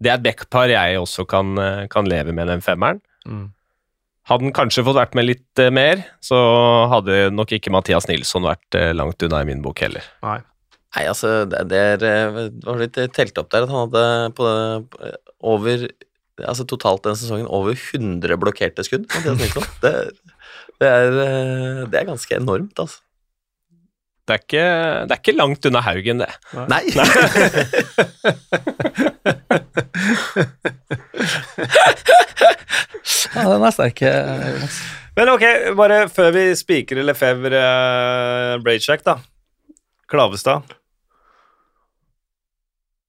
det 0.03 0.11
er 0.11 0.17
et 0.17 0.25
backpar 0.25 0.73
jeg 0.73 0.99
også 0.99 1.29
kan, 1.31 1.55
kan 1.93 2.11
leve 2.11 2.35
med 2.35 2.51
den 2.51 2.65
femmeren. 2.65 3.01
Hadde 4.29 4.45
han 4.45 4.55
kanskje 4.57 4.83
fått 4.85 4.99
vært 4.99 5.15
med 5.17 5.29
litt 5.29 5.63
mer, 5.73 6.03
så 6.21 6.37
hadde 6.91 7.29
nok 7.33 7.55
ikke 7.55 7.73
Mathias 7.73 8.09
Nilsson 8.11 8.45
vært 8.45 8.77
langt 8.99 9.23
unna 9.25 9.41
i 9.45 9.49
min 9.49 9.63
bok 9.65 9.81
heller. 9.87 10.05
Nei. 10.27 10.41
Nei, 10.97 11.05
altså, 11.05 11.45
det, 11.45 11.67
det 11.69 11.79
er 11.79 11.99
Det 12.01 12.65
var 12.65 12.79
litt 12.81 12.97
telt 13.13 13.39
opp 13.39 13.51
der 13.53 13.67
at 13.67 13.73
han 13.73 13.83
hadde 13.91 14.05
på, 14.39 14.47
det, 14.49 15.11
over 15.45 15.83
Altså 16.49 16.65
totalt 16.71 17.03
den 17.05 17.19
sesongen 17.19 17.49
over 17.51 17.75
100 17.75 18.39
blokkerte 18.41 18.85
skudd. 18.87 19.09
Mathias 19.11 19.41
Nilsson. 19.41 19.67
Det, 19.83 19.93
det, 20.79 20.89
er, 20.89 21.21
eh, 21.25 21.85
det 21.91 22.01
er 22.01 22.09
ganske 22.09 22.35
enormt, 22.39 22.79
altså. 22.79 23.03
Det 24.29 24.35
er 24.35 24.43
ikke, 24.45 24.65
det 25.09 25.15
er 25.15 25.21
ikke 25.23 25.39
langt 25.39 25.67
unna 25.71 25.81
Haugen, 25.81 26.21
det. 26.21 26.33
Nei! 26.69 26.85
Ja, 33.39 33.45
den 33.53 33.65
er 33.65 33.75
sterk, 33.75 34.03
eh. 34.03 34.79
Men 35.19 35.31
ok, 35.33 35.45
bare 35.79 35.99
før 36.13 36.33
vi 36.35 36.45
spikrer 36.59 37.05
Lefebvre 37.07 37.63
uh, 37.63 38.63
Braidjack, 38.63 39.05
da. 39.07 39.19
Klavestad. 40.09 40.75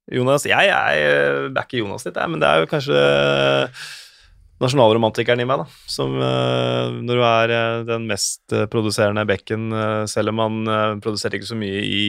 Jonas 0.10 0.48
Jeg, 0.50 0.72
er 0.74 1.50
Det 1.54 1.60
er 1.60 1.68
ikke 1.68 1.84
Jonas 1.84 2.06
ditt, 2.08 2.18
men 2.18 2.42
det 2.42 2.50
er 2.50 2.64
jo 2.64 2.70
kanskje 2.72 3.02
nasjonalromantikeren 4.60 5.42
i 5.44 5.48
meg, 5.48 5.64
da. 5.64 5.80
Som 5.90 6.18
uh, 6.20 6.92
når 7.00 7.20
du 7.20 7.24
er 7.26 7.54
uh, 7.54 7.88
den 7.88 8.08
mest 8.10 8.56
eh, 8.56 8.68
produserende 8.72 9.24
bekken, 9.30 9.70
uh, 9.72 10.04
selv 10.10 10.34
om 10.34 10.42
han 10.44 10.72
produserte 11.04 11.40
ikke 11.40 11.50
så 11.50 11.58
mye 11.60 11.84
i, 11.86 12.02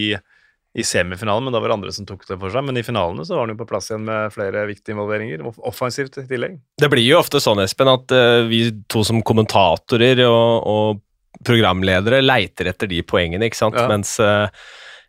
i 0.74 0.86
semifinalen, 0.86 1.46
men 1.46 1.54
da 1.54 1.60
var 1.62 1.70
det 1.70 1.76
andre 1.78 1.94
som 1.94 2.08
tok 2.08 2.26
det 2.28 2.38
for 2.40 2.52
seg. 2.52 2.66
Men 2.66 2.80
i 2.80 2.84
finalene 2.86 3.26
så 3.26 3.36
var 3.36 3.46
han 3.46 3.54
jo 3.54 3.60
på 3.60 3.68
plass 3.70 3.90
igjen 3.92 4.06
med 4.08 4.34
flere 4.34 4.64
viktige 4.70 4.96
involveringer, 4.96 5.44
off- 5.46 5.62
offensivt 5.70 6.18
i 6.22 6.26
tillegg. 6.30 6.58
Det 6.82 6.90
blir 6.92 7.06
jo 7.06 7.20
ofte 7.20 7.42
sånn, 7.42 7.62
Espen, 7.62 7.90
at 7.92 8.16
vi 8.50 8.64
to 8.90 9.04
som 9.06 9.22
kommentatorer 9.26 10.24
og, 10.26 10.66
og 10.74 11.44
programledere 11.46 12.18
leiter 12.24 12.72
etter 12.72 12.90
de 12.90 13.04
poengene, 13.06 13.46
ikke 13.46 13.62
sant? 13.62 13.78
Ja. 13.78 13.86
Mens 13.90 14.16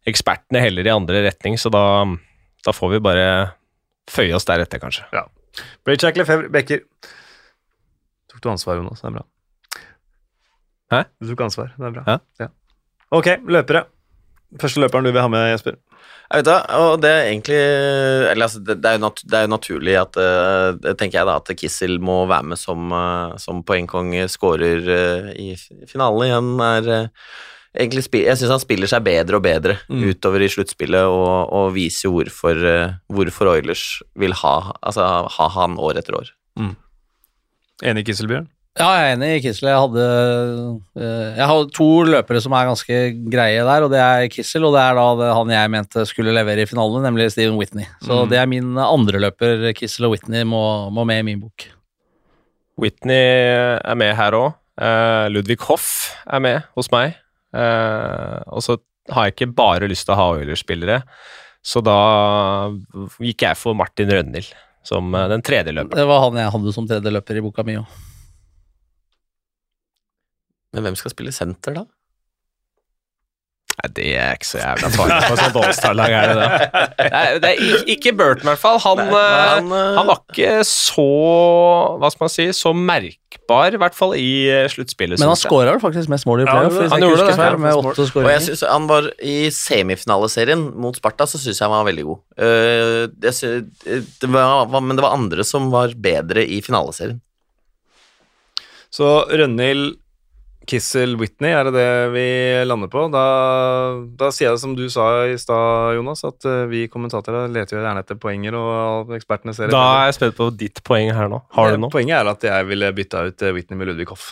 ekspertene 0.07 0.61
heller 0.61 0.87
i 0.87 0.93
andre 0.93 1.25
retning, 1.25 1.57
så 1.61 1.73
da, 1.73 2.05
da 2.65 2.73
får 2.73 2.95
vi 2.95 3.05
bare 3.09 3.27
føye 4.09 4.33
oss 4.37 4.45
deretter, 4.49 4.81
kanskje. 4.81 5.09
Braidjack 5.85 6.17
Lefebvre 6.21 6.49
Becker. 6.53 6.85
Tok 8.41 8.49
du 8.49 8.53
ansvar, 8.55 8.79
Jonas? 8.81 9.01
Det 9.01 9.07
er 9.11 9.17
bra. 9.19 9.25
Hæ? 10.91 11.01
Du 11.21 11.29
tok 11.31 11.43
ansvar. 11.45 11.73
Det 11.77 11.87
er 11.87 11.93
bra. 11.95 12.19
Ja. 12.41 12.47
Ok, 13.13 13.27
løpere. 13.47 13.85
Første 14.59 14.81
løperen 14.83 15.05
du 15.07 15.11
vil 15.13 15.21
ha 15.23 15.29
med, 15.31 15.45
Jesper? 15.53 15.77
Jeg 16.31 16.41
vet 16.41 16.47
da, 16.47 16.55
og 16.79 17.01
det 17.03 17.09
er 17.11 17.25
egentlig 17.27 17.59
Eller 18.31 18.45
altså, 18.47 18.59
det, 18.63 18.77
er 18.87 18.97
jo 18.97 19.01
nat, 19.03 19.21
det 19.27 19.37
er 19.37 19.45
jo 19.45 19.51
naturlig 19.51 19.95
at 19.99 20.17
eh, 20.19 20.67
det 20.79 20.93
tenker 20.99 21.19
jeg 21.19 21.27
da, 21.27 21.37
at 21.39 21.51
Kissel 21.59 21.97
må 22.03 22.21
være 22.27 22.49
med 22.51 22.59
som, 22.59 22.91
eh, 22.95 23.37
som 23.39 23.61
poengkong, 23.67 24.13
skårer 24.31 24.91
eh, 24.95 25.31
i 25.39 25.47
finalen 25.91 26.27
igjen. 26.27 26.51
Er, 26.67 27.09
egentlig 27.75 28.07
jeg 28.23 28.39
syns 28.39 28.55
han 28.57 28.63
spiller 28.63 28.91
seg 28.91 29.03
bedre 29.07 29.39
og 29.39 29.45
bedre 29.45 29.77
Mm. 29.91 30.05
utover 30.11 30.43
i 30.43 30.51
sluttspillet, 30.51 31.03
og, 31.07 31.51
og 31.51 31.73
viser 31.75 32.07
jo 32.09 32.17
hvorfor, 32.17 32.63
hvorfor 33.11 33.51
Oilers 33.53 34.01
vil 34.15 34.35
ha, 34.43 34.55
altså, 34.81 35.07
ha 35.35 35.47
han 35.59 35.75
år 35.79 35.99
etter 35.99 36.15
år. 36.19 36.31
Enig, 37.83 38.05
Kisselbjørn? 38.07 38.47
Ja, 38.79 38.85
jeg 38.95 39.07
er 39.09 39.15
enig 39.17 39.29
i 39.35 39.39
Kissel. 39.43 39.67
Jeg 39.67 39.79
hadde 39.83 40.03
eh, 40.95 41.31
Jeg 41.35 41.47
har 41.49 41.65
to 41.75 41.87
løpere 42.07 42.39
som 42.39 42.53
er 42.55 42.69
ganske 42.69 42.99
greie 43.33 43.65
der, 43.67 43.83
og 43.83 43.91
det 43.91 43.99
er 43.99 44.27
Kissel, 44.31 44.63
og 44.63 44.71
det 44.77 44.83
er 44.85 44.95
da 44.95 45.07
det, 45.19 45.27
han 45.35 45.51
jeg 45.51 45.71
mente 45.73 46.05
skulle 46.07 46.31
levere 46.37 46.63
i 46.63 46.69
finalen, 46.69 47.03
nemlig 47.03 47.27
Steven 47.33 47.57
Whitney. 47.59 47.83
Så 48.05 48.21
Mm. 48.21 48.29
det 48.31 48.39
er 48.39 48.47
min 48.47 48.77
andre 48.79 49.19
løper. 49.25 49.65
Kissel 49.75 50.07
og 50.07 50.11
Whitney 50.15 50.45
må, 50.47 50.61
må 50.95 51.03
med 51.05 51.19
i 51.19 51.27
min 51.33 51.41
bok. 51.43 51.67
Whitney 52.79 53.75
er 53.83 53.95
med 53.99 54.15
her 54.15 54.31
òg. 54.39 54.53
Ludvig 55.35 55.59
Hoff 55.67 56.15
er 56.31 56.39
med 56.39 56.63
hos 56.77 56.87
meg. 56.95 57.17
Eh, 57.53 58.39
og 58.55 58.63
så 58.63 58.77
har 59.11 59.27
jeg 59.27 59.35
ikke 59.35 59.51
bare 59.57 59.89
lyst 59.91 60.07
til 60.07 60.15
å 60.15 60.17
ha 60.21 60.29
Oilers-spillere, 60.37 61.01
så 61.61 61.81
da 61.83 61.97
gikk 63.19 63.43
jeg 63.43 63.57
for 63.59 63.75
Martin 63.77 64.09
Rønhild 64.09 64.53
som 64.87 65.13
eh, 65.15 65.27
den 65.31 65.43
tredje 65.45 65.73
løperen. 65.73 65.97
Det 65.97 66.07
var 66.09 66.23
han 66.25 66.39
jeg 66.41 66.53
hadde 66.55 66.73
som 66.75 66.87
tredje 66.89 67.13
løper 67.13 67.39
i 67.39 67.43
boka 67.45 67.65
mi 67.67 67.77
òg. 67.81 67.99
Men 70.71 70.85
hvem 70.87 70.95
skal 70.99 71.11
spille 71.13 71.33
senter, 71.35 71.75
da? 71.81 71.85
Nei, 73.71 73.87
det 73.97 74.07
er 74.19 74.33
ikke 74.35 74.45
så 74.45 74.59
jævla 74.59 74.89
farlig 74.93 75.15
på 75.23 75.33
et 75.33 75.39
sånt 75.41 75.55
All-Star-lag, 75.61 76.11
er 76.13 76.27
det 76.29 76.35
det? 76.41 77.11
Nei, 77.13 77.21
det 77.41 77.49
er 77.51 77.85
ikke, 77.93 78.11
Burton, 78.19 78.43
i 78.43 78.49
hvert 78.51 78.59
fall. 78.61 78.77
Han, 78.83 78.99
Nei, 78.99 79.07
eh, 79.15 79.45
han, 79.55 79.71
eh, 79.77 79.95
han 79.97 80.09
var 80.11 80.19
ikke 80.27 80.49
så 80.67 81.05
Hva 82.01 82.11
skal 82.13 82.25
man 82.27 82.33
si 82.33 82.45
Så 82.59 82.73
merkbar, 82.77 83.73
i 83.73 83.79
hvert 83.81 83.97
fall 83.97 84.13
i 84.19 84.27
eh, 84.51 84.67
sluttspillet. 84.69 85.17
Men 85.21 85.31
han 85.31 85.39
synes 85.39 85.47
skåra 85.47 85.73
vel 85.77 85.81
faktisk 85.81 86.11
mest 86.13 86.27
mål 86.29 86.43
i 86.43 86.45
Ja, 86.49 86.57
han 86.91 87.05
gjorde 87.07 87.25
det. 87.31 87.37
feil, 87.39 87.57
med 87.63 87.79
åtte 87.79 88.05
Og 88.21 88.29
jeg 88.35 88.45
synes 88.49 88.65
han 88.69 88.85
var 88.91 89.09
I 89.23 89.37
semifinaleserien 89.55 90.67
mot 90.83 90.99
Sparta 90.99 91.25
så 91.31 91.41
syns 91.41 91.57
jeg 91.63 91.65
han 91.65 91.73
var 91.79 91.87
veldig 91.89 92.05
god. 92.11 92.21
Eh, 92.37 93.07
jeg 93.31 93.65
det 94.21 94.29
var, 94.29 94.67
var- 94.69 94.85
men 94.85 94.99
det 94.99 95.07
var 95.07 95.15
andre 95.17 95.47
som 95.47 95.71
var 95.73 95.95
bedre 95.97 96.43
i 96.45 96.59
finaleserien. 96.61 97.17
Så 98.91 99.07
Rønhild, 99.31 99.95
Kissel, 100.69 101.15
Whitney, 101.17 101.49
er 101.57 101.65
det 101.67 101.73
det 101.73 101.85
vi 102.13 102.25
lander 102.67 102.89
på? 102.91 103.07
Da, 103.11 103.23
da 104.19 104.29
sier 104.33 104.51
jeg 104.51 104.59
det 104.59 104.61
som 104.61 104.75
du 104.77 104.83
sa 104.93 105.07
i 105.25 105.37
stad, 105.41 105.95
Jonas, 105.97 106.21
at 106.27 106.45
eh, 106.47 106.67
vi 106.69 106.83
kommentatorer 106.91 107.49
leter 107.51 107.79
jo 107.79 107.81
gjerne 107.81 108.03
etter 108.05 108.19
poenger, 108.21 108.57
og 108.59 109.15
ekspertene 109.17 109.55
ser 109.57 109.73
Da 109.73 109.81
er 110.03 110.11
jeg 110.11 110.19
spent 110.19 110.37
på 110.37 110.51
ditt 110.53 110.83
poeng 110.87 111.09
her 111.17 111.31
nå. 111.31 111.41
Har 111.57 111.73
du 111.73 111.81
noe? 111.81 111.93
Poenget 111.93 112.19
er 112.19 112.29
at 112.29 112.45
jeg 112.45 112.69
ville 112.69 112.91
bytta 112.97 113.25
ut 113.31 113.45
eh, 113.47 113.55
Whitney 113.57 113.81
med 113.81 113.89
Ludvig 113.89 114.11
Hoff. 114.13 114.29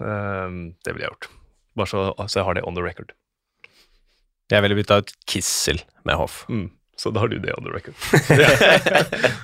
Ehm, 0.00 0.62
det 0.82 0.94
ville 0.94 1.04
jeg 1.06 1.12
gjort. 1.12 1.28
Bare 1.78 1.92
så, 1.92 2.06
så 2.26 2.40
jeg 2.40 2.48
har 2.48 2.58
det 2.58 2.64
on 2.68 2.78
the 2.78 2.84
record. 2.84 3.12
Jeg 4.52 4.64
ville 4.64 4.76
bytta 4.76 5.02
ut 5.02 5.12
Kissel 5.28 5.84
med 6.08 6.18
Hoff. 6.20 6.42
Mm. 6.48 6.70
Så 7.02 7.10
da 7.10 7.24
har 7.24 7.30
du 7.32 7.40
det 7.42 7.50
on 7.58 7.64
the 7.66 7.72
record. 7.74 7.96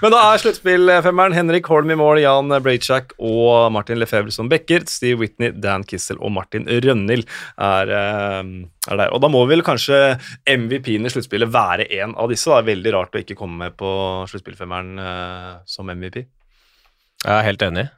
Men 0.03 0.13
da 0.15 0.21
er 0.29 0.39
sluttspillfemmeren 0.39 1.35
Henrik 1.35 1.67
Holm 1.67 1.91
i 1.91 1.97
mål, 1.99 2.21
Jan 2.23 2.53
Braychak 2.63 3.17
og 3.19 3.73
Martin 3.75 3.99
Lefebvre 3.99 4.31
som 4.35 4.51
backer. 4.51 4.85
Steve 4.87 5.19
Whitney, 5.19 5.51
Dan 5.59 5.83
Kissel 5.89 6.21
og 6.23 6.31
Martin 6.37 6.69
Rønhild 6.71 7.27
er, 7.27 7.91
eh, 7.99 8.53
er 8.93 9.01
der. 9.03 9.11
Og 9.11 9.25
da 9.25 9.31
må 9.33 9.43
vel 9.51 9.65
kanskje 9.67 9.99
MVP-en 10.47 11.09
i 11.09 11.13
sluttspillet 11.13 11.51
være 11.51 11.89
en 11.99 12.15
av 12.15 12.31
disse. 12.31 12.47
Det 12.47 12.61
er 12.61 12.71
veldig 12.71 12.95
rart 12.95 13.19
å 13.19 13.25
ikke 13.25 13.39
komme 13.41 13.59
med 13.65 13.79
på 13.81 13.91
sluttspillfemmeren 14.31 15.03
eh, 15.03 15.51
som 15.67 15.91
MVP. 15.91 16.23
Jeg 17.25 17.35
er 17.35 17.47
helt 17.49 17.67
enig. 17.67 17.89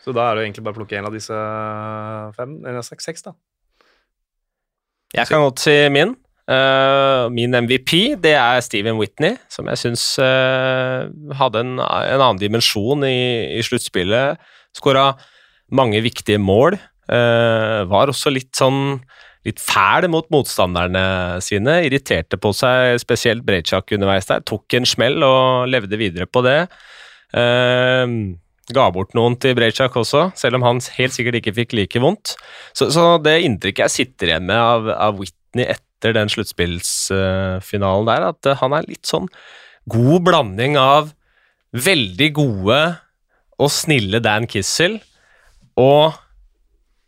Så 0.00 0.16
da 0.16 0.30
er 0.30 0.38
det 0.38 0.46
egentlig 0.46 0.64
bare 0.64 0.78
å 0.78 0.80
plukke 0.80 0.96
en 0.96 1.10
av 1.10 1.20
disse 1.20 1.36
fem, 2.38 2.56
eller 2.64 2.80
seks, 2.86 3.12
seks 3.12 3.28
da. 3.28 3.36
Jeg 5.12 5.28
kan 5.28 5.44
godt 5.44 5.60
si 5.60 5.76
min. 5.92 6.16
Eh, 6.50 7.24
min 7.30 7.54
MVP 7.54 7.92
det 8.22 8.34
er 8.34 8.62
Steven 8.64 8.98
Whitney, 8.98 9.36
som 9.52 9.68
jeg 9.70 9.78
syns 9.84 10.04
hadde 10.18 11.62
en, 11.62 11.76
en 11.78 12.20
annen 12.20 12.40
dimensjon 12.40 13.06
i, 13.06 13.56
i 13.58 13.62
sluttspillet. 13.66 14.40
Skåra 14.76 15.12
mange 15.74 16.02
viktige 16.02 16.40
mål. 16.42 16.78
Uh, 17.10 17.82
var 17.90 18.10
også 18.10 18.30
litt 18.30 18.52
sånn 18.54 19.00
litt 19.46 19.58
fæl 19.58 20.06
mot 20.12 20.28
motstanderne 20.30 21.40
sine. 21.42 21.80
Irriterte 21.86 22.38
på 22.38 22.52
seg, 22.54 22.98
spesielt 23.02 23.42
Brejchak 23.46 23.94
underveis 23.96 24.28
der. 24.28 24.44
Tok 24.46 24.76
en 24.76 24.86
smell 24.86 25.16
og 25.26 25.70
levde 25.72 25.98
videre 25.98 26.28
på 26.28 26.42
det. 26.44 26.58
Ga 28.70 28.86
bort 28.94 29.16
noen 29.18 29.36
til 29.40 29.56
Brejchak 29.58 29.96
også, 29.96 30.28
selv 30.38 30.60
om 30.60 30.66
han 30.66 30.82
helt 30.98 31.16
sikkert 31.16 31.40
ikke 31.40 31.56
fikk 31.56 31.76
like 31.78 32.02
vondt. 32.02 32.34
Så, 32.76 32.90
så 32.94 33.14
det 33.22 33.40
inntrykket 33.46 33.86
jeg 33.86 33.96
sitter 33.96 34.34
igjen 34.34 34.46
med 34.50 34.60
av, 34.60 34.90
av 35.08 35.18
Whitney 35.18 35.66
etter 35.66 35.88
den 36.02 36.30
sluttspillsfinalen 36.32 38.08
der, 38.08 38.26
at 38.32 38.48
eh, 38.48 38.58
han 38.60 38.74
er 38.76 38.88
litt 38.88 39.08
sånn 39.08 39.28
god 39.90 40.26
blanding 40.26 40.76
av 40.80 41.12
veldig 41.76 42.30
gode 42.36 42.80
og 43.60 43.70
snille 43.72 44.20
Dan 44.24 44.48
Kissel 44.50 44.98
og 45.78 46.16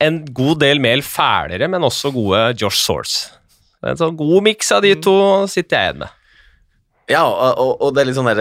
en 0.02 0.22
god 0.34 0.60
del 0.62 0.82
mer 0.82 1.02
fælere, 1.06 1.68
men 1.70 1.86
også 1.86 2.10
gode 2.14 2.40
Josh 2.58 2.80
Source. 2.82 3.30
En 3.82 3.98
sånn 3.98 4.18
god 4.18 4.44
miks 4.46 4.70
av 4.74 4.82
de 4.84 4.92
to 5.02 5.14
sitter 5.50 5.78
jeg 5.78 5.88
igjen 5.90 6.02
med. 6.04 6.18
Ja, 7.10 7.24
og, 7.26 7.80
og, 7.82 7.88
det 7.92 8.02
er 8.02 8.08
litt 8.08 8.16
sånn 8.16 8.30
der, 8.30 8.40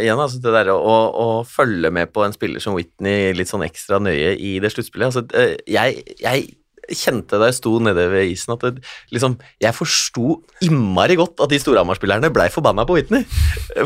Igjen, 0.00 0.18
altså 0.18 0.40
det 0.42 0.52
der 0.54 0.70
å, 0.72 0.78
å 0.78 1.26
følge 1.46 1.90
med 1.94 2.10
på 2.10 2.24
en 2.24 2.32
spiller 2.34 2.62
som 2.62 2.74
Whitney 2.74 3.34
litt 3.36 3.50
sånn 3.50 3.66
ekstra 3.66 4.00
nøye 4.02 4.32
i 4.34 4.56
det 4.64 4.72
sluttspillet. 4.72 5.10
Altså, 5.10 5.24
eh, 5.36 5.58
jeg, 5.68 6.16
jeg 6.22 6.48
kjente 6.96 7.38
da 7.40 7.50
jeg 7.50 7.58
sto 7.58 7.74
nede 7.82 8.06
ved 8.12 8.32
isen 8.32 8.54
at 8.54 8.64
det, 8.64 8.82
liksom, 9.14 9.36
jeg 9.62 9.76
forsto 9.76 10.38
innmari 10.64 11.18
godt 11.18 11.42
at 11.44 11.52
de 11.52 11.60
Storhamar-spillerne 11.60 12.32
blei 12.34 12.48
forbanna 12.52 12.86
på 12.88 12.96
Whitney. 12.96 13.26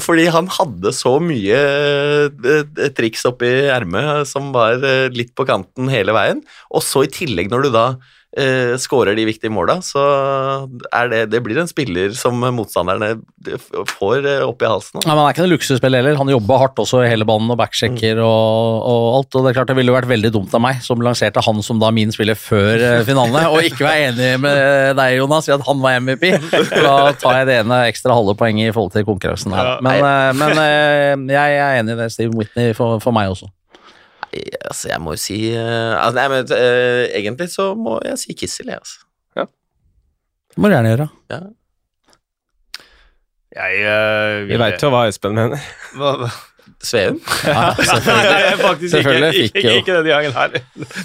Fordi 0.03 0.29
han 0.33 0.51
hadde 0.53 0.95
så 0.97 1.17
mye 1.23 1.59
eh, 1.59 2.89
triks 2.97 3.27
oppi 3.29 3.51
ermet 3.73 4.29
som 4.31 4.53
var 4.55 4.83
eh, 4.87 5.09
litt 5.15 5.35
på 5.39 5.47
kanten 5.49 5.91
hele 5.93 6.15
veien. 6.17 6.43
Og 6.71 6.85
så 6.87 7.07
i 7.07 7.13
tillegg, 7.13 7.51
når 7.53 7.67
du 7.67 7.73
da 7.75 7.87
eh, 8.39 8.75
skårer 8.81 9.17
de 9.19 9.27
viktige 9.29 9.53
måla, 9.53 9.79
så 9.85 10.03
er 10.93 11.11
det 11.13 11.21
Det 11.33 11.43
blir 11.45 11.61
en 11.63 11.71
spiller 11.71 12.15
som 12.17 12.39
motstanderne 12.55 13.15
får 13.99 14.27
eh, 14.29 14.45
opp 14.47 14.63
i 14.63 14.71
halsen. 14.71 15.03
Ja, 15.05 15.13
men 15.13 15.23
Han 15.23 15.29
er 15.29 15.35
ikke 15.37 15.45
noen 15.47 15.55
luksusspill 15.57 15.99
heller. 15.99 16.19
Han 16.21 16.33
jobba 16.33 16.61
hardt 16.65 16.83
også 16.83 17.03
i 17.05 17.11
hele 17.11 17.27
banen 17.29 17.51
og 17.53 17.59
backsjekker 17.61 18.23
og, 18.25 18.83
og 18.89 19.09
alt. 19.19 19.35
og 19.37 19.47
Det 19.47 19.53
er 19.53 19.59
klart 19.61 19.73
det 19.73 19.79
ville 19.79 19.93
jo 19.93 19.99
vært 19.99 20.11
veldig 20.13 20.33
dumt 20.35 20.57
av 20.57 20.65
meg, 20.65 20.83
som 20.85 21.03
lanserte 21.05 21.45
han 21.45 21.63
som 21.65 21.81
da 21.83 21.93
min 21.95 22.13
spiller 22.15 22.39
før 22.39 23.05
finalen, 23.07 23.39
og 23.53 23.63
ikke 23.67 23.87
være 23.87 24.11
enig 24.11 24.33
med 24.43 24.97
deg, 24.99 25.17
Jonas, 25.21 25.49
i 25.49 25.55
at 25.57 25.65
han 25.67 25.83
var 25.83 26.01
MVP. 26.03 26.29
Da 26.73 26.97
tar 27.19 27.41
jeg 27.43 27.49
det 27.51 27.59
ene 27.63 27.83
ekstra 27.91 28.17
halve 28.17 28.35
poenget 28.39 28.71
i 28.71 28.75
forhold 28.75 28.95
til 28.97 29.07
konkurransen 29.09 29.55
her. 29.57 29.75
Ja, 29.75 29.79
Men, 29.85 30.05
eh, 30.07 30.31
men 30.39 30.63
eh, 30.63 31.35
jeg 31.37 31.59
er 31.59 31.81
enig 31.81 31.97
i 31.97 32.01
det, 32.03 32.13
Steve 32.15 32.37
Whitney, 32.37 32.73
for, 32.77 33.01
for 33.03 33.15
meg 33.15 33.33
også. 33.33 33.51
Altså, 34.33 34.89
jeg 34.89 35.01
må 35.05 35.13
jo 35.13 35.21
si 35.21 35.39
eh, 35.53 35.93
altså, 35.93 36.17
nei, 36.17 36.29
men, 36.33 36.47
uh, 36.49 37.03
Egentlig 37.13 37.51
så 37.53 37.73
må 37.77 37.99
jeg 38.07 38.21
si 38.23 38.37
Kissel, 38.39 38.71
jeg, 38.73 38.81
altså. 38.81 39.09
Det 40.53 40.61
må 40.61 40.69
du 40.69 40.75
gjerne 40.75 40.91
gjøre. 40.93 41.09
Ja. 41.33 41.41
Jeg, 43.53 43.85
uh, 43.85 44.49
Vi 44.49 44.59
veit 44.61 44.83
jo 44.85 44.91
hva 44.93 45.07
Espen 45.09 45.37
mener. 45.37 45.69
hva, 45.97 46.11
hva? 46.21 46.29
Sveum? 46.83 47.19
Ja, 47.47 47.73
Nei, 47.79 48.55
faktisk 48.59 48.89
ikke, 48.89 48.91
Selvfølgelig 48.93 49.43
ikke, 49.49 49.75
ikke 49.81 49.95
denne 49.99 50.11
gangen 50.11 50.33
her. 50.35 50.57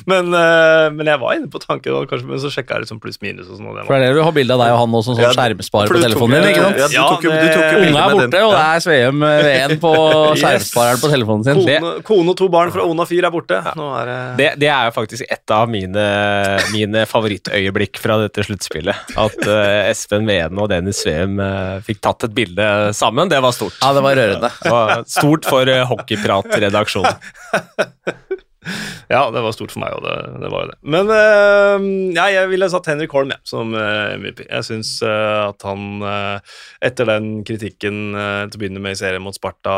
Men, 0.09 0.32
uh, 0.34 0.88
men 0.93 1.09
jeg 1.11 1.21
var 1.21 1.36
inne 1.38 1.49
på 1.53 1.61
tanken, 1.61 1.93
og 1.93 2.07
kanskje, 2.09 2.28
men 2.30 2.41
så 2.41 2.49
sjekka 2.53 2.78
jeg 2.78 2.86
liksom 2.88 2.99
pluss-minus 3.03 3.47
og 3.51 3.59
sånn. 3.59 3.67
For 3.86 3.93
det 3.93 4.07
er 4.07 4.15
det 4.15 4.17
du 4.17 4.23
har 4.25 4.34
bilde 4.36 4.55
av 4.57 4.63
deg 4.63 4.73
og 4.73 4.80
han 4.82 4.91
nå 4.93 5.01
som 5.05 5.17
sånn 5.17 5.36
skjermsparer 5.38 5.93
på 5.93 6.01
telefonen 6.01 6.41
din. 6.41 6.49
ikke 6.51 6.65
sant? 6.65 6.80
Ja, 6.82 6.88
du 6.89 7.13
tok 7.13 7.28
jo, 7.28 7.34
du 7.34 7.47
tok 7.51 7.61
jo 7.61 7.78
Ja, 7.78 7.86
er 7.88 7.93
med 7.93 8.17
borte, 8.17 8.28
den. 8.34 8.45
og 8.47 8.55
det 8.55 8.63
er 8.65 8.84
Sveum 8.88 9.25
ved 9.28 9.51
en 9.53 9.75
på 9.84 9.93
Yes. 10.28 10.41
skjermspareren 10.41 11.01
på 11.03 11.11
telefonen 11.13 11.45
sin. 11.47 11.61
Kone, 11.61 11.93
kone 12.07 12.34
og 12.34 12.38
to 12.41 12.47
barn 12.53 12.73
fra 12.73 12.86
Ona 12.89 13.05
4 13.09 13.30
er 13.30 13.34
borte. 13.34 13.61
Nå 13.78 13.88
er 14.01 14.09
det 14.11 14.17
Det, 14.41 14.49
det 14.65 14.71
er 14.73 14.89
jo 14.89 14.95
faktisk 14.97 15.25
et 15.28 15.53
av 15.57 15.69
mine, 15.71 16.05
mine 16.73 17.05
favorittøyeblikk 17.09 18.01
fra 18.01 18.17
dette 18.23 18.45
sluttspillet. 18.47 19.13
At 19.19 19.38
uh, 19.45 19.89
Espen 19.91 20.28
Veen 20.30 20.57
og 20.61 20.69
Dennis 20.73 21.01
Sveum 21.03 21.38
uh, 21.41 21.78
fikk 21.86 22.01
tatt 22.05 22.28
et 22.28 22.36
bilde 22.38 22.67
sammen, 22.97 23.30
det 23.32 23.39
var 23.43 23.55
stort. 23.55 23.78
Ja, 23.84 23.93
det 23.97 24.03
var 24.05 24.17
rørende. 24.19 24.51
Det 24.63 24.73
var 24.73 25.03
stort 25.09 25.47
for 25.47 25.66
uh, 25.72 25.84
Hockeyprat-redaksjonen. 25.91 27.18
Ja, 29.07 29.30
det 29.32 29.39
var 29.39 29.53
stort 29.55 29.72
for 29.72 29.80
meg, 29.80 29.93
og 29.95 30.01
det, 30.03 30.13
det 30.41 30.49
var 30.51 30.65
jo 30.65 30.72
det. 30.74 30.78
Men 30.91 31.07
uh, 31.07 31.86
ja, 32.18 32.26
jeg 32.34 32.49
ville 32.51 32.68
satt 32.74 32.89
Henrik 32.91 33.13
Holm 33.15 33.32
ja, 33.32 33.38
som 33.47 33.72
eh, 33.80 34.18
MVP. 34.20 34.41
Jeg 34.49 34.65
syns 34.68 34.89
at 35.07 35.63
han, 35.63 35.86
uh, 36.03 36.57
etter 36.84 37.07
den 37.07 37.30
kritikken 37.47 38.01
eh, 38.11 38.41
til 38.49 38.59
å 38.59 38.61
begynne 38.65 38.82
med 38.84 38.97
i 38.97 38.99
serien 38.99 39.24
mot 39.24 39.38
Sparta, 39.38 39.78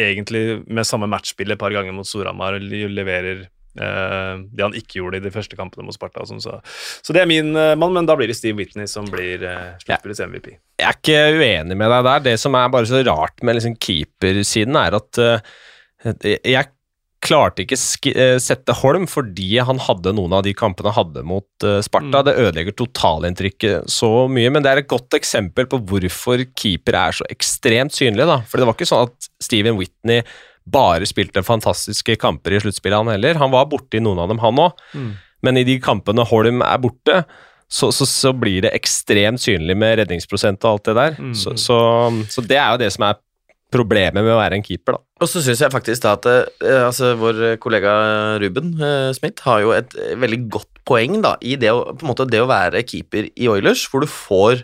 egentlig 0.00 0.62
med 0.64 0.88
samme 0.88 1.10
matchspill 1.12 1.52
et 1.52 1.60
par 1.60 1.74
ganger 1.76 1.92
mot 1.92 2.08
Storhamar, 2.08 2.56
le- 2.64 2.88
leverer 2.96 3.44
eh, 3.44 3.50
det 3.74 4.62
han 4.62 4.76
ikke 4.78 5.00
gjorde 5.00 5.18
i 5.18 5.24
de 5.24 5.32
første 5.34 5.58
kampene 5.58 5.86
mot 5.86 5.96
Sparta. 5.96 6.26
så, 6.26 6.60
så 6.62 7.16
det 7.16 7.24
er 7.24 7.30
min 7.30 7.54
eh, 7.58 7.74
mann, 7.78 7.94
men 7.96 8.06
da 8.06 8.16
blir 8.18 8.30
det 8.30 8.36
Steve 8.38 8.60
Whitney 8.60 8.86
som 8.90 9.08
blir 9.10 9.42
uh, 9.42 9.74
sluttspillets 9.82 10.22
MVP. 10.30 10.52
Jeg 10.80 10.86
er 10.86 11.00
ikke 11.00 11.24
uenig 11.40 11.78
med 11.78 11.90
deg 11.90 12.06
der. 12.06 12.24
Det 12.28 12.36
som 12.42 12.54
er 12.58 12.70
bare 12.72 12.90
så 12.90 13.02
rart 13.06 13.42
med 13.42 13.58
liksom 13.58 13.76
keepersiden, 13.82 14.78
er 14.78 14.98
at 15.00 15.20
eh, 15.22 16.38
jeg 16.54 16.70
klarte 17.24 17.64
ikke 17.64 17.78
eh, 18.12 18.36
sette 18.42 18.74
Holm 18.82 19.06
fordi 19.10 19.56
han 19.64 19.80
hadde 19.82 20.12
noen 20.16 20.34
av 20.36 20.44
de 20.46 20.52
kampene 20.56 20.92
han 20.92 20.98
hadde 21.06 21.24
mot 21.26 21.66
eh, 21.66 21.80
Sparta. 21.84 22.20
Mm. 22.20 22.24
Det 22.28 22.36
ødelegger 22.42 22.78
totalinntrykket 22.78 23.92
så 23.92 24.12
mye, 24.30 24.50
men 24.52 24.64
det 24.64 24.72
er 24.72 24.82
et 24.82 24.90
godt 24.90 25.16
eksempel 25.16 25.68
på 25.70 25.80
hvorfor 25.88 26.44
keeper 26.52 26.98
er 27.00 27.16
så 27.20 27.28
ekstremt 27.32 27.96
synlig. 27.96 28.28
da. 28.28 28.42
For 28.48 28.60
det 28.60 28.68
var 28.68 28.76
ikke 28.76 28.90
sånn 28.90 29.08
at 29.08 29.30
Steven 29.42 29.78
Whitney 29.80 30.24
bare 30.64 31.08
spilte 31.08 31.44
fantastiske 31.44 32.16
kamper 32.20 32.56
i 32.56 32.60
sluttspillet, 32.62 32.96
han 33.02 33.12
heller. 33.12 33.40
Han 33.40 33.52
var 33.52 33.68
borte 33.70 33.98
i 33.98 34.04
noen 34.04 34.22
av 34.22 34.30
dem, 34.32 34.40
han 34.42 34.62
òg. 34.64 34.86
Mm. 34.96 35.10
Men 35.44 35.60
i 35.60 35.66
de 35.68 35.76
kampene 35.82 36.24
Holm 36.28 36.64
er 36.64 36.80
borte, 36.80 37.18
så, 37.68 37.90
så, 37.92 38.06
så 38.08 38.32
blir 38.36 38.64
det 38.64 38.74
ekstremt 38.76 39.42
synlig 39.42 39.76
med 39.76 39.98
redningsprosent 40.00 40.64
og 40.64 40.76
alt 40.76 40.88
det 40.88 40.96
der. 40.98 41.20
Mm. 41.20 41.36
Så, 41.36 41.56
så, 41.60 41.78
så 42.30 42.44
det 42.44 42.58
er 42.60 42.74
jo 42.74 42.82
det 42.84 42.90
som 42.94 43.08
er 43.08 43.20
problemet 43.74 44.22
med 44.22 44.30
å 44.30 44.38
være 44.38 44.58
en 44.58 44.64
keeper, 44.64 44.96
da. 44.96 45.02
Og 45.24 45.30
så 45.30 45.40
syns 45.42 45.62
jeg 45.62 45.72
faktisk 45.72 46.04
da 46.04 46.12
at 46.18 46.28
eh, 46.28 46.82
altså, 46.84 47.14
vår 47.18 47.56
kollega 47.62 47.94
Ruben 48.42 48.74
eh, 48.78 49.08
Smith 49.16 49.42
har 49.46 49.62
jo 49.64 49.72
et 49.74 49.94
veldig 50.20 50.40
godt 50.52 50.82
poeng 50.86 51.18
da, 51.24 51.34
i 51.42 51.56
det 51.60 51.72
å, 51.72 51.80
på 51.96 52.06
en 52.06 52.12
måte, 52.12 52.28
det 52.30 52.42
å 52.44 52.50
være 52.50 52.84
keeper 52.86 53.30
i 53.34 53.50
Oilers, 53.50 53.86
hvor 53.90 54.04
du 54.04 54.10
får 54.10 54.62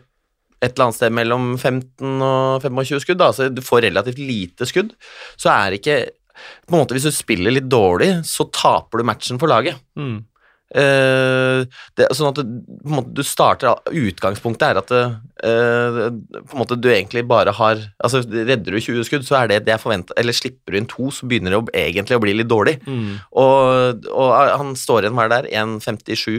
et 0.60 0.72
eller 0.74 0.88
annet 0.88 0.98
sted 0.98 1.14
mellom 1.16 1.52
15 1.56 2.24
og 2.24 2.64
25 2.64 3.04
skudd. 3.04 3.20
Da. 3.20 3.30
Altså, 3.32 3.48
du 3.52 3.62
får 3.64 3.86
relativt 3.88 4.20
lite 4.20 4.68
skudd. 4.68 4.92
Så 5.40 5.52
er 5.52 5.78
ikke 5.78 6.00
på 6.40 6.72
en 6.72 6.80
måte 6.80 6.96
Hvis 6.96 7.08
du 7.08 7.12
spiller 7.12 7.52
litt 7.52 7.68
dårlig, 7.68 8.22
så 8.24 8.46
taper 8.54 9.00
du 9.00 9.08
matchen 9.08 9.40
for 9.40 9.50
laget. 9.50 9.80
Mm. 9.98 10.22
Eh, 10.70 11.64
det, 11.98 12.06
sånn 12.14 12.30
at 12.30 12.38
du, 12.38 12.60
på 12.62 12.92
en 12.92 12.94
måte, 13.00 13.10
du 13.18 13.24
starter 13.26 13.80
Utgangspunktet 13.90 14.68
er 14.68 14.78
at 14.78 14.92
det, 14.92 15.00
eh, 15.42 15.98
på 16.14 16.54
en 16.54 16.60
måte 16.60 16.78
du 16.78 16.86
egentlig 16.92 17.24
bare 17.26 17.50
har 17.58 17.80
altså 17.98 18.20
Redder 18.22 18.76
du 18.76 18.78
20 18.78 19.02
skudd, 19.08 19.26
så 19.26 19.40
er 19.40 19.50
det 19.50 19.58
det 19.66 19.74
jeg 19.74 19.82
forventer 19.82 20.20
Eller 20.20 20.36
slipper 20.36 20.70
du 20.70 20.78
inn 20.78 20.86
to, 20.90 21.08
så 21.10 21.26
begynner 21.26 21.56
det 21.56 21.58
å, 21.58 21.66
egentlig 21.74 22.20
å 22.20 22.22
bli 22.22 22.36
litt 22.38 22.52
dårlig. 22.52 22.76
Mm. 22.86 23.18
Og, 23.42 24.06
og 24.14 24.30
han 24.62 24.72
står 24.78 25.08
igjen, 25.08 25.18
hver 25.18 25.34
der, 25.34 25.50
1,57 25.50 26.38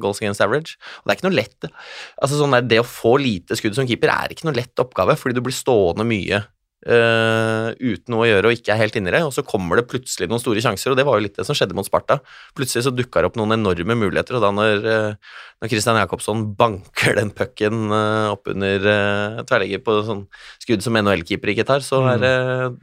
goals 0.00 0.22
against 0.22 0.40
average. 0.40 0.76
Og 1.00 1.06
det 1.06 1.14
er 1.14 1.18
ikke 1.18 1.28
noe 1.28 1.36
lett 1.36 1.66
altså 1.68 2.38
sånn 2.38 2.56
der, 2.56 2.66
Det 2.66 2.80
å 2.80 2.88
få 2.88 3.16
lite 3.20 3.56
skudd 3.58 3.76
som 3.76 3.88
keeper 3.88 4.12
er 4.12 4.32
ikke 4.32 4.48
noe 4.48 4.56
lett 4.56 4.82
oppgave, 4.82 5.16
fordi 5.20 5.36
du 5.36 5.44
blir 5.44 5.56
stående 5.56 6.06
mye 6.08 6.44
Uh, 6.84 7.72
uten 7.80 8.12
noe 8.12 8.26
å 8.26 8.28
gjøre 8.28 8.50
og 8.50 8.54
ikke 8.58 8.74
er 8.74 8.78
helt 8.82 8.96
inni 8.98 9.10
det, 9.10 9.22
og 9.24 9.32
så 9.34 9.42
kommer 9.42 9.80
det 9.80 9.88
plutselig 9.88 10.28
noen 10.28 10.42
store 10.42 10.60
sjanser, 10.62 10.92
og 10.92 10.98
det 10.98 11.06
var 11.08 11.16
jo 11.16 11.24
litt 11.24 11.38
det 11.38 11.46
som 11.48 11.56
skjedde 11.56 11.74
mot 11.74 11.86
Sparta. 11.86 12.18
Plutselig 12.54 12.84
så 12.84 12.92
dukka 12.92 13.22
det 13.22 13.30
opp 13.30 13.38
noen 13.40 13.56
enorme 13.56 13.96
muligheter, 13.98 14.36
og 14.36 14.44
da 14.44 14.50
når, 14.54 14.84
uh, 14.84 15.40
når 15.64 15.72
Christian 15.72 15.98
Jacobsson 15.98 16.44
banker 16.58 17.16
den 17.16 17.32
pucken 17.34 17.88
uh, 17.90 18.34
opp 18.34 18.52
under 18.52 18.86
uh, 18.86 19.40
tverrlegger 19.48 19.82
på 19.86 19.96
sånn 20.06 20.20
skudd 20.62 20.84
som 20.84 20.98
NHL-keeper 21.00 21.54
ikke 21.54 21.66
tar, 21.66 21.82
så 21.82 22.02
er 22.12 22.20
det, 22.22 22.34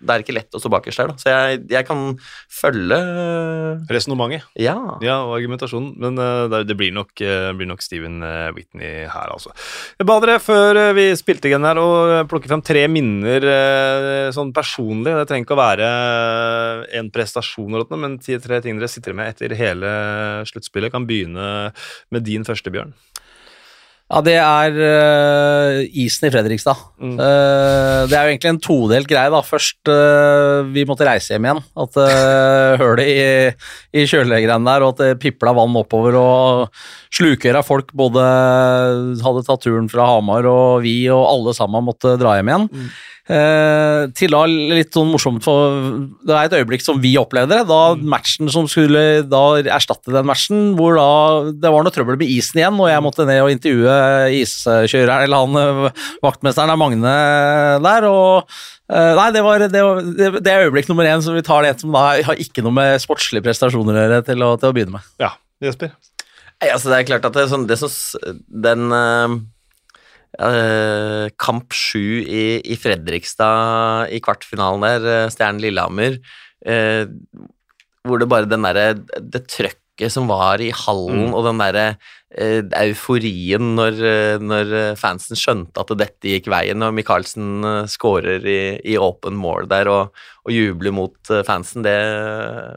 det 0.02 0.18
er 0.18 0.26
ikke 0.26 0.36
lett 0.39 0.58
å 0.58 0.64
stå 0.64 0.74
bakerst 0.74 1.04
der, 1.04 1.14
da. 1.14 1.22
Så 1.22 1.32
jeg, 1.32 1.64
jeg 1.78 1.88
kan 1.88 2.04
følge 2.52 3.00
Resonnementet. 3.94 4.50
Ja. 4.60 4.76
Ja, 5.06 5.22
og 5.22 5.38
argumentasjonen, 5.38 5.94
men 6.02 6.20
uh, 6.20 6.50
det, 6.66 6.76
blir, 6.80 6.91
nok, 6.98 7.14
uh, 7.22 7.54
blir 7.56 7.70
nok 7.70 7.86
Steven 7.86 8.20
uh, 8.26 8.50
Whitney 8.58 9.06
her, 9.06 9.32
altså. 9.38 9.54
Jeg 10.02 10.10
ba 10.10 10.20
dere 10.26 10.41
før 10.44 10.82
uh, 10.89 10.91
vi 10.98 11.08
spilte 11.20 11.52
igjen 11.52 11.70
her, 11.70 11.80
å 11.80 12.26
plukke 12.28 12.52
frem 12.52 12.66
tre 12.66 12.88
minner 12.91 13.48
uh, 13.48 13.83
sånn 14.36 14.54
personlig. 14.56 15.16
Det 15.20 15.28
trenger 15.30 15.48
ikke 15.48 15.58
å 15.58 15.62
være 15.62 15.90
en 17.00 17.10
prestasjon, 17.14 17.80
men 18.00 18.20
tre 18.20 18.62
ting 18.64 18.80
dere 18.80 18.92
sitter 18.92 19.18
med 19.18 19.34
etter 19.34 19.56
hele 19.58 19.94
sluttspillet. 20.50 20.94
Kan 20.94 21.08
begynne 21.10 21.72
med 22.14 22.28
din 22.28 22.48
første, 22.48 22.74
Bjørn. 22.74 22.94
Ja, 24.14 24.20
det 24.22 24.34
er 24.38 24.76
uh, 24.78 25.80
isen 25.98 26.28
i 26.28 26.32
Fredrikstad. 26.34 26.78
Mm. 27.02 27.16
Uh, 27.18 28.04
det 28.06 28.18
er 28.18 28.28
jo 28.28 28.34
egentlig 28.34 28.52
en 28.52 28.60
todelt 28.62 29.10
greie. 29.10 29.32
da. 29.34 29.40
Først 29.42 29.90
uh, 29.90 30.62
vi 30.70 30.84
måtte 30.86 31.08
reise 31.08 31.34
hjem 31.34 31.48
igjen. 31.48 31.62
At 31.82 31.98
uh, 31.98 32.76
hølet 32.82 33.10
i, 33.10 33.24
i 33.98 34.06
kjølegreiene 34.10 34.68
der, 34.68 34.86
og 34.86 34.94
at 34.94 35.02
det 35.02 35.22
pipla 35.24 35.56
vann 35.58 35.80
oppover. 35.80 36.20
Og 36.20 37.16
slukøra 37.16 37.64
folk 37.66 37.90
både 37.98 38.28
hadde 39.24 39.46
tatt 39.48 39.66
turen 39.66 39.90
fra 39.90 40.12
Hamar, 40.12 40.46
og 40.52 40.84
vi 40.86 41.00
og 41.14 41.24
alle 41.24 41.58
sammen 41.58 41.88
måtte 41.88 42.14
dra 42.22 42.38
hjem 42.38 42.54
igjen. 42.54 42.70
Mm. 42.70 42.94
Eh, 43.24 44.02
til 44.20 44.34
da 44.36 44.42
litt 44.52 44.92
sånn 44.92 45.08
morsomt 45.14 45.46
for 45.46 45.78
Det 46.28 46.34
er 46.36 46.50
et 46.50 46.56
øyeblikk 46.58 46.82
som 46.84 46.98
vi 47.00 47.14
opplevde 47.16 47.56
det. 47.56 47.68
Da 47.70 47.94
matchen 47.96 48.50
som 48.52 48.66
skulle 48.68 49.24
da 49.32 49.44
erstatte 49.64 50.12
den 50.12 50.28
matchen, 50.28 50.74
hvor 50.76 50.98
da 51.00 51.52
det 51.56 51.72
var 51.72 51.86
noe 51.88 51.94
trøbbel 51.96 52.20
med 52.20 52.28
isen 52.28 52.60
igjen, 52.60 52.82
og 52.84 52.90
jeg 52.92 53.06
måtte 53.06 53.24
ned 53.30 53.40
og 53.46 53.54
intervjue 53.54 53.96
iskjøreren, 54.42 55.24
eller 55.24 55.46
han 55.46 55.56
eh, 55.88 56.04
vaktmesteren 56.26 56.76
Magne 56.84 57.16
der. 57.88 58.10
og 58.12 58.44
eh, 58.92 59.14
Nei, 59.16 59.30
det 59.32 59.46
var 59.48 59.64
det, 59.70 59.72
var, 59.88 60.04
det, 60.04 60.32
det 60.44 60.52
er 60.58 60.68
øyeblikk 60.68 60.92
nummer 60.92 61.08
én, 61.08 61.24
så 61.24 61.32
vi 61.38 61.46
tar 61.48 61.64
det 61.64 61.78
som 61.80 61.96
da 61.96 62.10
har 62.28 62.36
ikke 62.44 62.66
noe 62.68 62.76
med 62.76 63.00
sportslige 63.04 63.46
prestasjoner 63.48 63.96
å 63.96 64.04
gjøre, 64.04 64.22
til, 64.28 64.44
å- 64.44 64.58
til 64.60 64.68
å 64.74 64.76
begynne 64.76 64.98
med. 65.00 65.08
Ja, 65.24 65.32
Jesper. 65.64 65.96
Nei, 66.60 66.70
altså 66.76 66.92
det 66.92 67.00
er 67.00 67.08
klart 67.08 67.26
at 67.32 67.40
det 67.40 67.48
er 67.48 67.52
sånn, 67.56 67.68
det 67.72 67.80
som 67.80 67.92
Den 68.68 68.92
kamp 71.38 71.74
sju 71.74 72.24
i, 72.26 72.62
i 72.66 72.76
Fredrikstad 72.80 74.10
i 74.10 74.20
kvartfinalen 74.24 74.82
der, 74.82 75.06
uh, 75.26 75.30
Stjernen 75.30 75.62
Lillehammer, 75.62 76.18
eh, 76.66 77.06
hvor 78.04 78.20
det 78.20 78.30
bare 78.32 78.50
den 78.50 78.66
derre 78.66 78.96
Det 79.22 79.46
trøkket 79.48 80.12
som 80.12 80.28
var 80.28 80.60
i 80.60 80.72
hallen, 80.74 81.30
Mm. 81.30 81.34
og 81.38 81.46
den 81.46 81.60
derre 81.62 81.86
eh, 81.94 81.98
euforien 82.34 83.74
når, 83.78 84.00
eh, 84.10 84.42
når 84.42 84.74
eh, 84.78 84.92
fansen 85.00 85.38
skjønte 85.38 85.84
at 85.84 85.94
dette 86.00 86.32
gikk 86.32 86.50
veien, 86.52 86.82
og 86.86 86.96
Michaelsen 86.98 87.66
skårer 87.92 88.46
i, 88.50 88.62
i 88.94 88.98
open 88.98 89.38
mål 89.38 89.70
der 89.72 89.90
og, 89.92 90.24
og 90.44 90.52
jubler 90.52 90.96
mot 90.96 91.32
eh, 91.32 91.44
fansen, 91.48 91.86
det 91.86 91.96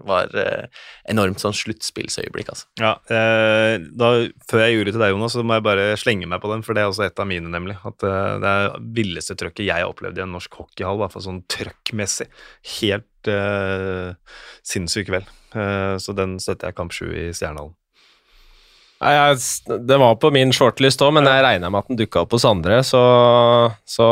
var 0.07 0.35
eh, 0.39 0.67
enormt 1.11 1.43
sånn 1.43 1.57
sluttspillsøyeblikk, 1.57 2.53
altså. 2.53 2.69
Ja, 2.83 2.93
eh, 3.11 3.79
da, 3.97 4.11
Før 4.51 4.63
jeg 4.65 4.77
gjorde 4.77 4.91
det 4.91 4.97
til 4.99 5.05
deg, 5.07 5.15
Jonas, 5.15 5.37
så 5.39 5.47
må 5.47 5.59
jeg 5.59 5.67
bare 5.67 5.89
slenge 6.01 6.29
meg 6.31 6.43
på 6.43 6.53
den, 6.53 6.67
for 6.67 6.77
det 6.77 6.85
er 6.85 6.93
også 6.93 7.07
et 7.09 7.23
av 7.23 7.31
mine, 7.31 7.51
nemlig. 7.53 7.79
At 7.89 8.07
eh, 8.07 8.35
det 8.43 8.53
er 8.53 8.77
villeste 9.01 9.39
trøkket 9.39 9.67
jeg 9.67 9.87
har 9.87 9.91
opplevd 9.91 10.21
i 10.21 10.27
en 10.27 10.37
norsk 10.37 10.61
hockeyhall, 10.61 11.01
i 11.01 11.05
hvert 11.05 11.17
fall 11.17 11.27
sånn 11.27 11.43
trøkkmessig. 11.57 12.29
Helt 12.77 13.33
eh, 13.33 14.13
sinnssyk 14.67 15.11
kveld. 15.11 15.35
Eh, 15.57 15.97
så 16.03 16.15
den 16.17 16.39
støtter 16.43 16.71
jeg 16.71 16.79
Kamp 16.79 16.95
7 16.95 17.09
i 17.11 17.27
Stjernehallen. 17.35 17.75
Jeg, 18.97 19.41
det 19.89 19.99
var 20.01 20.15
på 20.21 20.31
min 20.33 20.55
shortlist 20.57 21.03
òg, 21.05 21.13
men 21.19 21.29
jeg 21.29 21.45
regna 21.45 21.69
med 21.73 21.85
at 21.85 21.91
den 21.91 21.99
dukka 22.01 22.23
opp 22.25 22.33
hos 22.33 22.47
andre, 22.49 22.81
så, 22.87 23.03
så 23.85 24.07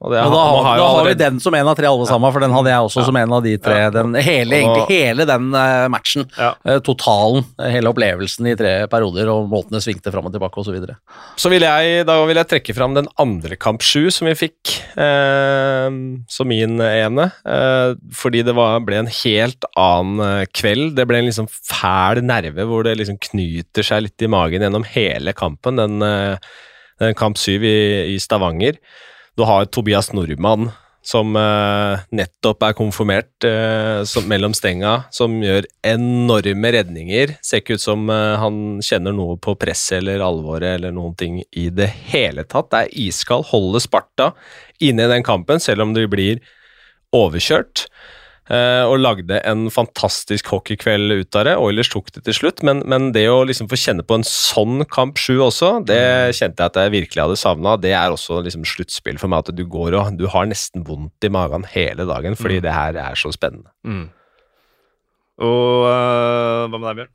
og 0.00 0.14
det, 0.14 0.20
Men 0.24 0.32
da, 0.32 0.38
har, 0.40 0.62
har 0.64 0.78
da 0.80 0.84
har 0.94 1.06
vi 1.10 1.14
den 1.20 1.40
som 1.44 1.54
en 1.58 1.68
av 1.68 1.74
tre, 1.76 1.84
alle 1.90 2.06
sammen, 2.08 2.32
for 2.32 2.40
den 2.40 2.54
hadde 2.56 2.70
jeg 2.72 2.84
også 2.86 3.02
som 3.04 3.16
en 3.20 3.32
av 3.36 3.42
de 3.44 3.50
tre. 3.60 3.74
Den, 3.92 4.14
hele, 4.16 4.56
Og- 4.56 4.62
egentlig, 4.62 4.96
hele 4.96 5.26
den 5.28 5.50
eh, 5.60 5.88
matchen, 5.92 6.24
eh, 6.40 6.78
totalen, 6.86 7.44
eh, 7.60 7.68
hele 7.74 7.90
opplevelsen 7.92 8.48
i 8.48 8.54
tre 8.56 8.72
perioder, 8.88 9.28
og 9.28 9.50
måten 9.52 9.76
det 9.76 9.82
svingte 9.84 10.08
fram 10.14 10.30
og 10.30 10.32
tilbake 10.32 10.62
osv. 10.62 10.78
Så 11.36 11.52
vil 11.52 11.66
jeg, 11.68 12.06
da 12.08 12.16
vil 12.24 12.40
jeg 12.40 12.48
trekke 12.54 12.76
fram 12.78 12.96
den 12.96 13.10
andre 13.20 13.58
kamp 13.60 13.84
sju 13.84 14.08
som 14.14 14.30
vi 14.30 14.34
fikk 14.40 14.72
eh, 14.96 15.90
som 16.32 16.48
min 16.48 16.80
ene. 16.80 17.28
Eh, 17.44 17.92
fordi 18.22 18.40
det 18.48 18.56
var, 18.56 18.80
ble 18.86 19.02
en 19.02 19.12
helt 19.20 19.68
annen 19.76 20.48
kveld. 20.56 20.94
Det 20.96 21.04
ble 21.10 21.20
en 21.20 21.28
liksom 21.28 21.50
fæl 21.52 22.22
nerve 22.24 22.64
hvor 22.72 22.88
det 22.88 22.96
liksom 23.02 23.20
knyter 23.20 23.84
seg 23.84 24.06
litt 24.08 24.24
i 24.24 24.32
magen 24.32 24.64
gjennom 24.64 24.88
hele 24.96 25.36
kampen, 25.36 25.76
den, 25.76 26.00
den 27.04 27.16
kamp 27.20 27.36
syv 27.40 27.68
i, 27.68 27.76
i 28.14 28.18
Stavanger. 28.22 28.80
Du 29.40 29.44
har 29.44 29.64
Tobias 29.64 30.12
Nordmann 30.12 30.66
som 31.00 31.32
eh, 31.36 32.00
nettopp 32.12 32.60
er 32.66 32.74
konfirmert 32.76 33.46
eh, 33.48 34.02
som, 34.04 34.26
mellom 34.28 34.52
stenga, 34.52 35.06
som 35.16 35.38
gjør 35.40 35.64
enorme 35.88 36.72
redninger. 36.76 37.32
Ser 37.40 37.62
ikke 37.62 37.78
ut 37.80 37.84
som 37.86 38.04
eh, 38.12 38.34
han 38.36 38.82
kjenner 38.84 39.16
noe 39.16 39.38
på 39.40 39.54
presset 39.56 40.02
eller 40.02 40.20
alvoret 40.26 40.74
eller 40.74 40.92
noen 40.92 41.16
ting 41.16 41.40
i 41.56 41.70
det 41.72 41.88
hele 42.10 42.44
tatt. 42.44 42.68
Det 42.68 42.82
er 42.82 42.92
iskald, 43.06 43.48
holder 43.48 43.80
Sparta 43.80 44.28
inne 44.76 45.08
i 45.08 45.12
den 45.14 45.24
kampen, 45.24 45.56
selv 45.56 45.86
om 45.86 45.96
de 45.96 46.04
blir 46.04 46.44
overkjørt. 47.16 47.86
Eh, 48.50 48.82
og 48.84 48.98
lagde 49.00 49.38
en 49.46 49.68
fantastisk 49.72 50.50
hockeykveld 50.52 51.14
ut 51.22 51.38
av 51.40 51.46
det. 51.48 51.54
Oilers 51.62 51.90
tok 51.92 52.10
det 52.16 52.24
til 52.26 52.36
slutt, 52.36 52.62
men, 52.66 52.82
men 52.90 53.10
det 53.16 53.24
å 53.30 53.40
liksom 53.48 53.70
få 53.70 53.78
kjenne 53.80 54.04
på 54.06 54.18
en 54.18 54.26
sånn 54.26 54.84
kamp 54.90 55.18
sju 55.22 55.38
også, 55.46 55.72
det 55.86 56.00
kjente 56.38 56.60
jeg 56.60 56.72
at 56.74 56.80
jeg 56.82 56.94
virkelig 56.98 57.24
hadde 57.24 57.38
savna. 57.40 57.76
Det 57.80 57.94
er 57.96 58.10
også 58.14 58.42
liksom 58.46 58.66
sluttspill 58.68 59.20
for 59.22 59.30
meg, 59.32 59.46
at 59.46 59.54
du 59.56 59.64
går 59.70 59.96
og 59.98 60.16
du 60.20 60.26
har 60.32 60.48
nesten 60.50 60.84
vondt 60.86 61.24
i 61.26 61.32
magen 61.32 61.64
hele 61.72 62.04
dagen, 62.10 62.34
fordi 62.36 62.58
Mm. 62.60 62.64
det 62.66 62.72
her 62.74 62.96
er 63.06 63.14
så 63.16 63.30
spennende. 63.32 63.70
Mm. 63.86 64.08
Og 65.40 65.86
eh, 65.88 66.66
hva 66.68 66.76
med 66.78 66.86
deg, 66.90 66.98
Bjørn? 67.00 67.14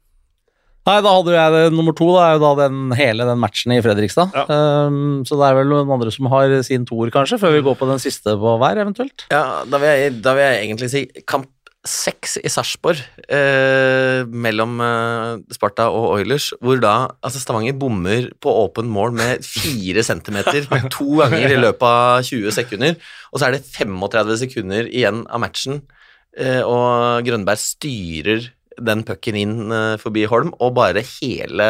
Nei, 0.86 0.99
da 1.01 1.11
hadde 1.15 1.33
jeg 1.33 1.53
det 1.55 1.63
nummer 1.73 1.95
to, 1.97 2.11
da 2.13 2.27
er 2.27 2.36
jo 2.36 2.43
da 2.43 2.51
den, 2.67 2.91
hele 2.93 3.25
den 3.25 3.41
matchen 3.41 3.73
i 3.73 3.81
Fredrikstad. 3.81 4.36
Ja. 4.38 4.45
Um, 4.86 5.23
så 5.25 5.39
det 5.39 5.47
er 5.47 5.57
vel 5.57 5.71
noen 5.71 5.89
andre 5.95 6.13
som 6.13 6.29
har 6.29 6.53
sin 6.67 6.86
toer, 6.86 7.09
kanskje, 7.13 7.39
før 7.41 7.55
vi 7.55 7.63
går 7.65 7.79
på 7.79 7.89
den 7.89 8.01
siste 8.03 8.36
på 8.38 8.55
hver, 8.61 8.83
eventuelt. 8.83 9.25
Ja, 9.33 9.63
da 9.65 9.81
vil 9.81 9.89
jeg, 9.89 10.19
da 10.25 10.36
vil 10.38 10.45
jeg 10.45 10.67
egentlig 10.67 10.91
si 10.93 11.05
kamp 11.25 11.49
seks 11.86 12.39
i 12.41 12.49
Sarpsborg, 12.49 13.01
eh, 13.29 14.25
mellom 14.25 14.79
eh, 14.81 15.41
Sparta 15.53 15.88
og 15.93 16.07
Oilers, 16.15 16.49
hvor 16.61 16.79
da 16.81 16.95
altså 17.21 17.41
Stavanger 17.41 17.77
bommer 17.77 18.31
på 18.41 18.53
åpen 18.63 18.89
mål 18.89 19.13
med 19.17 19.45
fire 19.45 20.03
centimeter 20.05 20.65
to 20.95 21.21
ganger 21.21 21.53
i 21.53 21.59
løpet 21.61 21.86
av 21.86 22.25
20 22.25 22.57
sekunder, 22.57 22.97
og 23.31 23.41
så 23.41 23.47
er 23.47 23.57
det 23.57 23.65
35 23.69 24.41
sekunder 24.45 24.89
igjen 24.89 25.23
av 25.29 25.43
matchen, 25.45 25.83
eh, 26.38 26.61
og 26.65 27.25
Grønberg 27.27 27.61
styrer 27.61 28.49
den 28.82 29.03
pucken 29.07 29.38
inn 29.39 29.71
eh, 29.73 29.95
forbi 30.01 30.26
Holm, 30.30 30.53
og 30.63 30.76
bare 30.78 31.03
hele 31.05 31.69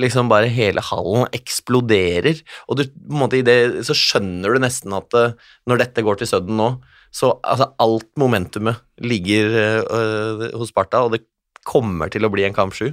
liksom 0.00 0.30
bare 0.32 0.50
hele 0.52 0.82
hallen 0.84 1.28
eksploderer. 1.36 2.42
Og 2.68 2.80
du, 2.80 2.84
på 2.88 3.14
en 3.14 3.22
måte 3.24 3.40
i 3.40 3.46
det, 3.46 3.86
så 3.86 3.96
skjønner 3.96 4.54
du 4.54 4.62
nesten 4.64 4.94
at 4.96 5.16
eh, 5.18 5.34
når 5.70 5.84
dette 5.84 6.04
går 6.04 6.20
til 6.20 6.30
Sudden 6.30 6.58
nå, 6.60 6.70
så 7.14 7.36
altså, 7.46 7.70
alt 7.82 8.08
momentumet 8.18 8.82
ligger 9.02 9.58
eh, 9.62 10.46
hos 10.58 10.72
Sparta, 10.74 11.04
og 11.06 11.14
det 11.14 11.24
kommer 11.64 12.10
til 12.12 12.26
å 12.26 12.32
bli 12.32 12.46
en 12.46 12.56
kamp 12.56 12.74
sju. 12.76 12.90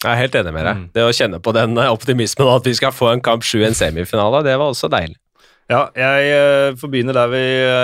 Jeg 0.00 0.08
er 0.14 0.22
helt 0.22 0.36
enig 0.38 0.52
med 0.56 0.64
deg. 0.64 0.78
Mm. 0.78 0.84
Det 0.94 1.02
å 1.04 1.12
kjenne 1.12 1.42
på 1.44 1.52
den 1.52 1.76
optimismen 1.82 2.48
at 2.48 2.64
vi 2.64 2.72
skal 2.78 2.94
få 2.96 3.10
en 3.12 3.24
kamp 3.24 3.44
sju 3.44 3.58
i 3.60 3.66
en 3.68 3.76
semifinale, 3.76 4.40
det 4.46 4.54
var 4.56 4.72
også 4.72 4.88
deilig. 4.92 5.18
Ja, 5.70 5.84
jeg 5.94 6.30
eh, 6.34 6.72
får 6.78 6.90
begynne 6.90 7.14
der 7.14 7.30
vi, 7.30 7.40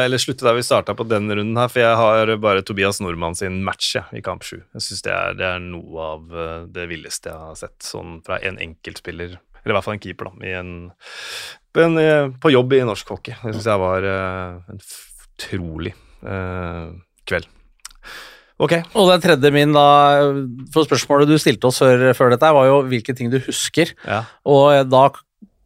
eller 0.09 0.18
slutte 0.18 0.43
der 0.43 0.57
vi 0.57 0.64
starta 0.66 0.95
på 0.99 1.07
den 1.07 1.30
runden 1.30 1.59
her, 1.61 1.70
for 1.70 1.84
jeg 1.84 1.99
har 2.01 2.32
bare 2.43 2.64
Tobias 2.66 2.99
Nordmann 2.99 3.39
sin 3.39 3.61
match 3.66 3.93
ja, 3.95 4.03
i 4.11 4.22
kamp 4.26 4.43
sju. 4.43 4.57
Jeg 4.74 4.82
syns 4.82 5.05
det, 5.07 5.18
det 5.39 5.47
er 5.47 5.62
noe 5.62 6.09
av 6.16 6.34
eh, 6.34 6.64
det 6.74 6.89
villeste 6.91 7.30
jeg 7.30 7.45
har 7.45 7.59
sett, 7.61 7.76
sånn 7.87 8.18
fra 8.26 8.41
en 8.43 8.59
enkeltspiller, 8.64 9.37
eller 9.62 9.74
i 9.74 9.76
hvert 9.76 9.87
fall 9.87 9.99
en 9.99 10.03
keeper, 10.03 10.32
da, 10.32 10.49
i 10.49 10.57
en, 10.59 10.72
på, 11.70 11.84
en, 11.84 12.01
eh, 12.03 12.32
på 12.43 12.51
jobb 12.57 12.74
i 12.74 12.82
norsk 12.89 13.14
hockey. 13.14 13.39
Det 13.45 13.55
syns 13.55 13.70
jeg 13.70 13.84
var 13.84 14.09
eh, 14.11 14.72
en 14.74 14.82
utrolig 14.82 15.95
eh, 16.26 16.89
kveld. 17.30 17.53
Ok. 18.57 18.72
Og 18.97 19.11
den 19.12 19.20
tredje 19.20 19.51
min, 19.53 19.74
da 19.76 19.87
For 20.72 20.87
spørsmålet 20.89 21.28
du 21.28 21.34
stilte 21.37 21.68
oss 21.68 21.82
før, 21.82 22.07
før 22.16 22.32
dette, 22.32 22.53
var 22.57 22.66
jo 22.70 22.78
hvilke 22.89 23.12
ting 23.14 23.28
du 23.28 23.37
husker. 23.45 23.93
Ja. 24.09 24.22
Og 24.49 24.89
da 24.89 25.03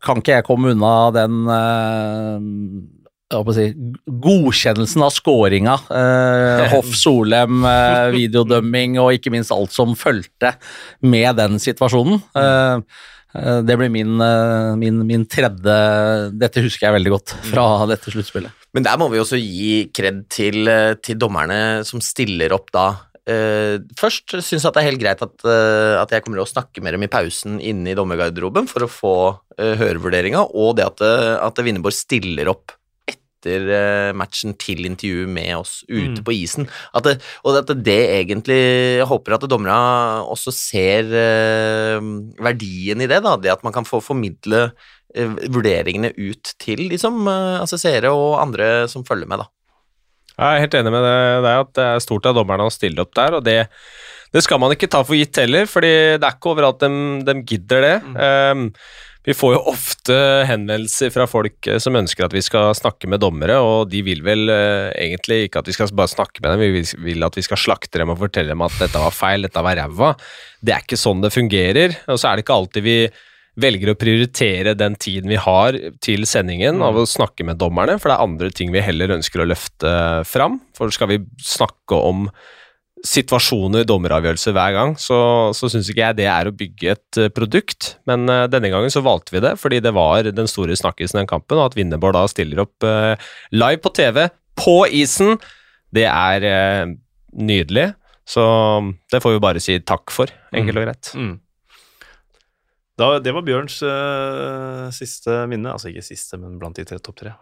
kan 0.05 0.21
ikke 0.21 0.39
jeg 0.39 0.47
komme 0.47 0.73
unna 0.75 0.95
den 1.15 1.45
eh, 1.53 3.53
si, 3.55 3.67
godkjennelsen 4.25 5.05
av 5.07 5.13
scoringa. 5.15 5.77
Eh, 6.01 6.65
Hoff 6.75 6.91
Solem, 6.99 7.63
eh, 7.69 8.09
videodømming 8.17 8.99
og 9.03 9.15
ikke 9.19 9.33
minst 9.35 9.55
alt 9.55 9.75
som 9.77 9.95
fulgte 9.99 10.57
med 11.05 11.37
den 11.39 11.61
situasjonen. 11.63 12.23
Eh, 12.35 13.05
eh, 13.37 13.61
det 13.67 13.79
blir 13.81 13.93
min, 13.93 14.17
eh, 14.25 14.73
min, 14.81 15.05
min 15.07 15.29
tredje 15.31 15.77
Dette 16.33 16.65
husker 16.65 16.89
jeg 16.89 16.99
veldig 16.99 17.15
godt 17.19 17.37
fra 17.53 17.69
dette 17.91 18.13
sluttspillet. 18.13 18.57
Men 18.75 18.87
der 18.87 18.99
må 19.03 19.09
vi 19.11 19.19
også 19.19 19.39
gi 19.39 19.89
kred 19.95 20.25
til, 20.31 20.69
til 21.03 21.17
dommerne 21.19 21.83
som 21.87 22.03
stiller 22.05 22.55
opp 22.55 22.71
da. 22.75 22.91
Eh, 23.31 23.77
først 24.01 24.33
syns 24.41 24.65
jeg 24.65 24.67
at 24.71 24.77
det 24.79 24.83
er 24.83 24.89
helt 24.89 25.03
greit 25.03 25.23
at, 25.23 25.35
uh, 25.47 26.01
at 26.01 26.11
jeg 26.15 26.25
kommer 26.25 26.41
til 26.41 26.47
å 26.47 26.51
snakke 26.51 26.83
med 26.83 26.97
dem 26.97 27.05
i 27.07 27.11
pausen 27.13 27.59
inne 27.63 27.93
i 27.93 27.97
dommergarderoben 27.99 28.67
for 28.71 28.87
å 28.87 28.91
få 28.91 29.15
uh, 29.37 29.75
hørevurderinga, 29.79 30.47
og 30.57 30.77
det 30.81 30.87
at, 30.89 31.03
eh, 31.05 31.35
at 31.39 31.61
Vinneborg 31.63 31.95
stiller 31.95 32.51
opp 32.51 32.73
etter 33.11 33.69
uh, 33.71 34.11
matchen 34.17 34.57
til 34.61 34.89
intervju 34.89 35.29
med 35.31 35.53
oss 35.61 35.81
ute 35.89 36.19
Mm. 36.21 36.25
på 36.27 36.35
isen. 36.37 36.67
At 36.97 37.07
det, 37.07 37.15
og 37.45 37.61
at 37.61 37.71
det 37.85 38.01
egentlig 38.19 38.59
Jeg 39.01 39.07
håper 39.09 39.37
at 39.37 39.47
dommerne 39.49 40.25
også 40.29 40.53
ser 40.53 41.13
eh, 41.13 42.01
verdien 42.41 43.01
i 43.01 43.09
det, 43.09 43.21
da. 43.25 43.37
Det 43.37 43.53
at 43.53 43.63
man 43.65 43.73
kan 43.77 43.85
få 43.89 44.01
formidle 44.05 44.73
eh, 45.15 45.39
vurderingene 45.49 46.13
ut 46.17 46.55
til 46.59 46.89
liksom, 46.91 47.23
eh, 47.29 47.61
altså 47.63 47.79
seere 47.81 48.13
og 48.13 48.41
andre 48.43 48.89
som 48.89 49.05
følger 49.05 49.29
med, 49.29 49.45
da. 49.45 49.49
Jeg 50.41 50.57
er 50.57 50.65
helt 50.65 50.79
enig 50.79 50.95
med 50.95 51.05
er 51.05 51.51
at 51.53 51.75
det 51.77 51.85
er 51.85 52.03
stort 52.05 52.31
av 52.31 52.39
dommerne 52.39 52.65
å 52.65 52.73
stille 52.73 53.05
opp 53.05 53.13
der, 53.19 53.37
og 53.37 53.45
det, 53.45 53.59
det 54.33 54.43
skal 54.47 54.61
man 54.63 54.73
ikke 54.73 54.89
ta 54.91 55.03
for 55.05 55.19
gitt 55.19 55.37
heller, 55.43 55.69
fordi 55.69 55.93
det 56.17 56.25
er 56.25 56.37
ikke 56.37 56.55
overalt 56.55 56.81
de, 56.81 56.91
de 57.29 57.37
gidder 57.45 57.85
det. 57.85 57.95
Um, 58.17 58.69
vi 59.29 59.35
får 59.37 59.53
jo 59.53 59.65
ofte 59.69 60.15
henvendelser 60.49 61.11
fra 61.13 61.27
folk 61.29 61.67
eh, 61.69 61.77
som 61.83 61.99
ønsker 61.99 62.25
at 62.25 62.33
vi 62.33 62.41
skal 62.41 62.73
snakke 62.73 63.11
med 63.11 63.21
dommere, 63.21 63.59
og 63.61 63.91
de 63.93 64.01
vil 64.07 64.23
vel 64.25 64.49
uh, 64.49 64.89
egentlig 64.97 65.43
ikke 65.47 65.61
at 65.61 65.69
vi 65.69 65.75
skal 65.77 65.93
bare 65.93 66.09
snakke 66.09 66.41
med 66.41 66.55
dem, 66.55 66.63
vi 66.65 66.71
vil, 66.79 66.93
vil 67.05 67.27
at 67.29 67.37
vi 67.37 67.45
skal 67.45 67.61
slakte 67.61 68.01
dem 68.01 68.15
og 68.15 68.23
fortelle 68.23 68.55
dem 68.55 68.65
at 68.65 68.79
dette 68.81 69.03
var 69.03 69.13
feil, 69.13 69.45
dette 69.45 69.65
var 69.67 69.77
ræva. 69.77 70.15
Det 70.65 70.73
er 70.73 70.87
ikke 70.87 71.01
sånn 71.01 71.21
det 71.21 71.35
fungerer, 71.37 71.99
og 72.09 72.17
så 72.17 72.31
er 72.31 72.39
det 72.39 72.47
ikke 72.47 72.57
alltid 72.63 72.89
vi 72.89 72.97
velger 73.61 73.93
å 73.93 73.99
prioritere 73.99 74.77
den 74.79 74.97
tiden 75.01 75.31
vi 75.31 75.39
har 75.41 75.77
til 76.03 76.27
sendingen 76.29 76.83
av 76.85 76.99
å 76.99 77.09
snakke 77.09 77.47
med 77.47 77.61
dommerne, 77.61 77.99
for 78.01 78.11
det 78.11 78.17
er 78.17 78.29
andre 78.29 78.51
ting 78.55 78.73
vi 78.75 78.85
heller 78.85 79.17
ønsker 79.17 79.43
å 79.43 79.49
løfte 79.51 79.93
fram. 80.29 80.59
For 80.77 80.93
skal 80.95 81.13
vi 81.13 81.21
snakke 81.45 81.99
om 81.99 82.29
situasjoner, 83.07 83.87
dommeravgjørelser 83.89 84.55
hver 84.57 84.75
gang, 84.77 84.91
så, 85.01 85.19
så 85.57 85.71
syns 85.73 85.89
ikke 85.89 86.03
jeg 86.03 86.19
det 86.19 86.27
er 86.29 86.49
å 86.49 86.55
bygge 86.57 86.91
et 86.93 87.21
eh, 87.21 87.31
produkt. 87.33 87.95
Men 88.09 88.27
uh, 88.29 88.45
denne 88.51 88.69
gangen 88.73 88.93
så 88.93 89.03
valgte 89.05 89.37
vi 89.37 89.43
det, 89.45 89.55
fordi 89.61 89.81
det 89.85 89.95
var 89.97 90.29
den 90.29 90.51
store 90.51 90.77
snakkisen 90.77 91.17
i 91.17 91.23
den 91.23 91.31
kampen, 91.31 91.57
og 91.57 91.71
at 91.71 91.79
Winneborg 91.79 92.19
da 92.19 92.27
stiller 92.31 92.65
opp 92.67 92.85
uh, 92.85 93.15
live 93.55 93.81
på 93.85 93.95
TV, 93.97 94.27
på 94.61 94.77
isen, 95.01 95.39
det 95.97 96.05
er 96.11 96.45
uh, 96.45 96.93
nydelig. 97.41 97.91
Så 98.29 98.43
det 99.11 99.23
får 99.25 99.35
vi 99.35 99.43
bare 99.43 99.63
si 99.65 99.81
takk 99.81 100.13
for, 100.15 100.31
enkelt 100.55 100.83
og 100.83 100.87
greit. 100.87 101.15
Mm. 101.17 101.39
Da, 103.01 103.15
det 103.23 103.33
var 103.33 103.45
Bjørns 103.47 103.79
uh, 103.87 104.89
siste 104.93 105.45
minne. 105.49 105.73
Altså 105.73 105.89
ikke 105.91 106.05
siste, 106.05 106.37
men 106.41 106.59
blant 106.61 106.77
de 106.77 106.85
tre 106.89 106.99
topp 107.01 107.21
tre. 107.23 107.33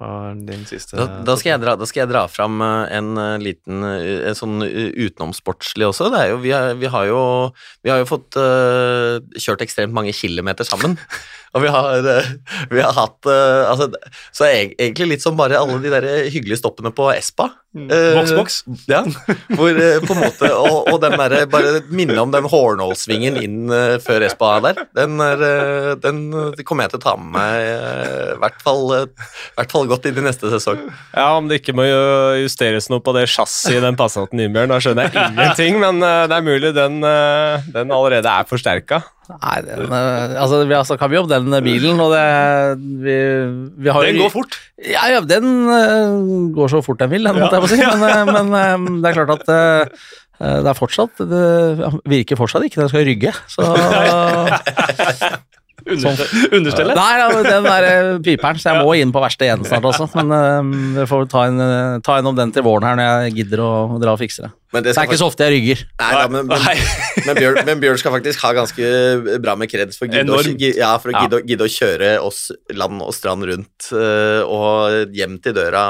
Din 0.46 0.62
siste 0.68 0.98
Da, 0.98 1.08
da, 1.26 1.34
skal 1.40 1.56
jeg 1.56 1.62
dra, 1.64 1.74
da 1.78 1.88
skal 1.88 2.04
jeg 2.04 2.12
dra 2.12 2.24
fram 2.30 2.60
eh, 2.64 2.92
en 2.98 3.18
eh, 3.18 3.34
liten 3.42 3.82
en 3.82 4.38
sånn 4.38 4.62
utenomsportslig 4.62 5.88
også. 5.88 6.12
Det 6.14 6.22
er 6.22 6.32
jo, 6.32 6.38
vi, 6.44 6.54
har, 6.54 6.76
vi, 6.78 6.90
har 6.92 7.08
jo, 7.10 7.20
vi 7.82 7.92
har 7.92 8.02
jo 8.02 8.08
fått 8.08 8.38
uh, 8.38 9.18
kjørt 9.38 9.64
ekstremt 9.66 9.94
mange 9.96 10.14
kilometer 10.16 10.66
sammen. 10.68 10.96
Og 11.56 11.64
vi 11.64 11.70
har, 11.72 12.04
uh, 12.04 12.32
vi 12.68 12.82
har 12.84 12.92
hatt 12.92 13.24
altså, 13.24 13.86
Så 14.36 14.50
jeg, 14.50 14.74
egentlig 14.76 15.14
litt 15.14 15.24
som 15.24 15.38
bare 15.38 15.56
alle 15.56 15.78
de 15.80 15.92
der 15.94 16.06
hyggelige 16.28 16.60
stoppene 16.60 16.92
på 16.94 17.08
Espa. 17.14 17.48
Eh, 17.76 18.14
Boks, 18.16 18.32
boks. 18.36 18.56
Ja, 18.88 19.02
hvor 19.52 19.76
på 19.76 20.14
en 20.14 20.20
måte 20.22 20.48
Og, 20.56 20.88
og 20.88 20.96
den 21.02 21.14
derre 21.20 21.42
Bare 21.52 21.82
minne 21.92 22.16
om 22.22 22.32
den 22.32 22.48
Hornålsvingen 22.48 23.36
inn 23.42 23.74
før 24.04 24.24
Espa 24.24 24.54
der. 24.64 24.80
Den, 24.96 25.18
er, 25.22 25.44
den 26.02 26.20
eh, 26.34 26.62
kommer 26.66 26.86
jeg 26.86 26.94
til 26.94 27.00
å 27.00 27.04
ta 27.04 27.14
med 27.18 27.30
meg 27.34 27.56
eh, 27.64 28.32
i 28.34 28.38
hvert 28.42 28.62
fall, 28.64 28.82
eh, 28.96 29.28
hvert 29.58 29.74
fall 29.74 29.88
godt 29.90 30.08
inn 30.10 30.20
i 30.20 30.24
neste 30.26 30.50
sesong. 30.52 30.80
Ja, 31.14 31.28
om 31.38 31.48
det 31.50 31.60
ikke 31.60 31.74
må 31.78 31.86
justeres 32.40 32.88
noe 32.92 33.02
på 33.04 33.14
det 33.16 33.26
chassiset 33.30 33.78
i 33.78 33.84
den 33.84 33.98
Passaten 33.98 34.42
Innbjørn, 34.44 34.72
da 34.72 34.80
skjønner 34.82 35.08
jeg 35.08 35.32
ingenting, 35.32 35.80
men 35.82 36.02
det 36.02 36.36
er 36.38 36.46
mulig 36.46 36.74
den, 36.76 37.00
den 37.74 37.94
allerede 37.94 38.32
er 38.32 38.48
forsterka. 38.48 39.02
Nei, 39.28 39.56
den, 39.66 39.90
altså, 39.92 40.62
vi 40.64 40.72
har 40.76 40.86
snakka 40.88 41.10
mye 41.12 41.24
om 41.24 41.28
den 41.28 41.58
bilen, 41.66 41.98
og 42.00 42.14
det 42.14 42.22
vi, 43.02 43.16
vi 43.84 43.92
har 43.92 44.06
jo- 44.06 44.12
Den 44.14 44.22
går 44.22 44.32
fort. 44.32 44.56
Ja, 44.78 45.08
ja, 45.12 45.20
den 45.20 46.52
går 46.56 46.72
så 46.72 46.80
fort 46.86 47.02
den 47.02 47.12
vil, 47.12 47.28
den, 47.28 47.36
måtte 47.42 47.58
jeg 47.58 47.66
på 47.66 47.72
si. 47.74 47.82
Men, 48.00 48.54
men 48.86 49.02
det 49.04 49.10
er 49.12 49.20
klart 49.20 49.36
at 49.36 50.00
det 50.38 50.70
er 50.70 50.76
fortsatt 50.78 51.18
Det 51.18 51.92
virker 52.08 52.38
fortsatt 52.38 52.66
ikke 52.68 52.78
når 52.78 52.86
jeg 52.86 52.92
skal 52.92 53.08
rygge, 53.08 53.32
så 53.50 53.62
Under, 55.88 56.30
understellet. 56.58 56.98
Nei, 56.98 57.10
ja, 57.18 57.28
den 57.48 57.66
der 57.68 57.86
eh, 57.88 58.12
piperen, 58.26 58.60
så 58.60 58.72
jeg 58.74 58.84
må 58.84 58.94
inn 59.00 59.12
på 59.14 59.22
verksted 59.24 59.48
igjen 59.48 59.64
snart 59.66 59.88
også. 59.88 60.08
Men 60.18 60.32
eh, 60.36 60.70
vi 61.00 61.08
får 61.10 61.28
ta 61.32 61.46
en, 61.48 61.60
eh, 61.64 61.98
ta 62.04 62.18
en 62.20 62.30
om 62.32 62.36
den 62.38 62.52
til 62.54 62.66
våren 62.66 62.86
her 62.88 62.98
når 62.98 63.10
jeg 63.28 63.36
gidder 63.42 63.64
å 63.64 63.72
dra 64.02 64.14
og 64.16 64.20
fikse 64.22 64.46
det. 64.46 64.52
Men 64.68 64.84
Det 64.84 64.92
er 64.92 65.06
ikke 65.08 65.16
så 65.16 65.30
ofte 65.30 65.46
jeg 65.46 65.52
rygger. 65.54 65.82
Nei, 65.96 66.08
da, 66.12 66.24
men, 66.28 66.44
men, 66.50 66.60
Nei. 66.60 66.74
men, 67.26 67.38
Bjørn, 67.38 67.60
men 67.64 67.78
Bjørn 67.80 68.00
skal 68.02 68.12
faktisk 68.12 68.42
ha 68.44 68.50
ganske 68.58 68.90
bra 69.40 69.54
med 69.56 69.70
kreds 69.72 69.96
for, 69.96 70.10
gidde 70.12 70.28
å- 70.28 70.74
ja, 70.76 70.90
for 71.00 71.08
å 71.08 71.22
gidde, 71.22 71.38
å- 71.40 71.46
gidde 71.48 71.64
å 71.64 71.72
kjøre 71.72 72.10
oss 72.20 72.42
land 72.76 73.00
og 73.00 73.14
strand 73.16 73.46
rundt 73.48 73.88
og 74.44 75.14
hjem 75.16 75.38
til 75.40 75.56
døra 75.56 75.84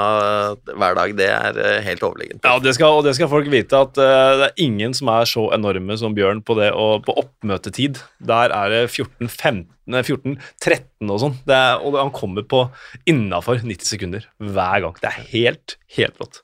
hver 0.70 0.94
dag. 1.00 1.16
Det 1.18 1.26
er 1.26 1.58
helt 1.88 2.06
overlegent. 2.06 2.46
Ja, 2.46 2.54
det 2.62 2.76
skal, 2.78 3.00
og 3.00 3.08
det 3.08 3.16
skal 3.18 3.30
folk 3.32 3.50
vite, 3.50 3.82
at 3.82 3.98
det 3.98 4.46
er 4.52 4.54
ingen 4.62 4.94
som 4.94 5.10
er 5.10 5.26
så 5.26 5.48
enorme 5.58 5.98
som 5.98 6.14
Bjørn 6.14 6.44
på 6.46 6.54
det, 6.60 6.70
og 6.70 7.02
på 7.08 7.18
oppmøtetid. 7.18 7.98
Der 8.30 8.54
er 8.54 8.70
det 8.76 8.84
14-15, 8.94 9.64
nei, 9.88 10.02
14-13 10.04 11.12
og 11.12 11.22
sånn. 11.22 11.38
Det 11.48 11.62
Og 11.86 11.96
han 11.98 12.12
kommer 12.14 12.44
på 12.48 12.66
innafor 13.08 13.62
90 13.64 13.94
sekunder 13.94 14.28
hver 14.38 14.84
gang. 14.84 15.00
Det 15.00 15.10
er 15.10 15.32
helt, 15.32 15.78
helt 15.96 16.20
rått. 16.22 16.42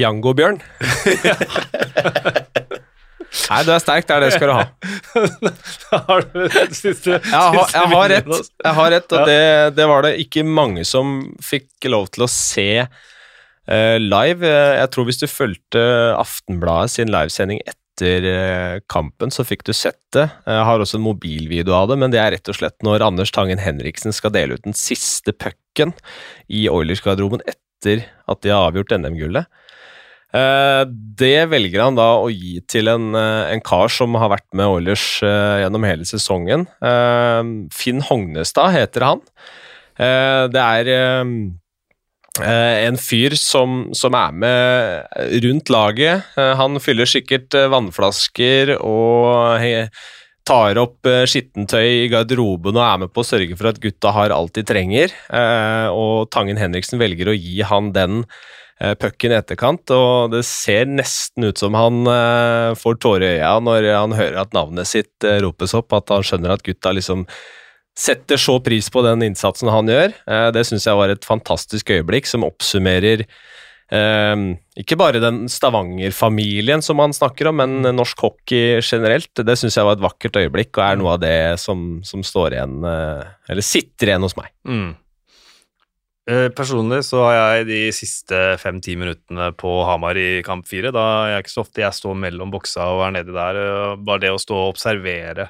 Jango-Bjørn. 0.00 0.60
Nei, 3.50 3.60
du 3.62 3.70
er 3.70 3.82
sterk, 3.82 4.06
det 4.08 4.14
er 4.16 4.24
det 4.24 4.30
skal 4.34 4.50
du 4.50 4.54
ha. 4.56 4.64
har 6.08 6.24
du 6.26 6.40
det 6.50 6.64
siste, 6.74 7.18
Jeg 7.18 7.30
har, 7.30 7.60
jeg 7.74 7.90
har 7.92 8.10
rett, 8.10 8.30
jeg 8.64 8.74
har 8.78 8.90
rett 8.94 9.14
og 9.14 9.28
det, 9.28 9.42
det 9.76 9.86
var 9.90 10.06
det 10.06 10.12
ikke 10.24 10.44
mange 10.46 10.84
som 10.86 11.20
fikk 11.44 11.86
lov 11.90 12.08
til 12.14 12.26
å 12.26 12.30
se 12.30 12.68
uh, 12.82 13.96
live. 14.02 14.50
Jeg 14.50 14.90
tror 14.94 15.06
hvis 15.08 15.22
du 15.22 15.28
fulgte 15.30 15.84
Aftenbladet 16.18 16.96
sin 16.96 17.12
livesending 17.14 17.62
etter 17.62 17.79
eh, 18.04 18.80
kampen, 18.90 19.32
så 19.34 19.44
fikk 19.46 19.64
du 19.68 19.72
sett 19.76 20.00
det. 20.14 20.26
Jeg 20.46 20.66
har 20.66 20.82
også 20.82 20.98
en 20.98 21.06
mobilvideo 21.06 21.74
av 21.76 21.90
det, 21.90 21.98
men 22.00 22.12
det 22.12 22.20
er 22.22 22.34
rett 22.36 22.50
og 22.50 22.56
slett 22.56 22.78
når 22.86 23.04
Anders 23.06 23.32
Tangen 23.34 23.60
Henriksen 23.62 24.14
skal 24.16 24.34
dele 24.34 24.56
ut 24.56 24.66
den 24.66 24.76
siste 24.76 25.34
pucken 25.36 25.94
i 26.48 26.66
Oilers-garderoben 26.70 27.44
etter 27.48 28.06
at 28.30 28.42
de 28.44 28.52
har 28.54 28.70
avgjort 28.70 28.94
NM-gullet. 28.96 29.48
Eh, 30.30 30.82
det 31.18 31.48
velger 31.50 31.82
han 31.82 31.98
da 31.98 32.12
å 32.22 32.28
gi 32.30 32.60
til 32.70 32.92
en, 32.92 33.10
eh, 33.18 33.52
en 33.54 33.64
kar 33.66 33.90
som 33.90 34.14
har 34.14 34.30
vært 34.30 34.48
med 34.54 34.70
Oilers 34.70 35.06
gjennom 35.20 35.86
hele 35.88 36.06
sesongen. 36.06 36.68
Finn 37.74 38.04
Hognestad 38.06 38.76
heter 38.76 39.08
han. 39.08 39.26
Det 40.00 40.56
er 40.56 41.28
en 42.38 42.96
fyr 43.00 43.34
som, 43.34 43.88
som 43.96 44.14
er 44.14 44.32
med 44.32 45.40
rundt 45.42 45.70
laget. 45.72 46.30
Eh, 46.38 46.54
han 46.56 46.78
fyller 46.80 47.08
sikkert 47.10 47.56
eh, 47.58 47.66
vannflasker 47.72 48.76
og 48.78 49.58
tar 50.46 50.78
opp 50.80 51.06
eh, 51.08 51.26
skittentøy 51.28 52.04
i 52.04 52.08
garderoben 52.12 52.78
og 52.78 52.86
er 52.86 53.02
med 53.04 53.12
på 53.12 53.22
å 53.22 53.28
sørge 53.28 53.58
for 53.58 53.70
at 53.70 53.80
gutta 53.82 54.14
har 54.16 54.34
alt 54.34 54.56
de 54.56 54.64
trenger. 54.66 55.12
Eh, 55.28 55.88
og 55.92 56.30
Tangen 56.34 56.60
Henriksen 56.60 57.00
velger 57.02 57.30
å 57.30 57.36
gi 57.36 57.60
han 57.66 57.92
den 57.96 58.22
eh, 58.80 58.94
pucken 58.98 59.34
i 59.34 59.38
etterkant, 59.38 59.92
og 59.94 60.34
det 60.34 60.44
ser 60.48 60.90
nesten 60.90 61.50
ut 61.50 61.60
som 61.60 61.76
han 61.78 62.02
eh, 62.08 62.72
får 62.78 63.00
tårer 63.02 63.26
i 63.26 63.32
øya 63.38 63.54
når 63.66 63.90
han 63.94 64.16
hører 64.16 64.42
at 64.44 64.56
navnet 64.56 64.90
sitt 64.90 65.28
eh, 65.28 65.40
ropes 65.44 65.76
opp, 65.78 65.92
at 65.96 66.14
han 66.14 66.26
skjønner 66.26 66.56
at 66.56 66.66
gutta 66.66 66.94
liksom 66.96 67.26
setter 68.00 68.40
så 68.40 68.56
pris 68.64 68.88
på 68.92 69.04
den 69.04 69.26
innsatsen 69.28 69.70
han 69.72 69.90
gjør. 69.90 70.14
Eh, 70.26 70.48
det 70.56 70.66
syns 70.68 70.88
jeg 70.88 70.98
var 70.98 71.12
et 71.12 71.26
fantastisk 71.26 71.92
øyeblikk 71.92 72.28
som 72.30 72.46
oppsummerer 72.46 73.26
eh, 73.26 74.44
ikke 74.80 74.98
bare 75.00 75.22
den 75.22 75.44
Stavanger-familien 75.50 76.84
som 76.84 77.02
han 77.02 77.14
snakker 77.16 77.50
om, 77.50 77.60
men 77.60 77.96
norsk 77.96 78.24
hockey 78.24 78.80
generelt. 78.80 79.32
Det 79.34 79.58
syns 79.58 79.76
jeg 79.76 79.86
var 79.86 79.98
et 79.98 80.04
vakkert 80.06 80.40
øyeblikk, 80.40 80.72
og 80.78 80.86
er 80.86 81.00
noe 81.00 81.14
av 81.16 81.22
det 81.24 81.36
som, 81.62 82.00
som 82.06 82.24
står 82.26 82.56
igjen, 82.56 82.80
eh, 82.88 83.30
eller 83.52 83.66
sitter 83.66 84.12
igjen 84.12 84.26
hos 84.26 84.38
meg. 84.38 84.52
Mm. 84.68 84.90
Eh, 86.30 86.46
Personlig 86.54 87.00
så 87.08 87.24
har 87.24 87.34
jeg 87.34 87.64
de 87.66 87.78
siste 87.96 88.36
fem-ti 88.62 88.92
minuttene 88.98 89.48
på 89.58 89.70
Hamar 89.88 90.18
i 90.20 90.42
kamp 90.46 90.66
fire. 90.68 90.92
Da 90.94 91.02
er 91.24 91.32
jeg 91.32 91.44
ikke 91.44 91.52
så 91.56 91.62
ofte 91.64 91.82
jeg 91.82 91.96
står 91.96 92.18
mellom 92.22 92.52
boksa 92.52 92.86
og 92.92 93.02
er 93.06 93.14
nedi 93.16 93.34
der. 93.34 93.58
eh, 93.58 93.94
Bare 94.06 94.22
det 94.22 94.30
å 94.30 94.38
stå 94.38 94.54
og 94.54 94.74
observere 94.76 95.48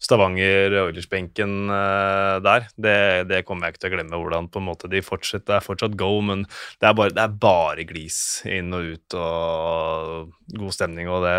Stavanger-Oilers-benken 0.00 1.52
eh, 1.76 2.38
der, 2.48 2.68
det, 2.80 2.96
det 3.28 3.42
kommer 3.44 3.68
jeg 3.68 3.74
ikke 3.76 3.84
til 3.84 3.92
å 3.92 3.94
glemme. 3.98 4.22
Hvordan 4.22 4.48
på 4.48 4.62
en 4.62 4.68
måte 4.70 4.88
de 4.94 5.04
fortsetter, 5.04 5.50
det 5.52 5.58
er 5.58 5.68
fortsatt 5.68 5.98
go, 6.00 6.12
men 6.24 6.46
det 6.80 6.88
er 6.88 6.96
bare, 6.96 7.12
det 7.12 7.26
er 7.26 7.38
bare 7.44 7.88
glis 7.92 8.22
inn 8.48 8.72
og 8.72 8.88
ut 8.94 9.20
og 9.20 10.32
god 10.56 10.76
stemning. 10.80 11.12
og 11.12 11.26
det 11.28 11.36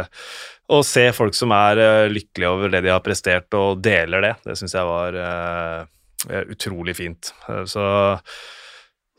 Å 0.70 0.84
se 0.86 1.08
folk 1.18 1.34
som 1.40 1.56
er 1.56 2.12
lykkelige 2.14 2.52
over 2.52 2.70
det 2.70 2.84
de 2.86 2.94
har 2.94 3.02
prestert 3.06 3.58
og 3.58 3.82
deler 3.82 4.28
det, 4.28 4.36
det 4.46 4.60
syns 4.60 4.76
jeg 4.78 4.92
var 4.92 5.18
uh, 5.18 6.44
utrolig 6.52 6.94
fint. 7.00 7.34
Så 7.66 7.88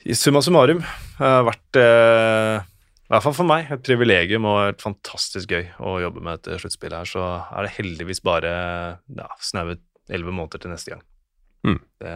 i 0.05 0.14
summa 0.18 0.42
summarum 0.44 0.82
har 1.18 1.38
det 1.38 1.48
vært, 1.48 1.78
eh, 1.80 2.59
i 3.05 3.12
hvert 3.12 3.24
fall 3.24 3.36
for 3.36 3.48
meg, 3.48 3.70
et 3.72 3.84
privilegium 3.84 4.44
og 4.48 4.59
et 4.68 4.84
fantastisk 4.84 5.55
gøy 5.55 5.66
å 5.80 5.96
jobbe 6.02 6.20
med 6.24 6.42
dette 6.42 6.61
sluttspillet 6.61 6.98
her. 7.00 7.09
Så 7.09 7.24
er 7.24 7.64
det 7.64 7.76
heldigvis 7.78 8.20
bare 8.24 8.52
ja, 9.00 9.28
snaue 9.40 9.78
elleve 10.11 10.34
måneder 10.34 10.61
til 10.61 10.74
neste 10.74 10.92
gang. 10.92 11.05
Mm. 11.64 11.80
Det, 12.05 12.14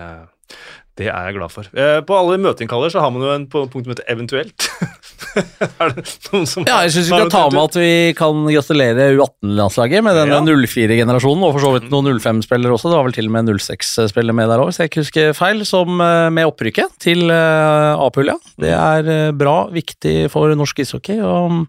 det 1.00 1.08
er 1.08 1.30
jeg 1.30 1.38
glad 1.38 1.54
for. 1.54 1.70
Eh, 1.72 2.00
på 2.04 2.16
alle 2.18 2.40
møteinnkaller 2.42 2.92
så 2.92 3.00
har 3.04 3.12
man 3.14 3.24
jo 3.24 3.32
en 3.32 3.48
på 3.48 3.64
punkt 3.72 3.88
som 3.88 3.94
heter 3.94 4.10
eventuelt. 4.12 4.68
er 5.82 5.94
det 5.96 6.04
noen 6.28 6.46
som 6.48 6.66
Ja, 6.68 6.80
jeg 6.86 6.94
syns 6.94 7.08
vi 7.08 7.16
skal 7.16 7.32
ta 7.32 7.44
med 7.52 7.60
at 7.62 7.78
vi 7.78 7.92
kan 8.18 8.44
gratulere 8.46 9.08
U18-landslaget 9.16 10.04
med 10.06 10.18
den 10.18 10.32
Ja. 10.32 10.40
04-generasjonen, 10.44 11.46
og 11.46 11.56
for 11.56 11.64
så 11.64 11.72
vidt 11.76 11.88
noen 11.92 12.10
05-spillere 12.20 12.76
også. 12.76 12.92
Det 12.92 12.98
var 12.98 13.08
vel 13.08 13.16
til 13.16 13.30
og 13.30 13.34
med 13.36 13.52
06-spillere 13.56 14.36
med 14.36 14.52
der 14.52 14.62
òg, 14.62 14.70
hvis 14.70 14.80
jeg 14.82 14.92
ikke 14.92 15.04
husker 15.04 15.36
feil, 15.38 15.64
som 15.68 16.00
eh, 16.04 16.28
med 16.34 16.50
opprykket 16.50 16.98
til 17.02 17.26
eh, 17.34 18.06
A-pulja. 18.06 18.38
Det 18.60 18.72
er 18.74 19.12
eh, 19.14 19.34
bra, 19.36 19.58
viktig 19.74 20.16
for 20.32 20.54
norsk 20.58 20.84
ishockey. 20.84 21.20
og 21.22 21.66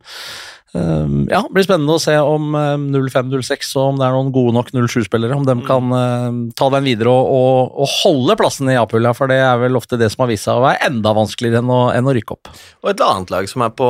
ja, 0.74 1.40
det 1.42 1.56
blir 1.56 1.66
spennende 1.66 1.96
å 1.98 2.02
se 2.02 2.14
om 2.22 2.54
um, 2.54 2.84
05-06 2.94 3.72
og 3.80 3.94
om 3.94 3.98
det 3.98 4.06
er 4.06 4.14
noen 4.14 4.30
gode 4.36 4.54
nok 4.58 4.70
07-spillere. 4.76 5.38
Om 5.40 5.48
de 5.48 5.56
kan 5.66 5.96
uh, 5.96 6.28
ta 6.60 6.70
den 6.76 6.86
videre 6.86 7.14
og, 7.14 7.32
og, 7.34 7.74
og 7.86 7.96
holde 8.04 8.38
plassen 8.40 8.70
i 8.70 8.78
A-pulja, 8.78 9.16
for 9.18 9.32
det 9.32 9.40
er 9.42 9.58
vel 9.64 9.80
ofte 9.80 9.98
det 10.00 10.12
som 10.14 10.26
har 10.26 10.32
vist 10.34 10.46
seg 10.46 10.60
å 10.60 10.66
være 10.68 10.92
enda 10.92 11.16
vanskeligere 11.18 11.64
enn 11.64 11.74
å, 11.74 11.82
enn 11.96 12.10
å 12.10 12.16
rykke 12.16 12.38
opp. 12.38 12.54
Og 12.84 12.94
et 12.94 13.04
annet 13.06 13.34
lag 13.34 13.50
som 13.50 13.66
er 13.66 13.74
på 13.74 13.90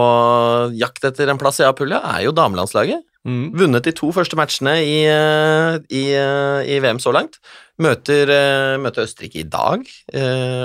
jakt 0.80 1.12
etter 1.12 1.32
en 1.32 1.42
plass 1.42 1.60
i 1.60 1.68
A-pulja, 1.68 2.02
er 2.16 2.28
jo 2.30 2.36
damelandslaget. 2.38 3.04
Mm. 3.28 3.50
Vunnet 3.60 3.84
de 3.84 3.92
to 3.96 4.14
første 4.16 4.38
matchene 4.40 4.78
i, 4.80 5.00
eh, 5.04 5.80
i, 5.92 6.04
eh, 6.16 6.70
i 6.72 6.80
VM 6.80 7.00
så 7.04 7.12
langt. 7.12 7.40
Møter, 7.80 8.30
eh, 8.30 8.78
møter 8.80 9.04
Østerrike 9.04 9.40
i 9.40 9.44
dag, 9.44 9.84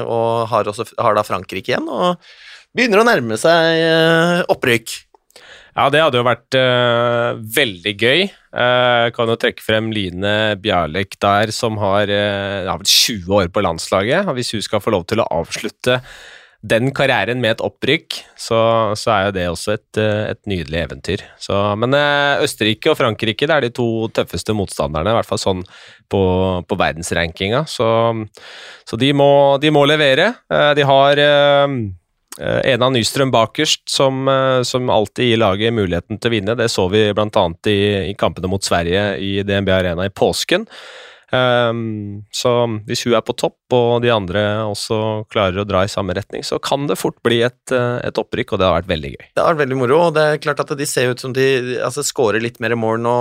og 0.06 0.48
har, 0.48 0.64
også, 0.64 0.86
har 0.98 1.14
da 1.14 1.22
Frankrike 1.22 1.70
igjen. 1.70 1.88
Og 1.88 2.18
begynner 2.74 3.02
å 3.02 3.06
nærme 3.06 3.38
seg 3.38 4.46
opprykk. 4.50 5.04
Ja, 5.74 5.88
det 5.90 6.04
hadde 6.04 6.20
jo 6.20 6.26
vært 6.26 6.54
uh, 6.54 7.34
veldig 7.56 7.94
gøy. 7.98 8.28
Uh, 8.54 9.10
kan 9.16 9.30
jo 9.30 9.34
trekke 9.40 9.64
frem 9.64 9.90
Line 9.94 10.54
Bjarlek 10.62 11.18
der, 11.22 11.50
som 11.54 11.80
har, 11.82 12.06
uh, 12.06 12.70
har 12.70 12.86
20 12.86 13.26
år 13.40 13.50
på 13.50 13.64
landslaget. 13.66 14.30
Hvis 14.38 14.54
hun 14.54 14.62
skal 14.62 14.84
få 14.84 14.94
lov 14.94 15.08
til 15.10 15.22
å 15.22 15.28
avslutte 15.34 15.98
den 16.64 16.88
karrieren 16.96 17.42
med 17.42 17.56
et 17.56 17.64
opprykk, 17.64 18.16
så, 18.40 18.58
så 18.96 19.10
er 19.12 19.26
jo 19.26 19.32
det 19.36 19.44
også 19.50 19.74
et, 19.74 19.98
eh, 20.00 20.30
et 20.32 20.40
nydelig 20.48 20.78
eventyr. 20.80 21.24
Så, 21.40 21.58
men 21.80 21.92
eh, 21.98 22.44
Østerrike 22.44 22.88
og 22.88 22.96
Frankrike 22.96 23.48
det 23.50 23.56
er 23.56 23.66
de 23.66 23.70
to 23.76 23.88
tøffeste 24.16 24.56
motstanderne, 24.56 25.12
i 25.12 25.18
hvert 25.18 25.28
fall 25.28 25.42
sånn 25.42 25.60
på, 26.08 26.22
på 26.64 26.78
verdensrankinga. 26.80 27.66
Så, 27.68 27.88
så 28.88 29.00
de, 29.00 29.12
må, 29.16 29.28
de 29.60 29.74
må 29.76 29.84
levere. 29.90 30.30
Eh, 30.48 30.70
de 30.78 30.88
har 30.88 31.20
eh, 31.20 31.76
Eh, 31.76 32.03
Ena 32.42 32.90
Nystrøm 32.90 33.30
bakerst, 33.30 33.84
som, 33.90 34.26
eh, 34.28 34.62
som 34.66 34.90
alltid 34.90 35.30
gir 35.30 35.42
laget 35.42 35.74
muligheten 35.74 36.18
til 36.18 36.30
å 36.30 36.34
vinne. 36.34 36.58
Det 36.58 36.68
så 36.72 36.88
vi 36.90 37.06
bl.a. 37.14 37.46
I, 37.70 37.80
i 38.10 38.14
kampene 38.18 38.50
mot 38.50 38.64
Sverige 38.64 39.14
i 39.22 39.36
DNB 39.46 39.70
Arena 39.70 40.06
i 40.06 40.14
påsken. 40.14 40.66
Um, 41.34 42.22
så 42.34 42.50
hvis 42.86 43.02
hun 43.06 43.14
er 43.16 43.22
på 43.24 43.34
topp, 43.38 43.56
og 43.74 44.02
de 44.04 44.10
andre 44.12 44.42
også 44.68 45.24
klarer 45.32 45.62
å 45.62 45.66
dra 45.66 45.82
i 45.82 45.90
samme 45.90 46.14
retning, 46.14 46.44
så 46.46 46.60
kan 46.62 46.86
det 46.86 46.98
fort 47.00 47.16
bli 47.26 47.40
et, 47.46 47.72
eh, 47.74 47.96
et 48.06 48.20
opprykk, 48.20 48.54
og 48.54 48.60
det 48.60 48.68
har 48.68 48.76
vært 48.76 48.92
veldig 48.92 49.10
gøy. 49.14 49.24
Det 49.34 49.42
har 49.42 49.54
vært 49.54 49.62
veldig 49.64 49.78
moro, 49.80 49.98
og 50.08 50.14
det 50.14 50.26
er 50.28 50.42
klart 50.44 50.62
at 50.62 50.74
de 50.78 50.86
ser 50.86 51.10
ut 51.10 51.24
som 51.24 51.34
de 51.34 51.48
altså, 51.80 52.04
skårer 52.06 52.44
litt 52.44 52.60
mer 52.62 52.76
mål 52.78 53.02
nå. 53.02 53.16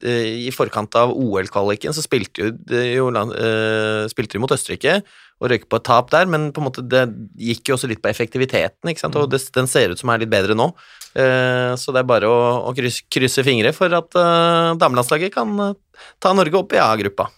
eh, 0.00 0.46
I 0.46 0.54
forkant 0.54 0.96
av 1.00 1.12
OL-kvaliken 1.12 1.92
så 1.92 2.06
spilte 2.06 2.46
jo, 2.46 2.54
de 2.54 2.86
jo 2.94 3.10
eh, 3.12 4.06
spilte 4.08 4.38
de 4.38 4.44
mot 4.44 4.56
Østerrike 4.56 5.02
og 5.44 5.52
røyke 5.52 5.68
på 5.70 5.80
et 5.80 5.86
tap 5.86 6.10
der, 6.14 6.26
men 6.30 6.48
på 6.54 6.62
en 6.62 6.68
måte 6.70 6.84
det 6.88 7.04
gikk 7.38 7.70
jo 7.70 7.78
også 7.78 7.90
litt 7.90 8.02
på 8.04 8.10
effektiviteten, 8.10 8.90
ikke 8.90 9.04
sant? 9.04 9.20
og 9.20 9.30
det, 9.32 9.42
den 9.54 9.70
ser 9.70 9.92
ut 9.92 10.00
som 10.00 10.12
er 10.12 10.24
litt 10.24 10.32
bedre 10.32 10.56
nå. 10.58 10.70
Eh, 11.14 11.76
så 11.78 11.94
det 11.94 12.02
er 12.02 12.10
bare 12.10 12.30
å, 12.30 12.42
å 12.70 12.74
krysse, 12.76 13.06
krysse 13.12 13.44
fingre 13.46 13.74
for 13.76 13.92
at 13.94 14.18
uh, 14.18 14.74
damelandslaget 14.80 15.34
kan 15.36 15.52
eh, 15.62 15.76
ta 16.22 16.34
Norge 16.34 16.58
opp 16.58 16.74
i 16.74 16.82
A-gruppa. 16.82 17.30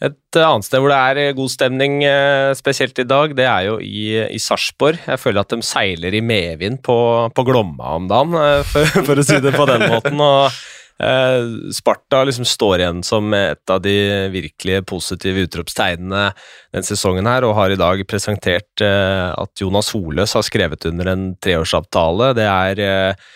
Et 0.00 0.36
eh, 0.38 0.46
annet 0.46 0.64
sted 0.64 0.80
hvor 0.80 0.92
det 0.92 0.98
er 0.98 1.18
eh, 1.20 1.34
god 1.36 1.52
stemning, 1.52 2.00
eh, 2.08 2.50
spesielt 2.56 2.96
i 3.02 3.04
dag, 3.08 3.34
det 3.36 3.44
er 3.44 3.66
jo 3.68 3.76
i, 3.84 4.04
i 4.32 4.40
Sarpsborg. 4.40 5.02
Jeg 5.04 5.20
føler 5.20 5.42
at 5.42 5.52
de 5.52 5.60
seiler 5.66 6.16
i 6.16 6.22
medvind 6.24 6.80
på, 6.86 6.96
på 7.36 7.44
Glomma 7.44 7.96
om 7.98 8.08
dagen, 8.08 8.36
eh, 8.40 8.62
for, 8.70 8.88
for 9.10 9.20
å 9.20 9.26
si 9.26 9.36
det 9.44 9.52
på 9.56 9.68
den 9.68 9.84
måten. 9.92 10.16
og 10.24 10.48
eh, 10.48 10.60
Sparta 11.72 12.22
liksom 12.28 12.44
står 12.44 12.82
igjen 12.82 13.02
som 13.06 13.32
et 13.36 13.72
av 13.72 13.80
de 13.80 13.94
virkelig 14.32 14.82
positive 14.90 15.46
utropstegnene 15.46 16.26
den 16.74 16.86
sesongen 16.86 17.28
her, 17.30 17.46
og 17.46 17.56
har 17.56 17.72
i 17.72 17.78
dag 17.80 18.02
presentert 18.10 18.84
eh, 18.84 19.28
at 19.32 19.62
Jonas 19.62 19.92
Holøs 19.96 20.36
har 20.36 20.44
skrevet 20.46 20.84
under 20.90 21.12
en 21.12 21.24
treårsavtale. 21.40 22.32
Det 22.36 22.48
er 22.48 22.84
eh, 22.84 23.30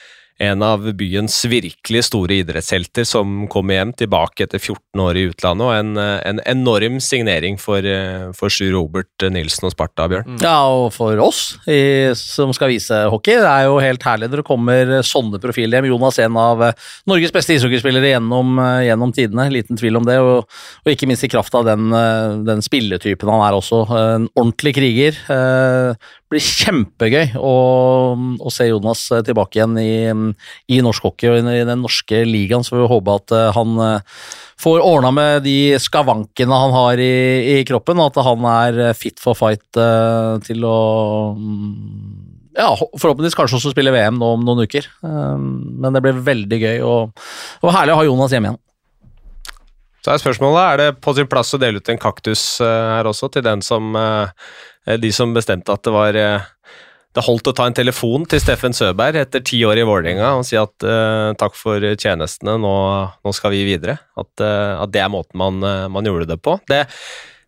en 0.45 0.63
av 0.65 0.85
byens 0.97 1.37
virkelig 1.51 2.05
store 2.09 2.39
idrettshelter 2.43 3.07
som 3.09 3.45
kommer 3.51 3.79
hjem 3.79 3.93
tilbake 4.05 4.47
etter 4.47 4.61
14 4.61 5.03
år 5.05 5.19
i 5.19 5.25
utlandet, 5.31 5.67
og 5.67 5.75
en, 5.75 5.97
eh, 6.01 6.21
en 6.31 6.41
enorm 6.47 7.01
signering 7.01 7.59
for, 7.61 7.79
eh, 7.79 8.31
for 8.37 8.53
Sjur 8.53 8.73
Robert 8.77 9.27
Nilsen 9.31 9.67
og 9.69 9.73
Sparta, 9.75 10.09
Bjørn. 10.09 10.41
Ja, 10.43 10.67
og 10.69 10.93
for 10.93 11.19
oss 11.19 11.59
i, 11.67 12.13
som 12.15 12.53
skal 12.53 12.69
vise 12.69 13.11
hockey, 13.11 13.39
det 13.41 13.51
er 13.51 13.65
jo 13.69 13.79
helt 13.81 14.03
herlig 14.03 14.31
når 14.31 14.43
det 14.43 14.49
kommer 14.49 14.95
sånne 15.03 15.41
profiler 15.41 15.81
hjem. 15.81 15.91
Jonas 15.93 16.19
en 16.19 16.37
av 16.37 16.63
eh, 16.63 16.73
Norges 17.07 17.33
beste 17.33 17.55
ishockeyspillere 17.57 18.15
gjennom, 18.15 18.57
gjennom 18.85 19.13
tidene, 19.15 19.51
liten 19.53 19.77
tvil 19.77 19.97
om 19.97 20.05
det. 20.05 20.19
Og, 20.19 20.45
og 20.85 20.93
ikke 20.93 21.09
minst 21.09 21.25
i 21.25 21.33
kraft 21.33 21.55
av 21.55 21.65
den, 21.65 21.91
den 22.45 22.63
spilletypen 22.65 23.31
han 23.31 23.47
er 23.47 23.57
også. 23.57 23.85
En 23.95 24.29
ordentlig 24.35 24.75
kriger. 24.77 25.19
Blir 26.35 26.43
kjempegøy 26.43 27.37
å, 27.39 27.53
å 28.19 28.51
se 28.51 28.67
Jonas 28.67 29.05
eh, 29.15 29.23
tilbake 29.23 29.61
igjen 29.61 29.77
i, 29.79 29.93
i 30.75 30.81
norsk 30.83 31.07
hockey 31.07 31.31
og 31.31 31.47
i 31.53 31.61
den 31.63 31.85
norske 31.85 32.25
ligaen, 32.27 32.67
så 32.67 32.75
vi 32.75 32.89
håper 32.91 33.21
at 33.21 33.35
eh, 33.37 33.51
han 33.55 33.77
eh, 33.85 34.25
får 34.59 34.83
ordna 34.83 35.13
med 35.15 35.45
de 35.47 35.77
skavankene 35.79 36.59
han 36.59 36.75
har 36.75 37.03
i, 37.03 37.15
i 37.55 37.57
kroppen, 37.69 38.03
og 38.03 38.11
at 38.11 38.27
han 38.27 38.49
er 38.51 38.81
fit 38.99 39.23
for 39.23 39.39
fight 39.39 39.63
til 40.47 40.67
å 40.67 40.79
mm, 41.39 42.51
ja, 42.59 42.69
forhåpentligvis 42.75 43.39
kanskje 43.39 43.61
også 43.61 43.75
spille 43.77 43.95
VM 43.95 44.19
nå 44.19 44.35
om 44.37 44.45
noen 44.47 44.67
uker. 44.67 44.87
Men 45.03 45.95
det 45.95 46.03
blir 46.05 46.23
veldig 46.23 46.61
gøy 46.63 46.85
og, 46.87 47.27
og 47.63 47.75
herlig 47.75 47.95
å 47.95 47.99
ha 47.99 48.07
Jonas 48.07 48.35
hjemme 48.35 48.53
igjen. 48.53 48.61
Så 50.05 50.13
er 50.13 50.21
spørsmålet 50.21 50.63
er 50.63 50.81
det 50.83 50.89
på 51.05 51.15
sin 51.17 51.29
plass 51.31 51.55
å 51.57 51.61
dele 51.61 51.81
ut 51.81 51.89
en 51.89 52.01
kaktus 52.01 52.61
eh, 52.61 52.89
her 52.93 53.09
også, 53.09 53.31
til 53.33 53.47
den 53.47 53.65
som 53.65 53.95
eh, 53.97 54.51
de 55.01 55.11
som 55.17 55.33
bestemte 55.33 55.73
at 55.73 55.85
det 55.87 55.95
var 55.95 56.19
eh, 56.21 56.51
det 57.15 57.23
holdt 57.23 57.47
å 57.47 57.55
ta 57.55 57.69
en 57.69 57.77
telefon 57.77 58.27
til 58.27 58.41
Steffen 58.43 58.75
Søberg 58.75 59.21
etter 59.21 59.43
ti 59.47 59.61
år 59.67 59.79
i 59.79 59.87
Vålerenga 59.87 60.33
og 60.35 60.47
si 60.49 60.59
at 60.59 60.83
uh, 60.83 61.31
takk 61.39 61.55
for 61.55 61.85
tjenestene, 61.95 62.57
nå, 62.59 62.75
nå 63.23 63.35
skal 63.37 63.55
vi 63.55 63.63
videre. 63.69 64.01
At, 64.19 64.33
uh, 64.43 64.83
at 64.83 64.91
det 64.95 65.05
er 65.05 65.13
måten 65.15 65.39
man, 65.39 65.61
uh, 65.63 65.87
man 65.95 66.09
gjorde 66.09 66.27
det 66.33 66.41
på. 66.43 66.57
Det, 66.71 66.81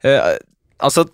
eh, 0.07 0.37
altså, 0.79 1.09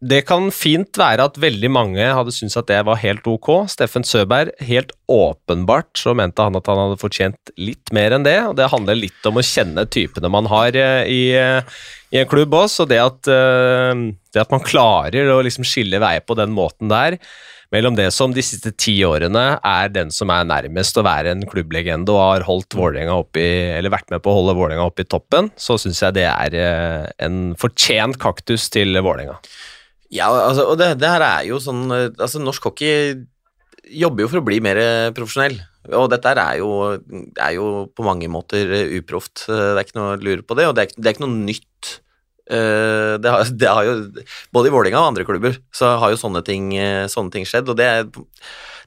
det 0.00 0.22
kan 0.24 0.46
fint 0.48 0.96
være 0.96 1.26
at 1.28 1.36
veldig 1.40 1.68
mange 1.72 2.04
hadde 2.16 2.32
syntes 2.32 2.56
at 2.56 2.70
det 2.70 2.78
var 2.88 3.00
helt 3.02 3.26
ok. 3.28 3.50
Steffen 3.68 4.04
Søberg, 4.06 4.54
helt 4.64 4.94
åpenbart 5.12 5.92
så 6.00 6.14
mente 6.16 6.40
han 6.46 6.56
at 6.56 6.70
han 6.70 6.80
hadde 6.80 7.00
fortjent 7.02 7.52
litt 7.60 7.92
mer 7.92 8.16
enn 8.16 8.24
det, 8.24 8.38
og 8.48 8.56
det 8.56 8.70
handler 8.72 8.96
litt 8.96 9.28
om 9.28 9.36
å 9.36 9.44
kjenne 9.44 9.84
typene 9.92 10.30
man 10.32 10.48
har 10.48 10.76
eh, 10.78 11.04
i, 11.04 11.20
eh, 11.36 11.84
i 12.14 12.22
en 12.22 12.30
klubb 12.30 12.56
også, 12.56 12.86
og 12.86 12.92
det 12.94 13.00
at, 13.02 13.28
eh, 13.28 14.04
det 14.32 14.40
at 14.40 14.54
man 14.54 14.64
klarer 14.64 15.28
å 15.34 15.42
liksom 15.44 15.68
skille 15.68 16.00
veier 16.00 16.24
på 16.24 16.36
den 16.38 16.54
måten 16.56 16.88
der, 16.88 17.18
mellom 17.70 17.94
det 17.98 18.08
som 18.16 18.32
de 18.34 18.42
siste 18.42 18.72
ti 18.80 18.96
årene 19.06 19.44
er 19.60 19.92
den 19.92 20.08
som 20.10 20.32
er 20.32 20.48
nærmest 20.48 20.96
å 20.96 21.04
være 21.06 21.34
en 21.36 21.44
klubblegende 21.46 22.16
og 22.16 22.22
har 22.24 22.46
holdt 22.48 22.74
opp 22.80 23.36
i, 23.36 23.50
eller 23.76 23.92
vært 23.92 24.08
med 24.10 24.24
på 24.24 24.32
å 24.32 24.40
holde 24.40 24.56
Vålerenga 24.56 24.88
opp 24.88 25.04
i 25.04 25.06
toppen, 25.06 25.52
så 25.60 25.76
syns 25.78 26.00
jeg 26.02 26.16
det 26.16 26.26
er 26.26 27.12
en 27.20 27.52
fortjent 27.60 28.18
kaktus 28.18 28.66
til 28.72 28.96
Vålerenga. 28.96 29.36
Ja, 30.10 30.28
altså, 30.34 30.66
og 30.72 30.78
det, 30.80 30.96
det 30.98 31.10
her 31.10 31.22
er 31.22 31.46
jo 31.46 31.60
sånn 31.62 31.84
eh, 31.94 32.08
Altså, 32.18 32.42
norsk 32.42 32.70
hockey 32.70 33.20
jobber 33.90 34.24
jo 34.24 34.30
for 34.30 34.42
å 34.42 34.46
bli 34.46 34.58
mer 34.62 34.78
eh, 34.78 35.12
profesjonell. 35.14 35.56
Og 35.96 36.10
dette 36.12 36.34
er 36.34 36.58
jo, 36.60 36.70
er 37.40 37.54
jo 37.56 37.70
på 37.96 38.04
mange 38.06 38.28
måter 38.30 38.70
eh, 38.76 38.92
uproft. 39.00 39.46
Det 39.48 39.72
er 39.72 39.82
ikke 39.82 39.98
noe 39.98 40.14
å 40.14 40.20
lure 40.20 40.44
på 40.46 40.58
det, 40.58 40.68
og 40.68 40.76
det 40.76 40.84
er, 40.84 40.96
det 40.98 41.10
er 41.10 41.16
ikke 41.16 41.26
noe 41.26 41.42
nytt 41.48 41.96
det, 42.50 43.30
har, 43.30 43.44
det 43.54 43.68
har 43.70 43.84
jo 43.86 43.92
Både 44.50 44.66
i 44.66 44.72
Vålinga 44.74 44.98
og 44.98 45.12
andre 45.12 45.22
klubber 45.22 45.52
så 45.70 45.92
har 46.02 46.10
jo 46.10 46.18
sånne 46.18 46.40
ting, 46.42 46.72
sånne 47.06 47.30
ting 47.30 47.44
skjedd, 47.46 47.70
og 47.70 47.76
det 47.78 47.86
er, 47.86 48.08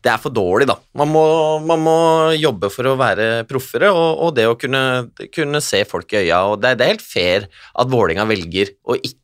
det 0.03 0.11
er 0.11 0.19
for 0.19 0.36
dårlig, 0.36 0.67
da. 0.67 0.76
Man 0.99 1.13
må, 1.13 1.24
man 1.63 1.80
må 1.80 1.95
jobbe 2.36 2.67
for 2.74 2.91
å 2.91 2.97
være 2.99 3.45
proffere, 3.47 3.88
og, 3.95 4.19
og 4.26 4.36
det 4.36 4.49
å 4.51 4.57
kunne, 4.59 4.84
kunne, 5.32 5.63
se 5.63 5.86
folk 5.88 6.11
i 6.11 6.26
øya. 6.26 6.41
og 6.51 6.59
Det, 6.59 6.74
det 6.80 6.86
er 6.86 6.95
helt 6.97 7.07
fair 7.07 7.47
at 7.47 7.91
Vålinga 7.93 8.28
velger 8.28 8.76
å 8.84 8.99
ikke 8.99 9.22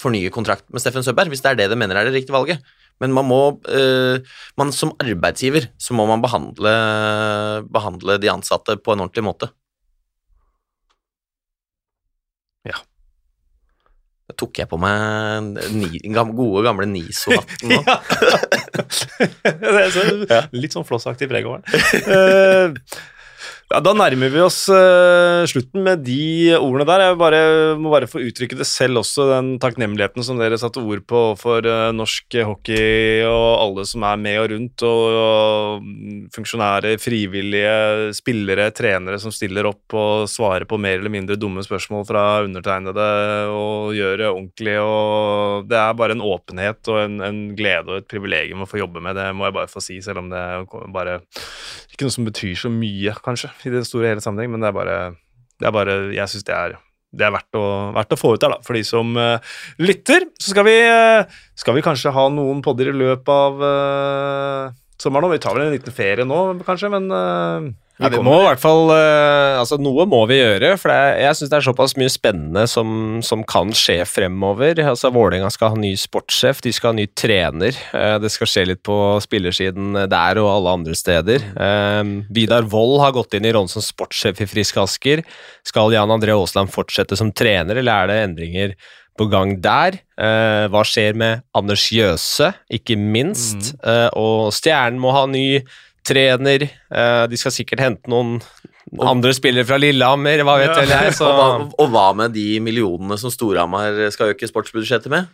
fornye 0.00 0.32
kontrakt 0.34 0.66
med 0.72 0.82
Steffen 0.82 1.04
Søberg, 1.06 1.30
hvis 1.32 1.42
det 1.44 1.52
er 1.52 1.60
det 1.62 1.70
de 1.72 1.78
mener 1.78 1.98
er 1.98 2.08
det 2.08 2.16
riktige 2.16 2.36
valget. 2.36 2.64
Men 3.02 3.14
man 3.14 3.26
må, 3.26 3.40
øh, 3.68 4.20
man, 4.56 4.72
som 4.72 4.94
arbeidsgiver 5.02 5.66
så 5.78 5.96
må 5.98 6.06
man 6.06 6.22
behandle, 6.22 6.74
behandle 7.72 8.18
de 8.22 8.30
ansatte 8.30 8.76
på 8.78 8.94
en 8.94 9.02
ordentlig 9.02 9.24
måte. 9.26 9.50
Ja. 12.68 12.78
Da 14.30 14.36
tok 14.40 14.62
jeg 14.62 14.70
på 14.70 14.78
meg 14.80 15.58
ni, 15.74 15.90
gode, 16.06 16.62
gamle 16.64 16.86
NISO-hatten 16.88 17.74
nå. 17.74 17.82
ja. 20.30 20.44
Litt 20.54 20.76
sånn 20.76 20.86
flossaktig 20.86 21.28
preg 21.32 21.50
over 21.50 21.66
den. 21.66 22.78
Ja, 23.74 23.80
Da 23.82 23.90
nærmer 23.90 24.30
vi 24.30 24.38
oss 24.38 24.68
uh, 24.70 25.42
slutten 25.50 25.82
med 25.82 26.04
de 26.06 26.54
ordene 26.54 26.84
der. 26.86 27.02
Jeg 27.08 27.16
bare, 27.18 27.38
må 27.74 27.90
bare 27.90 28.06
få 28.06 28.20
uttrykke 28.22 28.54
det 28.60 28.68
selv 28.70 29.00
også, 29.00 29.24
den 29.32 29.48
takknemligheten 29.58 30.22
som 30.22 30.38
dere 30.38 30.60
satte 30.62 30.78
ord 30.78 31.00
på 31.10 31.22
for 31.40 31.66
uh, 31.66 31.88
norsk 31.90 32.36
hockey 32.46 33.24
og 33.26 33.48
alle 33.64 33.84
som 33.90 34.06
er 34.06 34.20
med 34.22 34.38
og 34.44 34.46
rundt, 34.52 34.84
og, 34.86 35.16
og 35.24 36.28
funksjonære, 36.36 36.92
frivillige, 37.02 38.12
spillere, 38.14 38.68
trenere 38.78 39.18
som 39.18 39.34
stiller 39.34 39.66
opp 39.66 39.98
og 39.98 40.30
svarer 40.30 40.68
på 40.70 40.78
mer 40.78 41.00
eller 41.00 41.16
mindre 41.16 41.38
dumme 41.40 41.66
spørsmål 41.66 42.06
fra 42.06 42.24
undertegnede 42.46 43.08
og 43.50 43.90
gjør 43.98 44.22
det 44.22 44.30
ordentlig. 44.30 44.76
og 44.84 45.66
Det 45.66 45.80
er 45.80 45.98
bare 45.98 46.14
en 46.14 46.22
åpenhet 46.22 46.94
og 46.94 47.02
en, 47.08 47.18
en 47.26 47.42
glede 47.58 47.90
og 47.90 48.04
et 48.04 48.10
privilegium 48.14 48.62
å 48.62 48.70
få 48.70 48.84
jobbe 48.84 49.02
med, 49.02 49.18
det 49.18 49.32
må 49.34 49.50
jeg 49.50 49.58
bare 49.58 49.74
få 49.74 49.82
si, 49.82 49.98
selv 50.04 50.22
om 50.22 50.30
det 50.30 50.46
bare 50.94 51.18
ikke 51.94 52.08
noe 52.08 52.14
som 52.14 52.26
betyr 52.26 52.56
så 52.58 52.70
mye, 52.70 53.12
kanskje 53.22 53.50
i 53.66 53.74
den 53.74 53.86
store 53.86 54.12
hele 54.12 54.24
sammenheng, 54.24 54.52
men 54.54 54.64
det 54.64 54.70
er 54.70 54.76
bare, 54.76 54.98
det 55.60 55.68
er 55.68 55.74
bare 55.74 55.96
Jeg 56.14 56.30
syns 56.32 56.46
det 56.48 56.56
er 56.56 56.78
det 57.14 57.22
er 57.22 57.30
verdt 57.34 57.58
å, 57.58 57.64
verdt 57.94 58.14
å, 58.14 58.18
få 58.18 58.32
ut 58.34 58.42
der, 58.42 58.56
da. 58.56 58.64
For 58.66 58.74
de 58.74 58.80
som 58.86 59.12
uh, 59.14 59.38
lytter, 59.78 60.26
så 60.34 60.50
skal 60.50 60.66
vi, 60.66 60.74
uh, 60.82 61.42
skal 61.58 61.76
vi 61.76 61.84
kanskje 61.86 62.10
ha 62.14 62.24
noen 62.32 62.58
podder 62.64 62.90
i 62.90 62.96
løpet 62.96 63.30
av 63.30 63.62
uh, 63.62 64.72
sommeren. 65.02 65.32
Vi 65.32 65.42
tar 65.42 65.56
vel 65.56 65.68
en 65.68 65.74
liten 65.74 65.94
ferie 65.94 66.26
nå, 66.28 66.40
kanskje, 66.66 66.92
men 66.92 67.10
ja, 68.02 68.08
vi 68.10 68.18
må 68.18 68.32
i 68.40 68.46
hvert 68.48 68.58
fall 68.58 68.88
uh, 68.90 69.54
Altså, 69.60 69.76
noe 69.78 70.02
må 70.10 70.24
vi 70.26 70.40
gjøre, 70.40 70.72
for 70.82 70.90
er, 70.90 71.20
jeg 71.22 71.38
syns 71.38 71.52
det 71.52 71.58
er 71.60 71.66
såpass 71.68 71.94
mye 72.00 72.10
spennende 72.10 72.64
som, 72.70 72.88
som 73.22 73.44
kan 73.46 73.70
skje 73.76 74.00
fremover. 74.08 74.80
Altså, 74.82 75.12
Vålerenga 75.14 75.50
skal 75.54 75.74
ha 75.76 75.78
ny 75.78 75.92
sportssjef, 76.00 76.58
de 76.64 76.72
skal 76.74 76.90
ha 76.90 76.98
ny 76.98 77.06
trener. 77.14 77.78
Uh, 77.94 78.16
det 78.22 78.32
skal 78.34 78.50
skje 78.50 78.66
litt 78.72 78.82
på 78.86 78.96
spillersiden 79.22 79.94
der 80.10 80.42
og 80.42 80.50
alle 80.50 80.74
andre 80.80 80.98
steder. 80.98 81.46
Uh, 81.54 82.26
Vidar 82.34 82.66
Wold 82.74 82.98
har 83.04 83.14
gått 83.14 83.38
inn 83.38 83.46
i 83.46 83.54
rollen 83.54 83.70
som 83.70 83.84
sportssjef 83.84 84.42
i 84.42 84.50
Frisk 84.50 84.82
Asker. 84.82 85.22
Skal 85.64 85.94
Jan 85.94 86.10
André 86.14 86.34
Aasland 86.34 86.74
fortsette 86.74 87.18
som 87.20 87.30
trener, 87.30 87.78
eller 87.78 87.94
er 87.94 88.10
det 88.10 88.20
endringer? 88.26 88.76
På 89.18 89.28
gang 89.30 89.56
der. 89.62 90.00
Eh, 90.18 90.66
hva 90.72 90.82
skjer 90.86 91.16
med 91.18 91.44
Anders 91.56 91.86
Jøse, 91.94 92.52
ikke 92.72 92.96
minst? 92.98 93.74
Mm. 93.76 93.88
Eh, 93.90 94.08
og 94.18 94.54
Stjernen 94.54 95.00
må 95.02 95.14
ha 95.14 95.24
ny 95.30 95.62
trener. 96.06 96.66
Eh, 96.68 97.24
de 97.30 97.40
skal 97.40 97.54
sikkert 97.54 97.84
hente 97.84 98.10
noen 98.12 98.38
andre 99.02 99.32
spillere 99.34 99.66
fra 99.66 99.78
Lillehammer, 99.80 100.42
hva 100.46 100.56
vet 100.60 100.74
vel 100.76 100.92
jeg. 100.92 101.14
Så... 101.18 101.26
Og, 101.26 101.34
hva, 101.38 101.48
og, 101.82 101.88
hva, 101.92 102.04
med 102.18 102.34
de 102.36 102.58
millionene 102.62 103.18
som 103.20 103.32
Storhamar 103.32 103.96
skal 104.14 104.34
øke 104.34 104.48
sportsbudsjettet 104.48 105.10
med? 105.12 105.30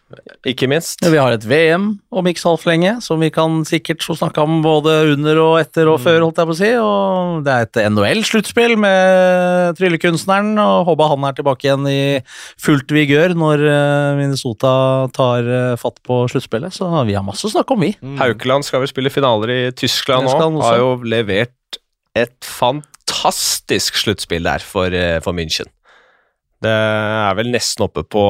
Ikke 0.48 0.68
minst. 0.70 1.02
vi 1.04 1.20
har 1.20 1.34
et 1.34 1.44
VM 1.48 1.92
om 2.10 2.30
ikke 2.30 2.42
så 2.42 2.54
altfor 2.54 2.72
lenge, 2.72 2.96
som 3.04 3.20
vi 3.22 3.30
kan 3.34 3.60
sikkert 3.68 4.04
snakke 4.06 4.42
om 4.42 4.60
både 4.64 4.96
under 5.14 5.42
og 5.42 5.58
etter 5.60 5.90
og 5.90 6.00
mm. 6.00 6.04
før, 6.06 6.18
holdt 6.26 6.40
jeg 6.40 6.50
på 6.50 6.56
å 6.56 6.60
si. 6.60 6.72
Og 6.80 7.44
det 7.46 7.54
er 7.54 7.68
et 7.68 7.80
NHL-sluttspill 7.92 8.76
med 8.80 9.78
tryllekunstneren, 9.80 10.54
og 10.62 10.88
håper 10.90 11.14
han 11.14 11.28
er 11.28 11.38
tilbake 11.38 11.68
igjen 11.68 11.86
i 11.90 12.00
fullt 12.60 12.92
vigør 12.94 13.36
når 13.38 13.64
eh, 13.68 14.18
Minnesota 14.18 14.72
tar 15.16 15.46
eh, 15.46 15.78
fatt 15.80 16.00
på 16.06 16.22
sluttspillet. 16.32 16.74
Så 16.74 16.88
vi 17.08 17.16
har 17.18 17.26
masse 17.26 17.46
å 17.46 17.52
snakke 17.52 17.76
om, 17.76 17.86
vi. 17.86 17.94
Mm. 18.00 18.18
Haukeland 18.20 18.66
skal 18.66 18.84
vel 18.84 18.92
spille 18.92 19.12
finaler 19.12 19.54
i 19.54 19.62
Tyskland 19.76 20.28
nå. 20.30 20.60
Har 20.64 20.80
jo 20.80 20.92
levert 21.06 21.54
et 22.18 22.46
fantastisk 22.46 24.00
sluttspill 24.00 24.46
der 24.46 24.64
for, 24.64 24.92
eh, 24.94 25.20
for 25.20 25.36
München. 25.36 25.70
Det 26.60 26.70
er 26.70 27.34
vel 27.38 27.50
nesten 27.52 27.86
oppe 27.86 28.04
på 28.04 28.24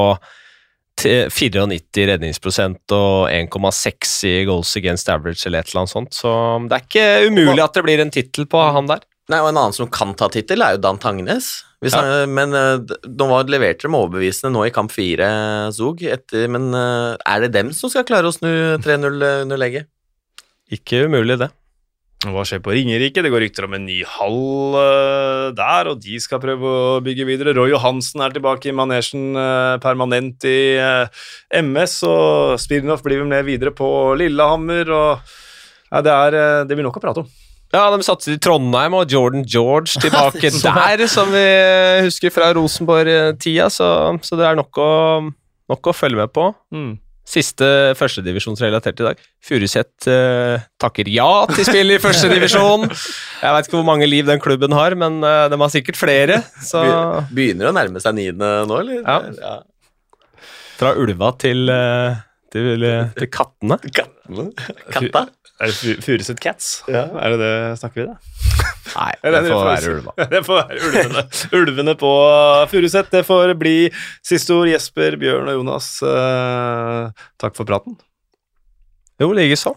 94 1.00 2.06
redningsprosent 2.10 2.92
og 2.92 3.30
1,6 3.32 4.12
i 4.28 4.34
goals 4.44 4.74
against 4.76 5.08
average 5.08 5.46
eller 5.46 5.62
et 5.62 5.70
eller 5.70 5.82
annet 5.82 5.94
sånt, 5.94 6.12
så 6.14 6.32
det 6.68 6.76
er 6.76 6.84
ikke 6.84 7.30
umulig 7.30 7.64
at 7.64 7.78
det 7.78 7.84
blir 7.86 8.02
en 8.02 8.12
tittel 8.12 8.46
på 8.50 8.60
han 8.60 8.90
der. 8.90 9.00
Nei, 9.30 9.38
og 9.40 9.50
En 9.52 9.60
annen 9.60 9.76
som 9.76 9.88
kan 9.88 10.12
ta 10.18 10.28
tittel, 10.32 10.62
er 10.62 10.74
jo 10.74 10.82
Dan 10.82 10.98
Tangnes. 10.98 11.64
Ja. 11.80 12.26
men 12.28 12.52
uh, 12.52 12.76
de 12.76 13.26
var 13.30 13.48
leverte 13.48 13.86
dem 13.86 13.94
overbevisende 13.96 14.52
nå 14.52 14.66
i 14.66 14.72
kamp 14.74 14.92
fire, 14.92 15.30
Zog. 15.72 16.02
Etter, 16.02 16.44
men 16.52 16.74
uh, 16.74 17.16
er 17.24 17.46
det 17.46 17.54
dem 17.54 17.70
som 17.72 17.88
skal 17.88 18.04
klare 18.04 18.28
å 18.28 18.34
snu 18.34 18.50
3-0-legget? 18.84 19.88
Ikke 20.76 21.06
umulig, 21.08 21.38
det. 21.40 21.48
Hva 22.20 22.42
skjer 22.44 22.60
på 22.60 22.74
Ringerike? 22.76 23.22
Det 23.24 23.30
går 23.32 23.40
rykter 23.46 23.64
om 23.64 23.74
en 23.78 23.86
ny 23.88 24.02
hall 24.04 24.74
uh, 24.76 25.46
der, 25.56 25.88
og 25.88 26.02
de 26.04 26.18
skal 26.20 26.42
prøve 26.42 26.68
å 26.68 26.98
bygge 27.04 27.24
videre. 27.24 27.54
Roy 27.56 27.72
Johansen 27.72 28.20
er 28.20 28.34
tilbake 28.34 28.68
i 28.68 28.74
manesjen 28.76 29.30
uh, 29.38 29.80
permanent 29.80 30.44
i 30.44 30.76
uh, 30.76 31.08
eh, 31.48 31.62
MS, 31.64 31.94
og 32.04 32.60
Spirnov 32.60 33.00
blir 33.06 33.24
med 33.24 33.48
videre 33.48 33.72
på 33.72 33.88
Lillehammer. 34.20 34.92
og 34.92 35.32
ja, 35.88 36.02
det, 36.04 36.12
er, 36.12 36.38
det 36.68 36.76
blir 36.76 36.84
nok 36.84 37.00
å 37.00 37.04
prate 37.06 37.24
om. 37.24 37.30
Ja, 37.72 37.86
de 37.88 38.04
satser 38.04 38.36
i 38.36 38.42
Trondheim, 38.42 38.98
og 38.98 39.08
Jordan 39.08 39.46
George 39.48 39.96
tilbake 40.02 40.52
der, 40.60 41.06
som 41.08 41.32
vi 41.32 41.46
husker 42.04 42.34
fra 42.34 42.52
Rosenborg-tida, 42.52 43.70
så, 43.72 43.88
så, 44.20 44.36
det 44.36 44.44
er 44.44 44.60
nok 44.60 44.76
å, 44.76 44.90
nok 45.72 45.88
å 45.88 45.96
følge 45.96 46.20
med 46.20 46.36
på. 46.36 46.50
Mm. 46.74 46.98
Siste 47.30 47.66
førstedivisjonsrelatert 47.94 49.00
i 49.02 49.06
dag. 49.06 49.20
Furuset 49.46 50.08
uh, 50.10 50.62
takker 50.82 51.10
ja 51.12 51.28
til 51.52 51.68
spill 51.68 51.94
i 51.94 52.00
førstedivisjon. 52.02 52.88
Jeg 52.90 53.54
veit 53.54 53.68
ikke 53.68 53.78
hvor 53.78 53.86
mange 53.86 54.08
liv 54.10 54.26
den 54.26 54.42
klubben 54.42 54.74
har, 54.74 54.96
men 54.98 55.20
uh, 55.22 55.46
de 55.50 55.58
har 55.60 55.70
sikkert 55.70 56.00
flere. 56.00 56.40
Så. 56.66 56.82
Begynner 57.30 57.70
å 57.70 57.76
nærme 57.76 58.02
seg 58.02 58.18
niende 58.18 58.50
nå, 58.66 58.80
eller? 58.82 59.04
Ja. 59.04 59.20
ja. 59.38 60.48
Fra 60.80 60.96
ulva 60.98 61.30
til, 61.38 61.70
uh, 61.70 62.18
til, 62.50 62.88
til 63.14 63.30
kattene. 63.30 63.78
Kattene? 63.86 64.50
Katta? 64.90 65.28
Er 65.60 65.68
det 65.68 65.96
Furuset 66.04 66.40
Cats? 66.40 66.68
Ja. 66.88 67.04
Er 67.20 67.34
det 67.34 67.38
det 67.42 67.54
snakker 67.82 68.00
vi, 68.00 68.06
da? 68.08 68.16
Nei, 68.90 69.10
det 69.22 69.40
får 69.44 69.66
være 69.66 69.90
ulva. 69.94 70.14
Det 70.32 70.40
får 70.46 70.60
være 70.60 70.86
ulvene. 70.88 71.24
ulvene 71.60 71.94
på 72.00 72.12
Furuset. 72.72 73.10
Det 73.12 73.22
får 73.28 73.52
bli 73.60 73.74
siste 74.24 74.56
ord. 74.56 74.70
Jesper, 74.72 75.18
Bjørn 75.20 75.50
og 75.52 75.58
Jonas, 75.60 75.90
uh, 76.06 77.12
takk 77.40 77.58
for 77.58 77.68
praten. 77.68 77.98
Jo, 79.20 79.28
likeså. 79.36 79.74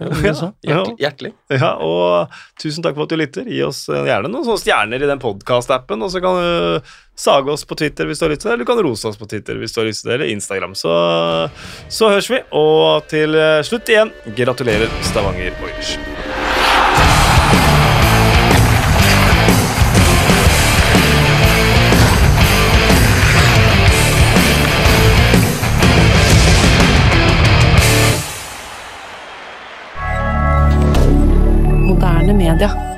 Ja, 0.63 0.77
hjertelig. 0.99 1.33
Ja, 1.51 1.73
og 1.83 2.31
tusen 2.61 2.83
takk 2.85 2.95
for 2.95 3.03
at 3.03 3.11
du 3.11 3.19
lytter. 3.19 3.43
Gi 3.51 3.59
oss 3.67 3.81
eh, 3.91 4.05
gjerne 4.07 4.31
noen 4.31 4.47
sånne 4.47 4.61
stjerner 4.63 5.03
i 5.03 5.09
den 5.09 5.19
podkast-appen, 5.23 6.05
og 6.05 6.13
så 6.13 6.23
kan 6.23 6.39
du 6.39 6.93
sage 7.19 7.51
oss 7.51 7.67
på 7.67 7.75
Twitter 7.77 8.07
hvis 8.09 8.23
du 8.23 8.25
har 8.25 8.33
lyst 8.33 8.45
til 8.45 8.49
det, 8.49 8.55
eller 8.55 8.65
du 8.65 8.71
kan 8.71 8.81
rose 8.87 9.11
oss 9.11 9.19
på 9.19 9.27
Twitter 9.29 9.59
hvis 9.59 9.75
du 9.75 9.83
har 9.83 9.89
lyst 9.91 10.05
til 10.05 10.13
det, 10.13 10.21
eller 10.21 10.31
Instagram. 10.33 10.73
Så, 10.79 10.95
så 11.91 12.13
høres 12.15 12.31
vi. 12.31 12.39
Og 12.55 13.03
til 13.11 13.35
eh, 13.35 13.59
slutt 13.67 13.91
igjen, 13.91 14.15
gratulerer, 14.39 14.91
Stavanger 15.11 15.51
Oilers. 15.59 15.97
Canada. 32.53 32.92